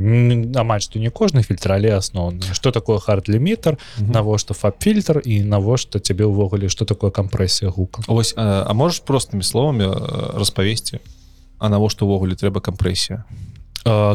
[0.57, 4.12] амаль што не кожны фільтр але асноўны что такое хард лімітр Мгм.
[4.12, 8.03] навошта фаб-фільтр і навошта цябе ўвогуле што такое кампрэсія гука?
[8.09, 11.01] Ось а, а можешь простымі словамі э, распавесці
[11.59, 13.24] А навошта увогуле трэба кампрэсія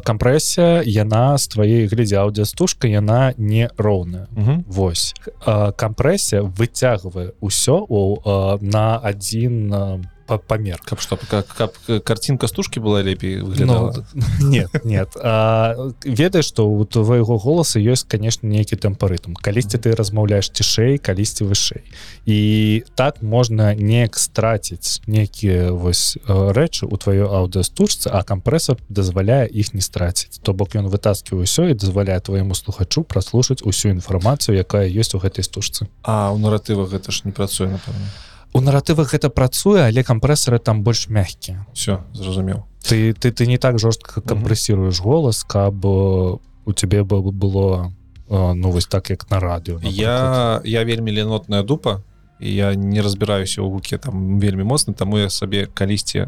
[0.04, 4.66] кампрэсія яна з тваей глядзе аўдыастужка яна не роўная Мгм.
[4.68, 5.14] Вось
[5.48, 11.76] Э, кампрэсія выцягвае ўсё у э, на адзін э, па- памер каб што каб, каб
[12.04, 14.06] картинка стужкі была лепей выглядала.
[14.14, 15.16] Ну, нет нет.
[15.16, 21.84] Ведаеш што у твайго голаса ёсць конечно нейкі тэмпарытм калісьці ты размаўляеш цішэй калісьці вышэй
[22.26, 29.48] і так можна неяк страціць нейкія вось э, рэчы у тваёй аўдыастужцы а кампрэсор дазваляе
[29.48, 34.58] іх не страціць то бок ён вытаскивае ўсё і дазваляе твайму слухачу праслушаць усю інфармацыю
[34.58, 35.88] якая ёсць у гэтай стужцы.
[36.04, 40.84] А у наратывах гэта ж не працуе напэўна у наратывах гэта працуе але кампрэсары там
[40.84, 47.04] больш мягкія все зразумеў ты ты ты не так жорстка кампрэсіруеш голас каб у цябе
[47.04, 47.94] бы было
[48.30, 52.04] э, ну вось так як на радыё я я вельмі ленотная дупа
[52.40, 56.28] я не разбіраюся ў гуке там вельмі моцна таму я сабе калісьці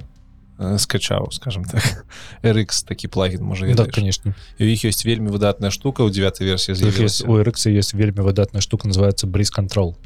[0.60, 2.06] э, скачаў скажем так.
[2.44, 4.34] RX такі плагін можа да, конечно.
[4.60, 8.88] У іх ёсць вельмі выдатная штука ў 9 версіі у RX есть вельмі выдатная штука
[8.88, 9.98] называется бриз контрол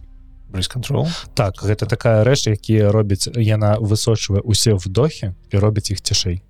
[0.49, 6.01] бриз контрол так гэта такая рэч якія робіць яна высочвае усе вдохі і робіць іх
[6.01, 6.41] цішэй.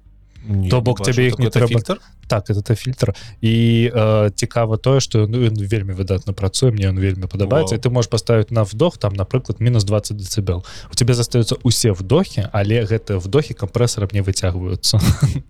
[0.69, 1.99] То бок цябе іх не трэба фільтр?
[2.28, 3.15] Так это фільтр.
[3.41, 7.78] І э, цікава тое что ну, вельмі выдатна працуе мне он вельмі падабаецца.
[7.78, 12.48] Ты можешь поставить на вдох там напрыклад мінус 20 децибел у тебе застаюцца усе вдохі
[12.53, 14.99] але гэтыя вдохі кампрэсарам не выцягваюцца.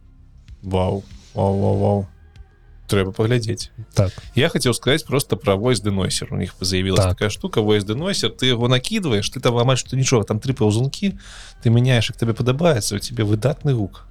[0.64, 1.04] Вау
[1.38, 2.08] вау, вау, вау.
[2.88, 4.12] Трэба паглядзець так.
[4.36, 7.14] Я хотел сказать просто про войс деносер у них заявилась так.
[7.14, 11.20] такая штука войс деносер ты его накидываешь ты там амаль что нічога там три паўзунки
[11.64, 14.06] ты меняешь их тебе падабаецца у тебе выдатны гук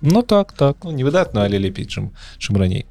[0.00, 0.76] Ну так так.
[0.84, 2.86] Ну, невыдатна але лепей чым чым раней.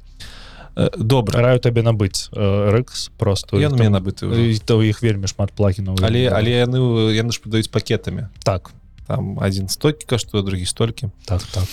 [0.76, 3.56] Э, добра раю табе набыць рэкс просто.
[3.56, 4.26] Я мне набыты
[4.66, 8.72] то іх вельмі шмат плагінаў але але яны яны ж падаюць пакетамі так.
[9.06, 11.64] Там один столькі каштуе другі столькі так так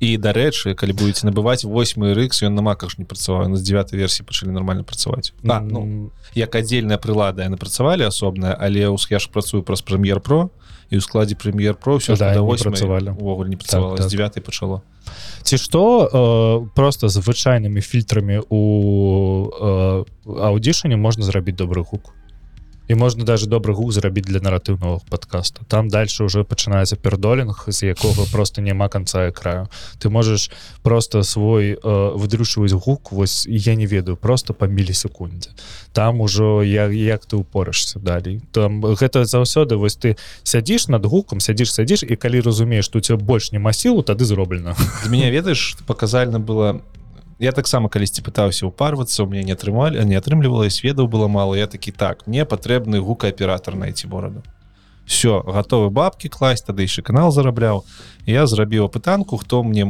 [0.00, 3.92] і дарэчы калі будете набываць 8 рыкс ён на маках не працаваў на з 9
[3.92, 5.32] версіі пачалі нормально працаваць.
[5.44, 10.48] А, ну як аддзельная прылада яны працавалі асобная але я ж працую праз прэм'ер про
[10.90, 13.12] і ў складзе прэм'ер про все да, працавалі.
[13.20, 14.34] увогуле не працавала так, так.
[14.34, 14.82] 9 пачало.
[15.42, 18.60] Ці што э, просто звычайнымі фільтрамі у
[19.52, 22.14] э, аўдзішані можна зрабіць добры гук
[22.90, 25.62] і можна даже добры гук зрабіць для наратыўнага подкаста.
[25.70, 29.70] Там дальше уже пачынаецца пердолінг з якога просто няма конца і краю
[30.02, 30.50] ты можаш
[30.82, 35.50] просто свой э, выдрушваць гук вось я не ведаю просто па мілісекундзе
[35.92, 41.38] там ужо я як ты упорашся далей там гэта заўсёды вось ты сядзіш над гукам
[41.38, 44.74] сядзіш сядзіш і калі разумееш что у тебя больш няма сілу тады зроблена
[45.06, 46.82] меня ведаеш паказальна было
[47.40, 51.56] я таксама калісьці пытаўся упарвацца у меня не атрымалі не атрымлівалась ведаў было мало.
[51.56, 54.42] Я такі так мне патрэбны гукааператор найти бораду
[55.06, 57.84] все готовы бабки класть тады яшчэ канал зарабляў
[58.26, 59.82] я зрабіў пытанку хто мне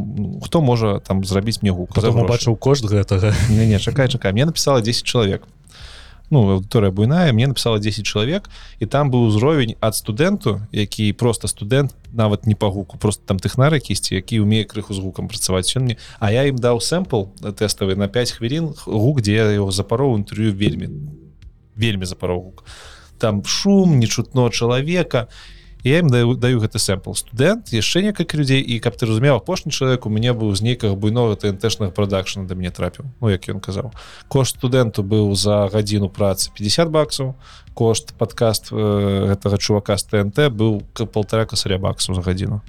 [0.43, 4.81] хто можа там зрабіць мне гук бачыў кошт гэтага не, не чакай чакай мне написала
[4.81, 5.44] 10 чалавек
[6.31, 8.48] ну аўдыторыя буйная мне написала 10 чалавек
[8.78, 13.39] і там быў узровень ад студэнту які просто студэнт нават не па гуку просто там
[13.39, 15.66] тэхнар якісьці які умее крыху з гукам працаваць.
[15.66, 20.16] Сёння А я ім даў сэмпл тэставы на 5 хвілін гук дзе я его запароў
[20.16, 20.89] інтэрв'ю вельмі
[21.77, 22.65] вельмі запароў гук.
[23.19, 27.15] Там шум не чутно чалавека і я ім даю даю гэты сэмпл.
[27.15, 30.94] Студэнт яшчэ некалькі людзей і каб ты разумеў апошні чалавек у мяне быў з нейкага
[30.94, 33.93] буйнога тнтэшнага прадакшна да мне трапіў Ну як ён казаў.
[34.28, 37.35] Кошт студэнту быў за гадзіну працы 50 баксаў
[37.74, 38.77] кошт падкаст э,
[39.32, 40.82] гэтага чувака з тнт быў
[41.12, 42.61] полтора касаря баксаў за гадзіну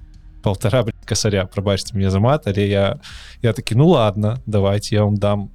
[0.41, 2.99] полтора касаря прабачце мне за мат але я
[3.41, 5.49] я такі ну ладно давайте я вам дам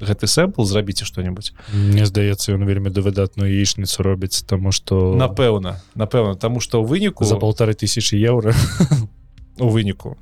[0.00, 1.52] гэты сэмпл зрабіце что-нибудь.
[1.72, 6.86] Мне здаецца ён вельмі да выдатную яичніцу робіць тому что напэўна напэўна тому что ў
[6.86, 8.54] выніку за полторы тысячи евро.
[9.58, 10.16] У выніку.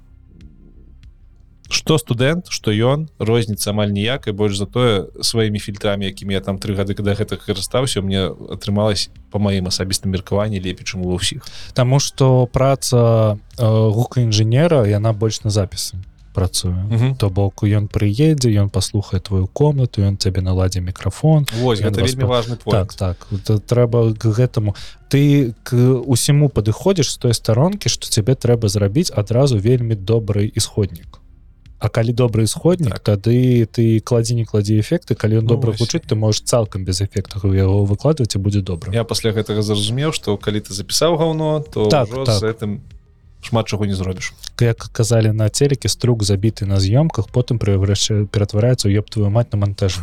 [1.69, 6.75] Что студэнт что ён розніца амаль ніякай больш затое сваімі фільтрамі якімі я там тры
[6.75, 11.45] гады когда гэта карыстаўся мне атрымалось по маім асабістым меркаванні лепей чым ва ўсіх.
[11.75, 16.01] Таму что праца э, гука інжынера яна больш на запісы
[16.37, 17.17] працуе uh -huh.
[17.17, 22.25] то бок ён прыедзе ён паслухае твою комнату ён цябе наладзе мікрафон Вось, гэта вельмі
[22.25, 22.47] вас...
[22.47, 23.17] важный так так.
[23.67, 24.75] Трэба к гэтаму.
[25.09, 25.77] Ты к
[26.07, 31.21] усіму падыходзіш з той старонкі што цябе трэба зрабіць адразу вельмі добрый ісходнік.
[31.79, 33.03] А калі добры ісходнік так.
[33.03, 37.01] тады ты кладзі не кладзі эфекты калі ён ну, добра гучыць ты можаш цалкам без
[37.01, 38.93] эфектаў яго выкладваць і будзе добра.
[38.93, 42.43] Я пасля гэтага зразумеў што калі ты запісаў гаўно то так, так.
[42.43, 42.81] гэтым
[43.47, 48.91] шмат чаго не зробіш як казалі на телеке струк забіты на з'ёмках потым прывраща ператвараецца
[48.91, 50.03] ёб твою мать на монтажу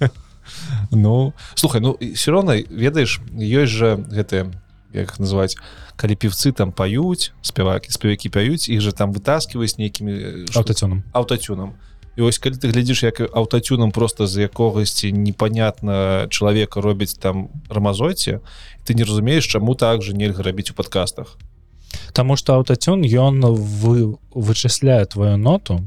[0.90, 4.50] ну слухай ну все роўна ведаеш ёсць жа гэтыя
[4.92, 5.56] як называть
[5.96, 11.74] калі певцы там паюць спявакі спевакі пяюць іх же там вытаскиваюць нейкімі аўтацюнам аўтацюнам
[12.16, 18.40] і ось калі ты глядзіш як аўтацюнам просто з якогасьці непонятна чалавека робіць там рамазоце
[18.84, 21.36] ты не разумееш чаму так же нельга рабіць у подкастах
[22.12, 25.86] Таму што аўтацюн ён вы вычысляе твою ноту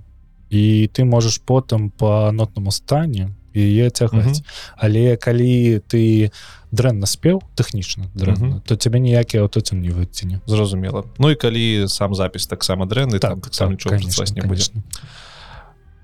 [0.50, 4.76] і ты можаш потым по нотнаму стане яе цягаць uh -huh.
[4.78, 6.32] але калі ты
[6.72, 8.62] дрэнна спеў тэхнічна дрэнна uh -huh.
[8.66, 13.32] то цябе ніякі аўтоцюн не выціне зразумела Ну і калі сам запіс таксама дрэнны так,
[13.32, 14.72] там таксама так, конечно, не будзе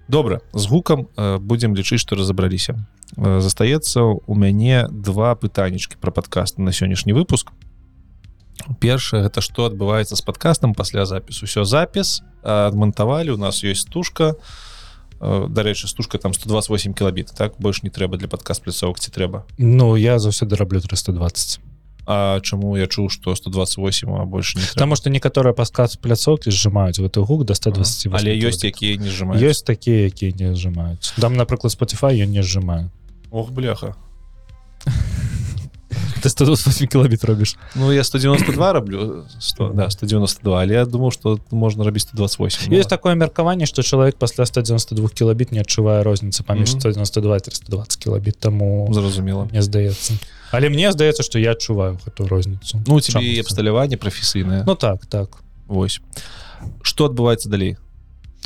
[0.08, 1.08] добра з гукам
[1.40, 2.86] будзем лічыць што разабраліся
[3.18, 7.52] застаецца у мяне два пытанічкі про падкаст на сённяшні выпуск
[8.80, 14.36] першае гэта што адбываецца з падкастам пасля запісу усё запіс адмантавалі у нас ёсць стужка
[15.20, 17.58] дарэчы стужка там 128 кілабіт так?
[17.60, 21.60] Больш не трэба для падкаст пляцовак ці трэба Ну я заўсёды раблю 320
[22.06, 27.02] А чаму я чуў што 128 а больш не Таму што некаторыя падказ пляцоўкі зжимаюць
[27.02, 31.34] гэты гук до 120 але ёсць якія не сжимаюць ёсць такія якія не зжимаюць там
[31.34, 32.92] напрыклад Spotify я не сжимаю
[33.32, 33.96] Ох бляха
[36.22, 41.40] ты 128 кілобіт робіш Ну я 192 раблю 100 да 192 але я думаў что
[41.52, 46.70] можна рабіць 128 есть такое меркаванне что чалавек пасля 192 кілобіт не адчувае розніцы паміж
[46.70, 46.80] Мгм.
[46.80, 50.14] 192 320 кілобіт таму зразумела мне здаецца
[50.52, 55.30] але мне здаецца что я адчуваю гэтую розніцу Ну тебе абсталяванне прафесійнае Ну так так.
[55.68, 56.02] Вось
[56.82, 57.78] что адбываецца далей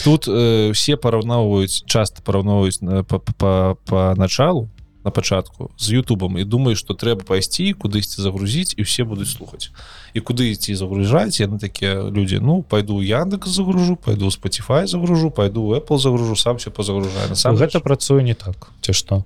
[0.03, 4.67] тут э, все параўноўваюць часто параўноўваюць на- па- па па началу
[5.03, 9.71] на пачатку з Ютубам і думаю что трэба пайсці кудысьці загрузіць і все будуць слухаць.
[10.13, 15.73] І куды ісці загружаць яны такія людзі ну пойду яндекс загружу пойду Spotify загружу пойду
[15.73, 19.23] Apple загружу сам все позагружаю сам гэта працуе не так ці што?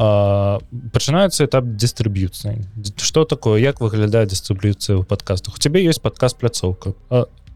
[0.00, 2.64] Пачынаецца этап дыстрыб'юцыі.
[2.96, 3.60] Что такое?
[3.60, 5.56] Як выглядае дыстрыб'юцыя ў падкастах?
[5.56, 6.96] У цябе ёсць падкаст пляцоўка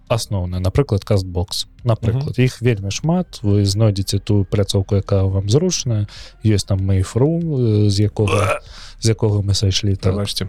[0.09, 2.39] асноўная напрыклад кастбокс напрыклад.
[2.39, 3.41] Іх вельмі шмат.
[3.43, 6.09] Вы знойдзеце ту пляцоўку якая вам зручная.
[6.45, 8.61] Ёсць там мейфру з якога
[9.01, 10.15] з якога мы сайшлі так.
[10.15, 10.49] Бачце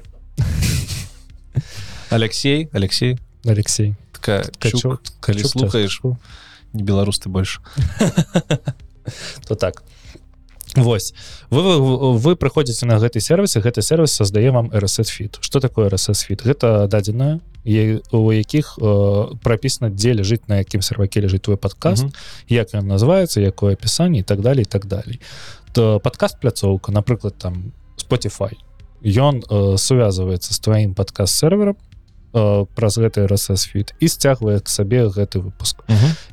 [2.09, 3.19] Алексей Алексей.
[3.45, 3.95] Алексей.
[4.11, 6.01] Такая Качок, калі Качок, слухаеш
[6.73, 7.61] не беларус ты больш
[9.47, 9.83] то так.
[10.75, 11.13] Вось
[11.49, 15.89] вы, вы, вы прыходзіце на гэты сервіс гэты сервис создае вам RSS фит что такое
[15.89, 17.39] RSS фит гэта дадзеная
[18.11, 22.13] у якіх э, прапісана дзе ляжыць на якім серваке ляжыць твой падкаст Мгм.
[22.49, 25.19] як ён называется якое апісанне і так далее і так далей
[25.73, 28.53] то падкаст пляцоўка напрыклад там Spotify
[29.01, 31.77] ён э, сувязывается з тваім падкаст сервером
[32.33, 33.27] э, праз гэты
[33.57, 35.83] фит і сцягвае к сабе гэты выпуск.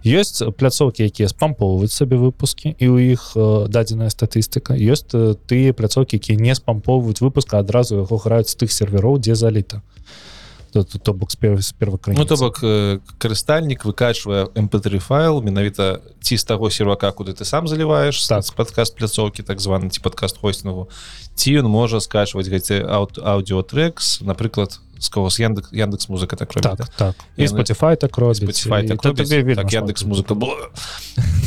[0.05, 4.75] Ёсць пляцоўкі якія спампоўваюць сабе выпускі і у іх э, дадзеная статыстыка.
[4.75, 9.35] Ёсць э, тыя пляцоўкі якія не спампоўваюць выпуска адразу яго граюць з тых сервероў дзе
[9.35, 9.83] заліта.
[9.83, 10.32] то,
[10.73, 16.45] то, то бок сперва Ну то бок э, карыстальнік выкачвае mp3 файл менавіта ці з
[16.45, 18.45] таго сервака куды ты сам заліваеш Так.
[18.57, 20.89] падкаст пляцоўкі так званы ці падкаст хостингу
[21.35, 26.89] ці ён можа скачваць гэты аўт аўдіотрекс напрыклад з яндекс яндекс музыка так робіць, так
[26.89, 27.15] так.
[27.37, 29.17] І Spotify так і так
[29.57, 30.35] так яндекс музыка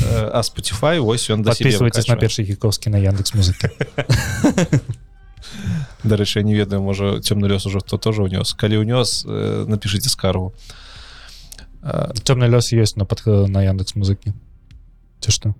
[0.05, 3.69] Э, а Spotify ось ён да подписывайтесь на першы гікowski на яндекс музыкі
[6.03, 10.53] дарэчы не ведаю можа цёмны лёс ужо хто тоже унёс калі ўнёс э, напишите скаргу.
[11.81, 14.33] А, цёмны лёс ёсць на пад на яндекс музыкі
[15.21, 15.55] ці што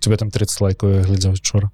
[0.00, 1.70] тебе там 30 лайкаў я глядзеў учора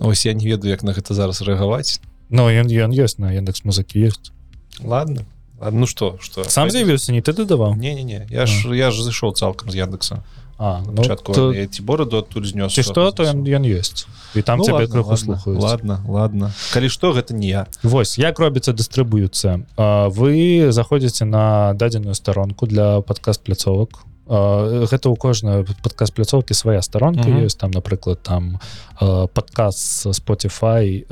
[0.00, 2.00] ось я не ведаю як на гэта зараз рэагаваць.
[2.30, 4.32] Ну ён ён ёсць на яндекс музыкі ёсць
[4.80, 5.26] ладно.
[5.60, 6.44] Ну что что?
[6.48, 8.26] Сам з'явіўся не ты дадаваў не не не.
[8.30, 10.24] Я ж я ж зайшоў цалкам з яндекса
[10.62, 14.04] А ну, пачатку то- я ці бороду адтуль знёс ці што то ён ён ёсць
[14.36, 17.66] і там Ну, цябе крыху слухаюць ладно ладно калі што гэта не я.
[17.82, 19.64] Вось як робіцца дыстрыбуюцца
[20.12, 27.26] вы заходзіце на дадзеную старонку для падкаст пляцовак гэта ў кожнай падкаст пляцоўкі свая старонка
[27.26, 27.46] Мгм.
[27.50, 27.56] ёсць.
[27.58, 28.60] Там напрыклад там
[29.00, 31.02] а, падкаст spotify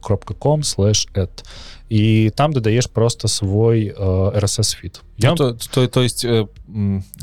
[0.00, 1.06] кропка com слэш
[1.88, 6.46] і там дадаеш просто свой RSS фит Ну, то, то, то есть э,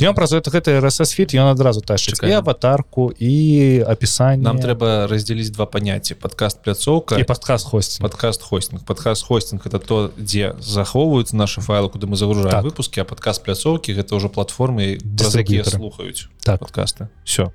[0.01, 2.29] Ён праз гэта гэты RSS фит ён адразу тащыць Чакай.
[2.29, 8.41] і аватарку і апісанне нам трэба раздзяліць два паняцці падкаст пляцоўка і падкаст хосці подкаст
[8.41, 12.63] хостинг подкаст хостинг это то дзе захоўваюцца наши файлы куды мы загружаем Так.
[12.65, 16.59] выпуски а подкаст пляцоўкі гэта ўжо платформы якія слухаюць Так.
[16.59, 17.07] подкасты.
[17.23, 17.51] Все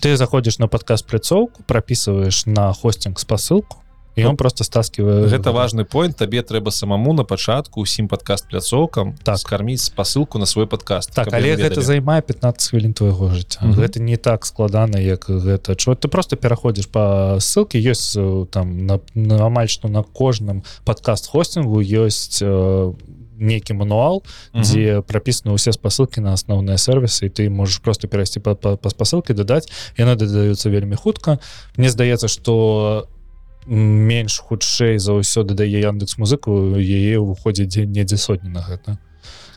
[0.00, 3.76] ты заходзіш на падкаст пляцоўку прапісваеш на хостинг спасылку
[4.26, 9.38] ён просто стаскивае гэта важны point табе трэба самому на пачатку усім подкаст пляцоўкам Так.
[9.38, 13.60] скарміць спасылку на свой подкаст так але гэта займае 15 хвілін твайго жыцця?
[13.62, 13.80] Мгм.
[13.80, 15.76] гэта не так складана як гэта.
[15.76, 18.16] Чо ты просто пераходзіш по ссылке ёсць
[18.50, 22.92] там на, на амаль што на кожным падкаст хостингу ёсць э,
[23.40, 24.22] нейкі мануал
[24.52, 24.62] Мгм.
[24.62, 28.88] дзе прапісаны ўсе спасылкі на асноўныя сервісы і ты можаш просто перайсці па, па, па
[28.90, 31.38] спасылке дадаць яны дадаюцца вельмі хутка.
[31.76, 33.08] Мне здаецца что
[33.66, 38.98] менш хутчэй за ўсё дадае яндекс музыку яе ўходзіць недзе сотні на гэта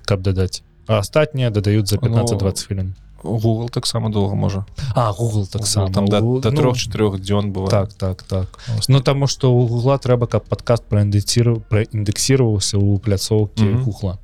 [0.05, 0.63] каб дадаць.
[0.87, 2.95] А астатнія дадаюць за 15-20 хвілін.
[3.23, 4.65] Google таксама доўга можа.
[4.95, 5.87] А Google таксама.
[5.91, 7.69] Там да, да ну, трох-чатырох дзён бывае.
[7.71, 8.59] так так так.
[8.89, 13.83] Ну таму што у гугла трэба каб падкаст праіндексіру праіндексіраваўся ў пляцоўкі Мгм.
[13.83, 14.19] гухла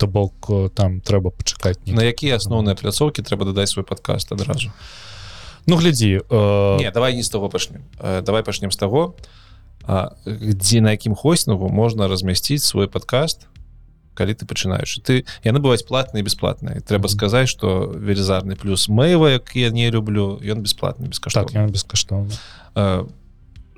[0.00, 4.72] то бок там трэба пачакаць на якія асноўныя пляцоўкі трэба дадаць свой подкаст адразу
[5.66, 9.14] Ну глядзі э, не давай не з таго пачнем Э, давай пачнем з таго
[10.26, 13.48] дзе на якім хостингу можна размясціць свой подкаст
[14.14, 15.00] калі ты пачынаеш.
[15.00, 16.84] Ты яны бываюць платныя бесплатныя.
[16.84, 17.14] Трэба Мгм.
[17.16, 22.32] сказаць что велізарны плюс мэйва як я не люблю ён бесплатны так бескаштоўны ён бескаштоўны.
[22.74, 23.06] А,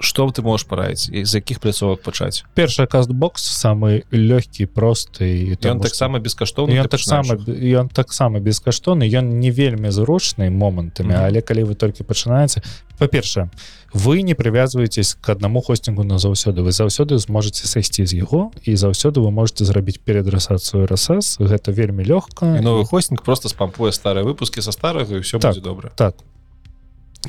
[0.01, 5.81] што ты можаш параіць і з якіх пляцовак пачаць першы кастбокс самы лёгкі просты ён
[5.81, 11.25] таксама бескаштоўны ён таксама ён таксама бескаштоўны ён не вельмі зручны момантамі Мгм.
[11.25, 12.63] але калі вы толькі пачынаеце
[12.99, 13.51] па-першае
[13.93, 19.21] вы не прывязваетесь к аднаму хостингу назаўсёды вы заўсёды зможаце сайсці з яго і заўсёды
[19.21, 24.73] вы можете зрабіць перадрасацыю RSS гэта вельмі лёгка новы хостинг просто спампуе старыя выпуски са
[24.73, 25.53] старага і все Так.
[25.53, 26.15] будзе добра так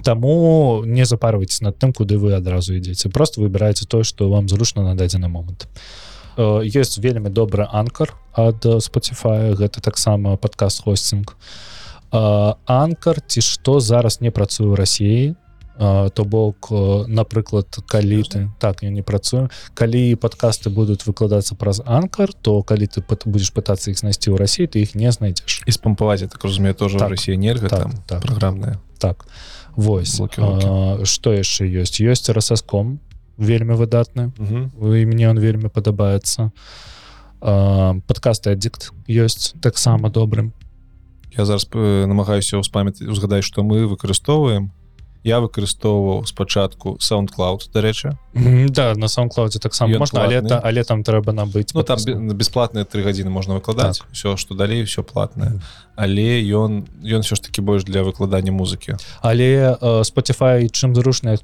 [0.02, 4.82] Таму не запарвайце над тым куды вы адразу ідзеце просто выбіраеце тое што вам зручна
[4.82, 5.68] на дадзены момант
[6.38, 9.53] Э, ёсць вельмі добры анкар ад э, Spotify.
[9.53, 11.38] Гэта таксама падкаст хостинг.
[12.11, 15.24] Анкар ці што зараз не працуе ў рассіі
[15.74, 19.49] то бок э, напрыклад калі ты так я не працую.
[19.74, 24.70] Калі падкасты будуць выкладацца праз анкар то калі ты будзеш пытацца іх знайсці ў рассіі
[24.70, 27.10] ты іх не знайдзеш і спампаваць так разумею тоже Так.
[27.10, 28.22] Росія нельга Так, там так.
[28.22, 29.26] праграмная так
[29.76, 30.22] вось
[31.04, 33.00] што яшчэ ёсць ёсць рассаском
[33.38, 34.72] вельмі выдатны Мгм.
[34.95, 36.52] і мне он вельмі падабаецца
[37.41, 40.54] падкасты аддикт ёсць таксама добрым.
[41.36, 44.72] Я зараз э, намагаюся ўспамяць узгадаць што мы выкарыстоўваем
[45.24, 48.18] я выкарыстоўваў спачатку soundcloud дарэчы.
[48.70, 51.98] Да на самклауде таксама можна але та, але там трэба набыць Ну там
[52.36, 54.00] бесплатныя тры гадзіны можна выкладаць.
[54.00, 54.08] Так.
[54.12, 55.62] все што далей все платнае.
[55.95, 58.98] Але ён ён все ж таки больш для выкладання музыкі.
[59.22, 61.38] Але э, Spotify чым зручная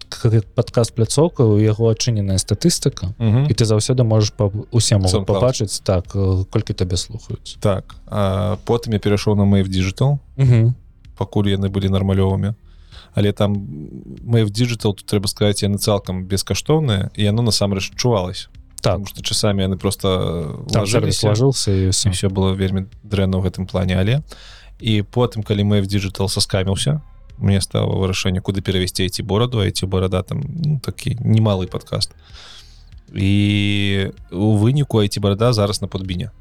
[0.55, 3.47] падкаст пляцоўка у яго адчыненая статыстыка Мгм.
[3.47, 5.25] і ты заўсёды можаш па усе SoundCloud.
[5.25, 7.55] пабачыць так э, колькі табе слухаюць.
[7.61, 10.17] Так а потым я перайшоў на Мave digital.
[10.37, 10.75] Мгм.
[11.17, 12.53] пакуль яны былі нармалёвымі
[13.13, 13.53] але там
[14.23, 18.49] Mave digital тут трэба сказаць яны цалкам бескаштоўныя і яно насамрэч чувалось
[18.81, 18.93] так.
[18.93, 21.27] Потому что часамі яны просто там сервис ложыліся.
[21.27, 22.11] ложился і ўсё.
[22.11, 23.99] все было вельмі дрэнна ў гэтым плане.
[23.99, 24.23] Але
[24.79, 27.01] і потым калі мы в digital соскаміўся
[27.37, 29.59] мне стало вырашэнне куды перавесці эти бораду.
[29.63, 32.11] Эти барада там ну, такі немалы подкаст
[33.13, 36.31] і у выніку эти барада зараз на подбіне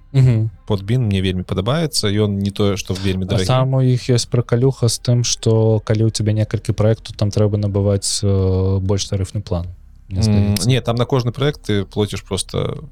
[0.67, 4.29] подбін мне вельмі падабаецца ён не тое что вельмі А дарагі там у іх ёсць
[4.29, 9.41] пракалюха з тым што калі у тебе некалькі проекту там трэба набываць э, больш тарыфны
[9.45, 9.67] план.
[10.09, 12.85] Не там на кожны проект ты плоціш просто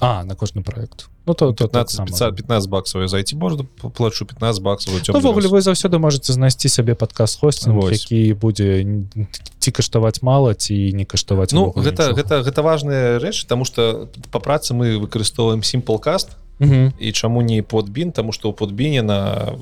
[0.00, 2.06] а на кожны проект Ну то, то 15, таксама.
[2.06, 6.68] 15, 15 баксов я зайти бороду плачу 15 баксов Ну, ввогуле вы заўсёды можете знайсці
[6.68, 8.02] сабе падкаст хостинг Вось.
[8.10, 8.86] які будзе
[9.60, 12.22] ці каштаваць мала ці не каштаваць Ну увогуле гэта нічога.
[12.22, 16.28] гэта гэта важная рэч тому что по працы мы выкарыстоўваем симплкаст
[16.58, 16.92] Мгм.
[17.00, 19.54] і чаму не подбін тому что у подбіне на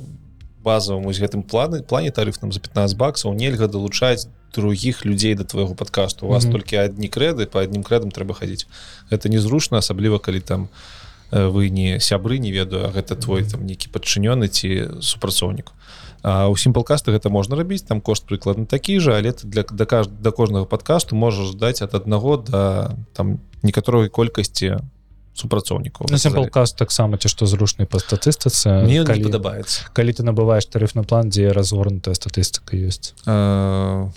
[0.64, 5.74] базовым ось гэтым планы плане тарыфным за 15 баксаў нельга далучаць других людзей до твоего
[5.74, 6.52] подкасту у вас Мгм.
[6.52, 8.66] толькі адні крэды по адным крэдам трэба хадзіць
[9.10, 10.68] гэта незручна асабліва калі там э,
[11.30, 15.72] вы не сябры не ведаю гэта твой там нейкі падчынёны ці супрацоўнік
[16.22, 19.86] А у сімплкаста гэта можна рабіць там кошт прыкладна такі же але ты для да
[19.86, 24.84] каж да кожнага подкасту можаш даць ад аднаго да там некаторой колькасці
[25.34, 29.24] супрацоўнікаў на сімплкаст таксама ці што зручны па статыстыцы мне калі...
[29.30, 34.10] падабаецца калі ты набываеш тарыфны план дзе разгорнутая статыстыка ёсць А,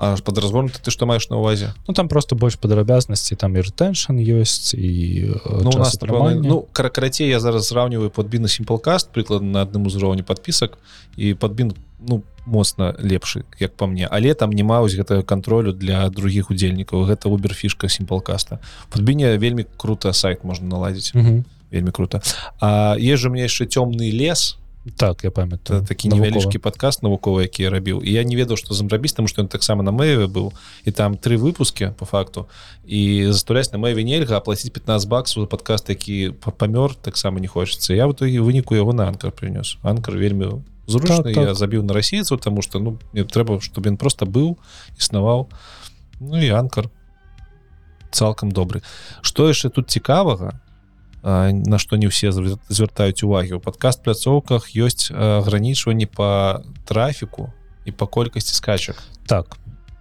[0.00, 1.74] аж под разгорнуты ты што маеш на увазе?
[1.86, 6.40] Ну там просто больш падрабязнасці там і ретэншн ёсць і э, ну, у нас атрымання.
[6.40, 10.78] ну кара- карацей я зараз сравниваю подбін сімплкаст прыкладна на адным узроўні подпісак
[11.16, 14.08] і подбін ну моцна лепшы як по мне.
[14.10, 18.58] Але там не маюць гэтага контролю для других удзельнікаў гэта убер фішка сімплкаста
[18.88, 21.12] подбіне вельмі круто сайт можна наладзіць
[21.70, 22.20] вельмі круто.
[22.58, 24.56] А есть же у меня яшчэ цёмны лес
[24.96, 25.84] так я памятаю.
[25.84, 26.30] Такі Навукова.
[26.30, 29.48] невялічкі падкаст навуковы які я рабіў і я не ведаў што зрабіць там што ён
[29.48, 30.52] таксама на мэйве быў.
[30.84, 32.48] І там тры выпуски по факту.
[32.84, 37.46] І застуляць на мэйве нельга аплаціць 15 баксаў за падкаст які па- памёр таксама не
[37.48, 37.92] хочацца.
[37.92, 39.76] Я в итоге выніку яго на анкар прынёс.
[39.82, 43.92] Анкар вельмі зручны Так, так, я забіў на расейцу тому что ну мне трэба чтобы
[43.92, 44.56] ён просто быў
[44.98, 45.48] існаваў.
[46.20, 46.88] Ну і анкар
[48.10, 48.82] цалкам добры.
[49.20, 50.69] Што яшчэ тут цікавага а,
[51.22, 57.52] на што не ўсе звяртаюць увагі у падкаст пляцоўках ёсць агранічванні по трафіку
[57.84, 59.60] і па колькасці скачак так.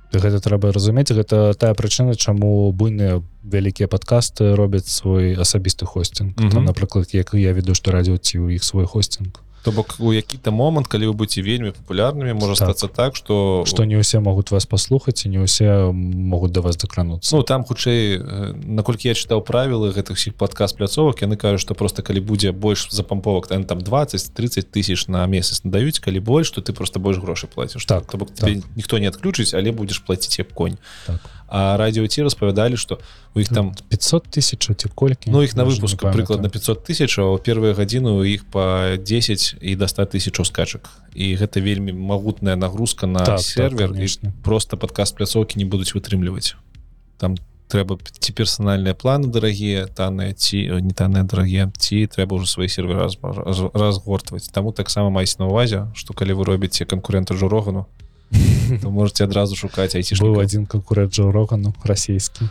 [0.10, 6.34] Гэта трэба разумець гэта тая прычына чаму буйныя вялікія падкасты робяць свой асабісты хостинг.
[6.40, 6.50] Мгм.
[6.50, 10.14] там напрыклад як я веду што радіо ці ў іх свой хостинг то бок у
[10.14, 12.77] які-то момант калі вы будете вельмі папулярнымі можа Так.
[12.77, 16.77] стацца так что што не ўсе могуць вас паслухаць і не ўсе могуць да вас
[16.77, 21.61] дакрануцца Ну там хутчэй э, наколькі я чытаў правілы гэтых всіх падказ пляцовак яны кажуць
[21.61, 26.52] што просто калі будзе больш запамповак там там 20-30 тысяч на месяц надаюць калі больш
[26.52, 29.99] то ты просто больш грошай плаціш Так, то бок тебе ніхто не адключыць але будзеш
[29.99, 30.77] плаціць як конь
[31.07, 31.19] Так.
[31.52, 33.00] А радіо ці распавядалі что
[33.36, 36.14] у іх там 500 тысяч ці колькі ну іх на памятаю.
[36.14, 40.36] прыкладна 500 тысяч а ў первыя гадзіны у іх по 10 і до 100 тысяч
[40.46, 44.34] скачак і гэта вельмі магутная нагрузка на Так, так, сервер конечно.
[44.44, 46.56] просто падкаст пляцоўкі не будуць вытрымліваць
[47.18, 47.36] там
[47.70, 53.06] трэба ці персанальныя планы дарагія таныя ці не таныя дарагія ці трэба ўжо свае серверы
[53.06, 57.86] раз, раз, разгортваць таму таксама майся на увазе што калі вы робіце канкурента журогану
[58.82, 62.50] то можете адразу шукаць быў айцішнікаў адзін канкурент Джо рогану расійскі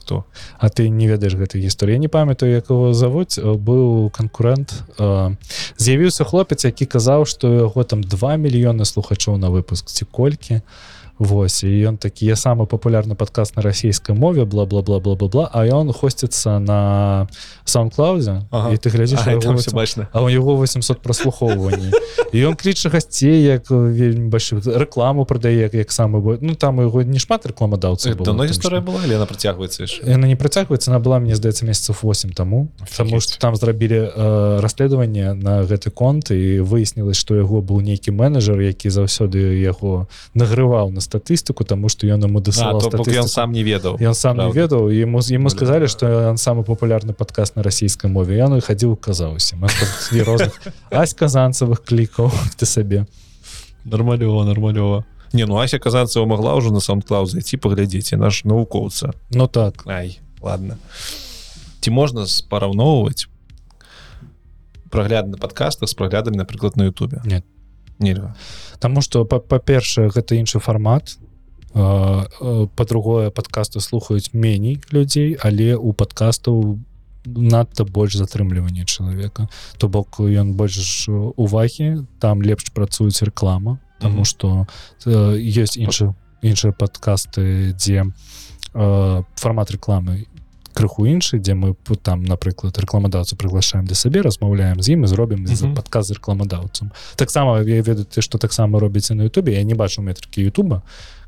[0.00, 0.24] хто
[0.58, 5.36] А ты не ведаеш гэтай гісторыі не памятаю як его завуць э, быў канкурент э,
[5.76, 10.60] з'явіўся хлопец які казаў што яго там 2 мільёны слухачоў на выпуск ці колькі
[11.18, 16.58] Вось і ён такі я самы папулярны падкаст на расійскай мове бла-бла-бла-бла-бла а ён хосціцца
[16.62, 17.26] на
[17.64, 18.72] саундклаузе Ага.
[18.72, 20.08] і ты глядзіш А, на там яго все бачна.
[20.12, 21.90] а у яго 800 праслухоўванні
[22.32, 27.02] і ён кліча гасцей як вельмі больш рэкламу прадае як самы бо- ну там яго
[27.02, 30.06] не шмат рэкламадаўцаў давно гісторыя была Лена працягваецца яшчэ?
[30.08, 32.68] Яна не працягваецца она была мне здаецца месяцев 8 таму.
[32.96, 38.10] Таму што там зрабілі э, расследаванне на гэты конт і выяснілось што яго быў нейкі
[38.12, 43.52] менеджер які заўсёды яго нагрываў на статыстыку таму што ён ему дасылаў бок ён сам
[43.56, 44.60] не ведаў Ён сам не Правда.
[44.60, 45.92] ведаў ему ему сказалі да.
[45.92, 48.36] што ён самы папулярны падкаст на расійскай мове.
[48.36, 49.64] Я ну і хадзіў казаў усім
[50.28, 50.52] розных
[50.92, 52.28] ась казанцавых клікаў
[52.60, 53.06] ты сабе
[53.88, 59.48] нармалёва нармалёва не ну ася казанцева могла ўжо на саундклау зайти паглядзеце наш навукоўца Ну
[59.48, 59.84] так.
[59.88, 60.76] Ай ладно.
[61.80, 63.26] Ці можна спараўноўваць
[64.90, 67.20] прагляд на подкастах з праглядамі напрыклад на Ютубе?
[67.24, 67.44] Нет.
[67.98, 68.34] Нельга.
[68.78, 71.18] Таму што па- па-першае гэта іншы фармат.
[71.74, 76.78] Па-другое падкасты слухаюць меней людзей але у падкастаў
[77.28, 79.48] надта больш затрымлівання чалавека.
[79.76, 84.22] То бок ён больш увагі там лепш працуюць рэклама Таму
[85.06, 90.26] э, ёсць іншы іншыя падкасты дзе э, фармат рэкламы
[90.78, 95.46] крыху іншы дзе мы там напрыклад рэкламадаўцу прыглашаем да сабе размаўляем з ім і зробім
[95.46, 95.74] за Мгм.
[95.74, 96.94] падказ з рэкламадаўцам.
[97.18, 99.58] Таксама я ты што таксама робіце на Ютубе.
[99.58, 100.82] Я не бачу метрыкі Ютуба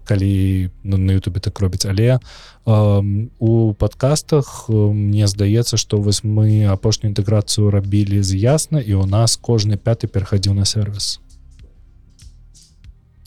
[0.05, 1.87] калі ну, на Ютубе так робіць.
[1.87, 2.19] Але
[2.67, 8.95] эм, у падкастах э, мне здаецца што вось мы апошнюю інтэграцыю рабілі з ясна і
[8.95, 11.21] у нас кожны пяты перахадзіў на сервис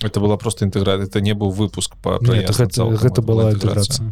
[0.03, 3.53] это была просто інтэгра это не быў выпуск Нет, гэта- гэта была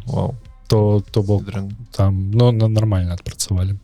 [0.06, 0.36] Вау,
[0.72, 1.44] то то бок
[1.92, 3.76] там ну на нормально адпрацавалі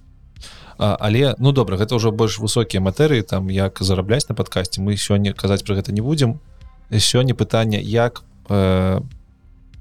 [0.77, 5.33] але ну добра гэта ўжо больш высокія матэрыі там як зарабляць на падкасці мы сёння
[5.33, 6.39] казаць про гэта не будзем.
[6.87, 9.01] Сёння пытанне як э,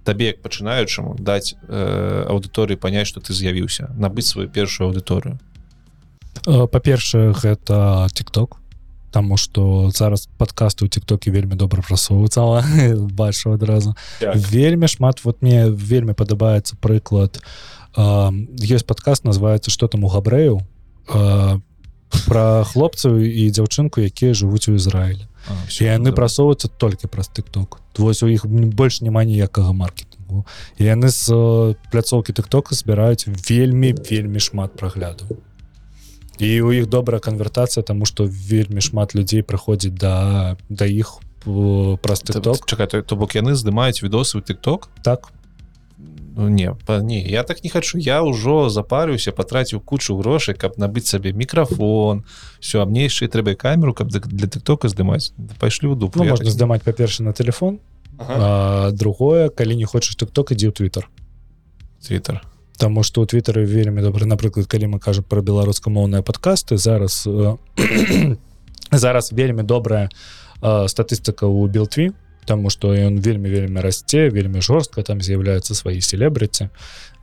[0.05, 5.39] табе як пачынаючаму даць э, аўдыторыі паняць што ты з'явіўся набыць сваю першую аўдыторыю.
[6.49, 8.59] Э, па-першае гэта тикток
[9.11, 12.63] Таму что зараз подкасты у тиктоке вельмі добра прасоўваюцца
[13.17, 13.95] бачу адразу.
[14.21, 17.41] Вельмі шмат вот мне вельмі падабаецца прыклад
[17.97, 20.61] ёсць подкаст называется что там у габрэяў?
[21.09, 21.61] Э,
[22.27, 25.27] про хлопцаў і дзяўчынку якія жывуць у Ізраілі.
[25.81, 30.45] Яны прасоўваюцца толькі праз тыкток вось у іх больш няма ніякага маркетингу
[30.79, 35.39] і яны з пляцоўкі тыктока збіраюць вельмі вельмі шмат праглядаў
[36.39, 41.21] і у іх добрая канвертацыя тому что вельмі шмат людзей прыходзіць да да іх
[42.03, 45.33] праз тыкток чакай то, то бок яны здымаюць відосы ў тыкток так.
[46.37, 47.97] Ну, не па, не я так не хочу.
[47.97, 52.25] Я ўжо запарыўся патраціў кучу грошай каб набыць сабе мікрафон
[52.61, 56.51] все а мне яшчэ трэба камеру каб для- тыктока здымаць пайшлі ў дупу ну, можна
[56.51, 57.81] здымаць па-перша на телефон
[58.19, 58.35] Ага.
[58.37, 61.09] а, другое калі не хочаш тыкток ідзі ў твиттер.
[62.05, 62.41] Twitter
[62.77, 67.57] Таму што ў твиттары вельмі добра напрыклад калі мы кажам пра беларускамоўныя падкасты зараз э,
[68.93, 72.13] зараз вельмі добрая э, статыстыка ў билтві
[72.47, 76.71] Таму што ён вельмі вельмі расце вельмі жорстка там з'яўляюцца свае селебрыці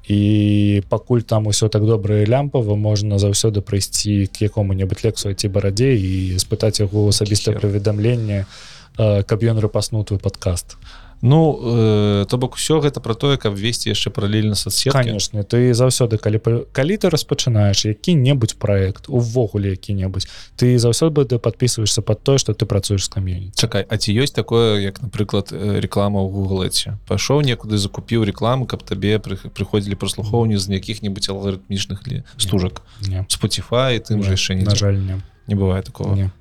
[0.08, 5.48] і пакуль там усё так добра і лямпава можна заўсёды прыйсці к якому-небудзь лексу ці
[5.48, 10.76] барадзе і спытаць яго асабістае паведамленне э, каб ён рэпаснуў твой падкаст
[11.24, 15.72] Ну э, то бок усё гэта про тое каб весці яшчэ паралельна соцсеткі конечно ты
[15.72, 16.40] заўсёды калі
[16.76, 20.28] калі ты распачынаеш які-небудзь проект увогуле які-небудзь
[20.60, 24.84] ты заўсёды подписываешься под тое что ты працуеш з кам'юніці Чакай А ці ёсць такое
[24.84, 30.60] як напрыклад э, реклама ў гуглэце пайшоў некуды закупіў рекламу каб табе прых- прыходзілі праслухоўні
[30.60, 32.84] з якіх-небудзь алгарытмічных ли стужак.
[33.08, 36.16] Не Spotify тым же яшчэ не на жаль не, не бывае такого.
[36.16, 36.32] Не.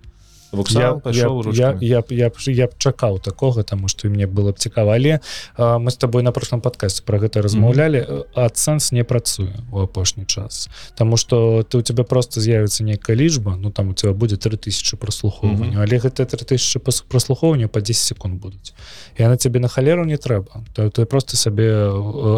[0.57, 4.59] Бок я, я, я, я, я, я б чакаў такога тому что мне было б
[4.59, 5.20] цікава але
[5.57, 7.99] а, мы с тобой на прошлом подкасте про гэта размаўлялі.
[7.99, 8.24] Mm -hmm.
[8.35, 10.69] ад сэнс не працуе у апошні час.
[10.95, 14.97] Тому что ты у тебя просто з'явіцца нейкая лічба ну там у тебя будет 3000
[14.97, 15.89] прослухоўвання mm -hmm.
[15.89, 18.74] але гэта 3000 прослухоўвання по 10 секунд будуць.
[19.19, 20.65] Я на тебе на халеру не трэба.
[20.73, 21.93] То ты просто сабе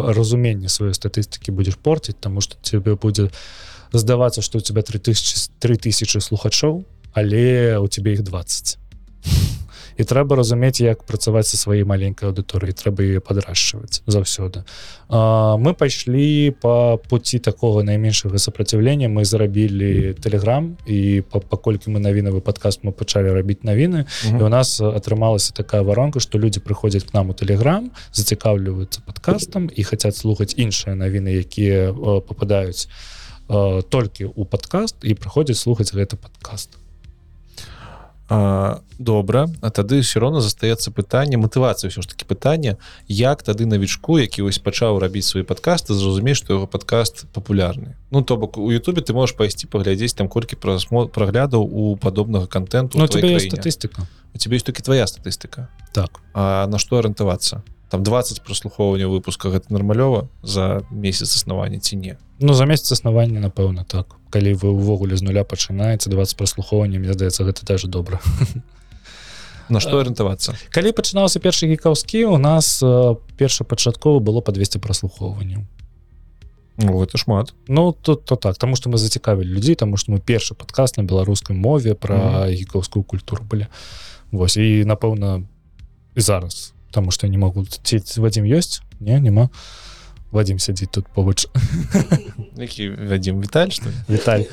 [0.07, 3.33] разуменне сваёй статыстыкі будешь портить тому что тебе будет
[3.93, 6.85] здавацца что у тебя 3000 3000 слухачоў
[7.15, 8.77] але у тебе іх 20
[9.97, 14.67] і трэба разумець як працаваць са сваёй маленькай аўдыторыі трэба ее падрашчваць заўсёды.
[15.07, 22.41] А, мы пайшлі по пути такого найменшага сопротивлення мы зарабілі телеграм і паколькі мы навінавы
[22.41, 27.13] подкаст мы пачалі рабіць навіны і у нас атрымалася такая варонка что люди прыходзяць к
[27.13, 31.93] нам у телеграм зацікаўліваюцца подкастам і хотят слухаць іншыя навіны якія
[32.27, 32.87] попадаюць
[33.89, 36.75] толькі у подкаст і прыходзяць слухаць гэты подкаст
[38.27, 39.47] А, добра.
[39.61, 44.41] А тады все роўно застаецца пытанне матывацыі ўсё ж таки пытанне як тады навічку які
[44.41, 47.93] вось пачаў рабіць свой падкасты зразумець што яго падкаст папулярны.
[48.09, 52.47] Ну то бок у Ютубе ты можаш пайсці паглядзець там колькі прасмо праглядаў у падобнага
[52.47, 55.69] контенту Ну, статыстыка у тебе ёсць толькі твоя статыстыка.
[55.93, 56.19] Так.
[56.33, 62.17] А на што арыентавацца там 20 прослухоўвання выпуска гэта нармалёва за месяц існавання ці не?
[62.39, 64.15] Ну за месяц існавання напэўна так.
[64.29, 68.19] Калі вы ўвогуле з нуля пачынаеце 20 прослухоўвання мне здаецца гэта даже добра.
[69.69, 70.53] На што арыентавацца?
[70.69, 72.83] калі пачынаўся першы гікаўскі у нас
[73.37, 75.65] першапачаткова было по 200 прослухоўванняў.
[76.77, 77.53] Ну, это шмат.
[77.67, 81.03] Ну тут то так тому что мы зацікавілі людзей тому что мы першы падказ на
[81.03, 82.53] беларускай мове про mm -hmm.
[82.53, 83.67] гікаўскую культуру былі.
[84.31, 85.43] Вось і напэўна
[86.15, 89.49] і зараз потому что не могу ці вадзім ёсць не няма
[90.31, 91.43] вадзім сядзіць тут побач
[92.55, 94.47] вадзім Віталь что Віталь.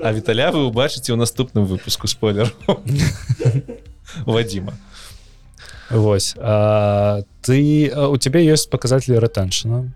[0.00, 2.48] А Віталя вы убачыце ў наступным выпуску спойлер.
[4.24, 4.72] Вадзіма
[5.90, 9.92] Вось а, ты у тебе ёсць показатели ретеншна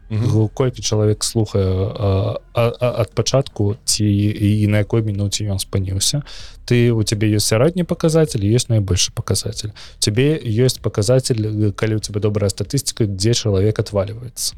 [0.55, 6.23] колькі чалавек слухае ад пачатку ці і на якой мінуце ён спыніўся.
[6.69, 9.73] Ты у тебе ёсць сярэдні показатель есть найбольшы показатель.
[9.98, 14.55] Тебе ёсць показатель калі у тебя добрая статыстыка дзе чалавек отваливается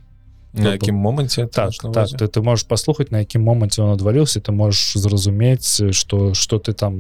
[0.53, 4.51] на якім моманце так, так ты, ты можешь паслухаць на якім моманце он адваліўся ты
[4.51, 6.99] можешь зразумець что что ты там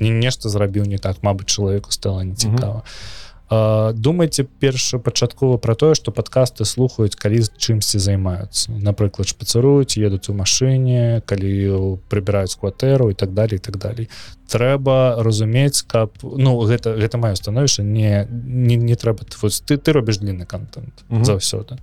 [0.00, 1.22] нешта зрабіў не так.
[1.22, 2.82] Мабыць чалавеку стала нецікава.
[2.82, 8.74] а думайце першапачаткова про тое что подкасты слухаюць калі чымсьці займаюцца?
[8.74, 14.10] Напрыклад шпацаруюць едуць у машыне калі прыбіраюць кватэру і так далее і так далей.
[14.50, 20.18] Трэба разумець каб ну гэта гэта маё становішча не не, не трэба ты ты робіш
[20.18, 21.78] длинны контент заўсёды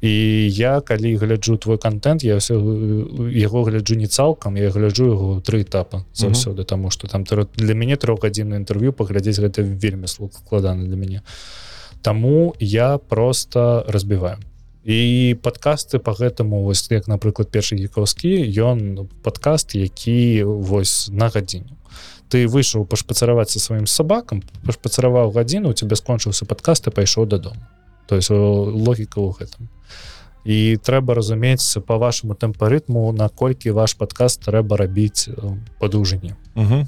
[0.00, 5.40] і я калі гляджу твой контент я все яго гляджу не цалкам я гляджу яго
[5.40, 10.96] тры этапа заўсёды таму что там для мяне трохгадзінна інтэрв'ю паглядзець гэта вельмі складана для
[10.96, 11.22] мяне.
[12.02, 14.38] Таму я просто разбіваю.
[14.84, 21.76] І подкасты по гэтаму вось як напрыклад першы гікаўскі ён подкаст які вось на гадзіню
[22.32, 27.60] ты выйшаў пашпацараваць са сваім сабакам пашпацараваў гадзіну у тебя скончыўся подкаст і пайшоў дадому
[28.10, 29.70] то есть логіка ў гэтым
[30.44, 35.28] і трэба разумець по вашаму тэмпарытму наколькі ваш падказ трэба рабіць
[35.78, 36.34] па дужыні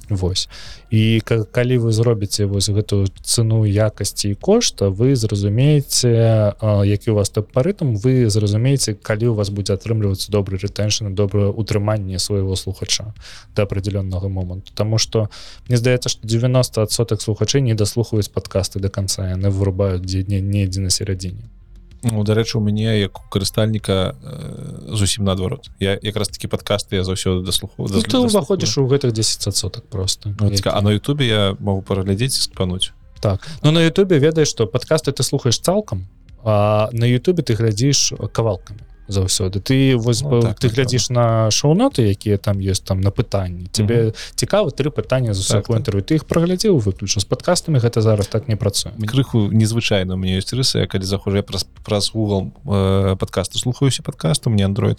[0.08, 0.48] Вось
[0.90, 7.30] і калі вы зробіце вось гэтую цену якасці і кошта вы зразумееце які у вас
[7.30, 13.14] тэмпарытм вы зразумееце калі у вас будзе атрымлівацца добры рэтэншн добрае утрыманне свайго слухача
[13.56, 15.28] да определенного моманту Таму что
[15.68, 20.90] мне здаецца что 90соток слухачэй не даслухаюць падкасты до конца яны вырубаюць дзе недзе на
[20.90, 21.61] сярэдзіне
[22.02, 25.70] Ну, дарэчы у мяне як у карыстальніка э, зусім наадварот.
[25.78, 30.34] Я якраз такі падкасты я заўсёды даслуху ну, ты уваходзіш у гэтых 10 соток просто.
[30.40, 32.92] Ну, ціка, а на Ютубе я могу параглядзець спануть
[33.22, 33.46] так.
[33.62, 36.08] Ну на Ютубе ведаеш што падкасты ты слухаеш цалкам
[36.44, 41.16] а на Ютубе ты глядзіш кавалкамі заўсёды ты вось ну, так, ты так, глядзіш так.
[41.16, 44.32] на шоу-ноты якія там ёсць там на пытанні тебе mm -hmm.
[44.34, 46.10] цікава тры пытання за так, інтерв'ю так.
[46.10, 50.38] ты іх праглядзеў выключна з падкастамі гэта зараз так не працуе крыху незвычайна у меня
[50.38, 54.98] ёсць рысы калі захожу праз праз угол э, подкасту слухаюся подкасту мне android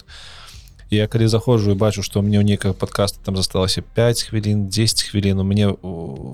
[0.90, 5.02] я калі заходжу і бачу что мне ў нейкага подкаста там засталася 5 хвілін 10
[5.02, 5.68] хвілін у мне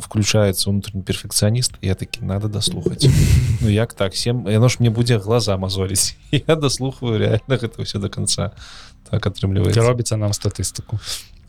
[0.02, 3.06] включается унутренні перфекцыяніст я таки надо дослухаць
[3.60, 7.98] Ну як так 7 яно ж мне будзе глаза мазоліць я дослухаю реально гэта все
[7.98, 8.50] до конца.
[9.10, 10.98] Так атрымліваецца робіцца нам статыстыку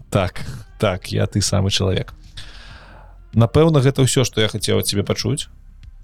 [0.09, 0.41] так
[0.79, 2.13] так я ты самы чалавек
[3.33, 5.47] напэўна гэта ўсё что я хацеў тебе пачуць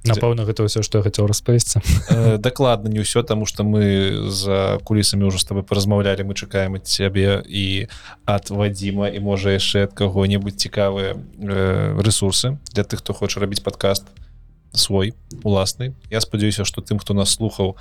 [0.08, 4.80] напэўна гэта ўсё што я хацеў распавесці Э, дакладна не ўсё таму што мы за
[4.84, 7.88] кулісамі ўжо з тобой паразмаўлялі мы чакаем ад цябе і
[8.26, 13.64] ад вадзіма і можа яшчэ ад каго-небудзь цікавыя э, ресурсы для тых хто хоча рабіць
[13.64, 14.08] падкаст
[14.74, 15.14] свой
[15.44, 17.76] уласны Я спадзяюся што тым хто нас слухаў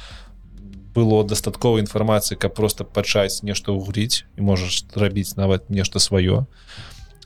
[0.97, 6.47] было дастаткова інфармацыі каб просто пачаць нешта ўгріць і можаш рабіць нават нешта сваё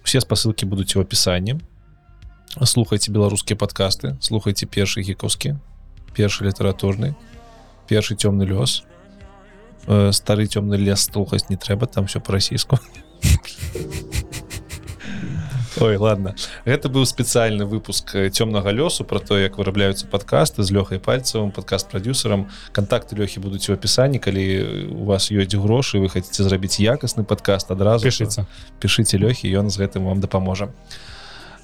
[0.02, 1.60] все спасылкі будуць у опісанні
[2.64, 5.56] слухайте беларускія подкасты слухайте першы гікаўскі
[6.14, 7.14] першы літаратурны
[7.86, 8.84] першы цёмны лёс
[9.86, 12.78] Э, стары цёмны лес слухаць не трэба там все по-расійску
[15.80, 16.34] Ой ладно.
[16.66, 21.88] Гэта быў спецыяльны выпуск цёмнага лёсу про то як вырабляюцца подкасты з лёхай пальцавым подкаст
[21.88, 27.24] продюсерам контакты лёхі будуць у опісанні калі у вас ёсць грошы вы хотите зрабіць якасны
[27.24, 28.44] подкаст адразу пішыцца
[28.80, 30.68] пішыце лёхі ён з гэтым вам дапаможа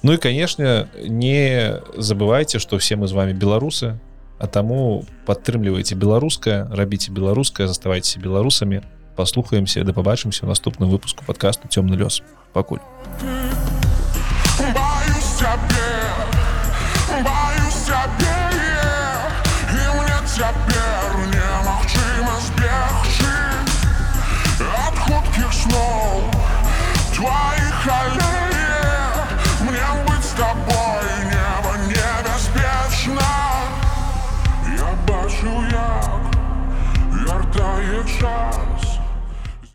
[0.07, 3.99] Ну і канешне не забывайте что все мы з вами беларусы
[4.39, 8.87] а таму падтрымлівайце беларускае рабіце беларускае заставайцеся беларусамі
[9.19, 12.23] паслухаемся да пабачымся ў наступным выпуску подкасту цёмны лёс
[12.55, 12.79] пакуль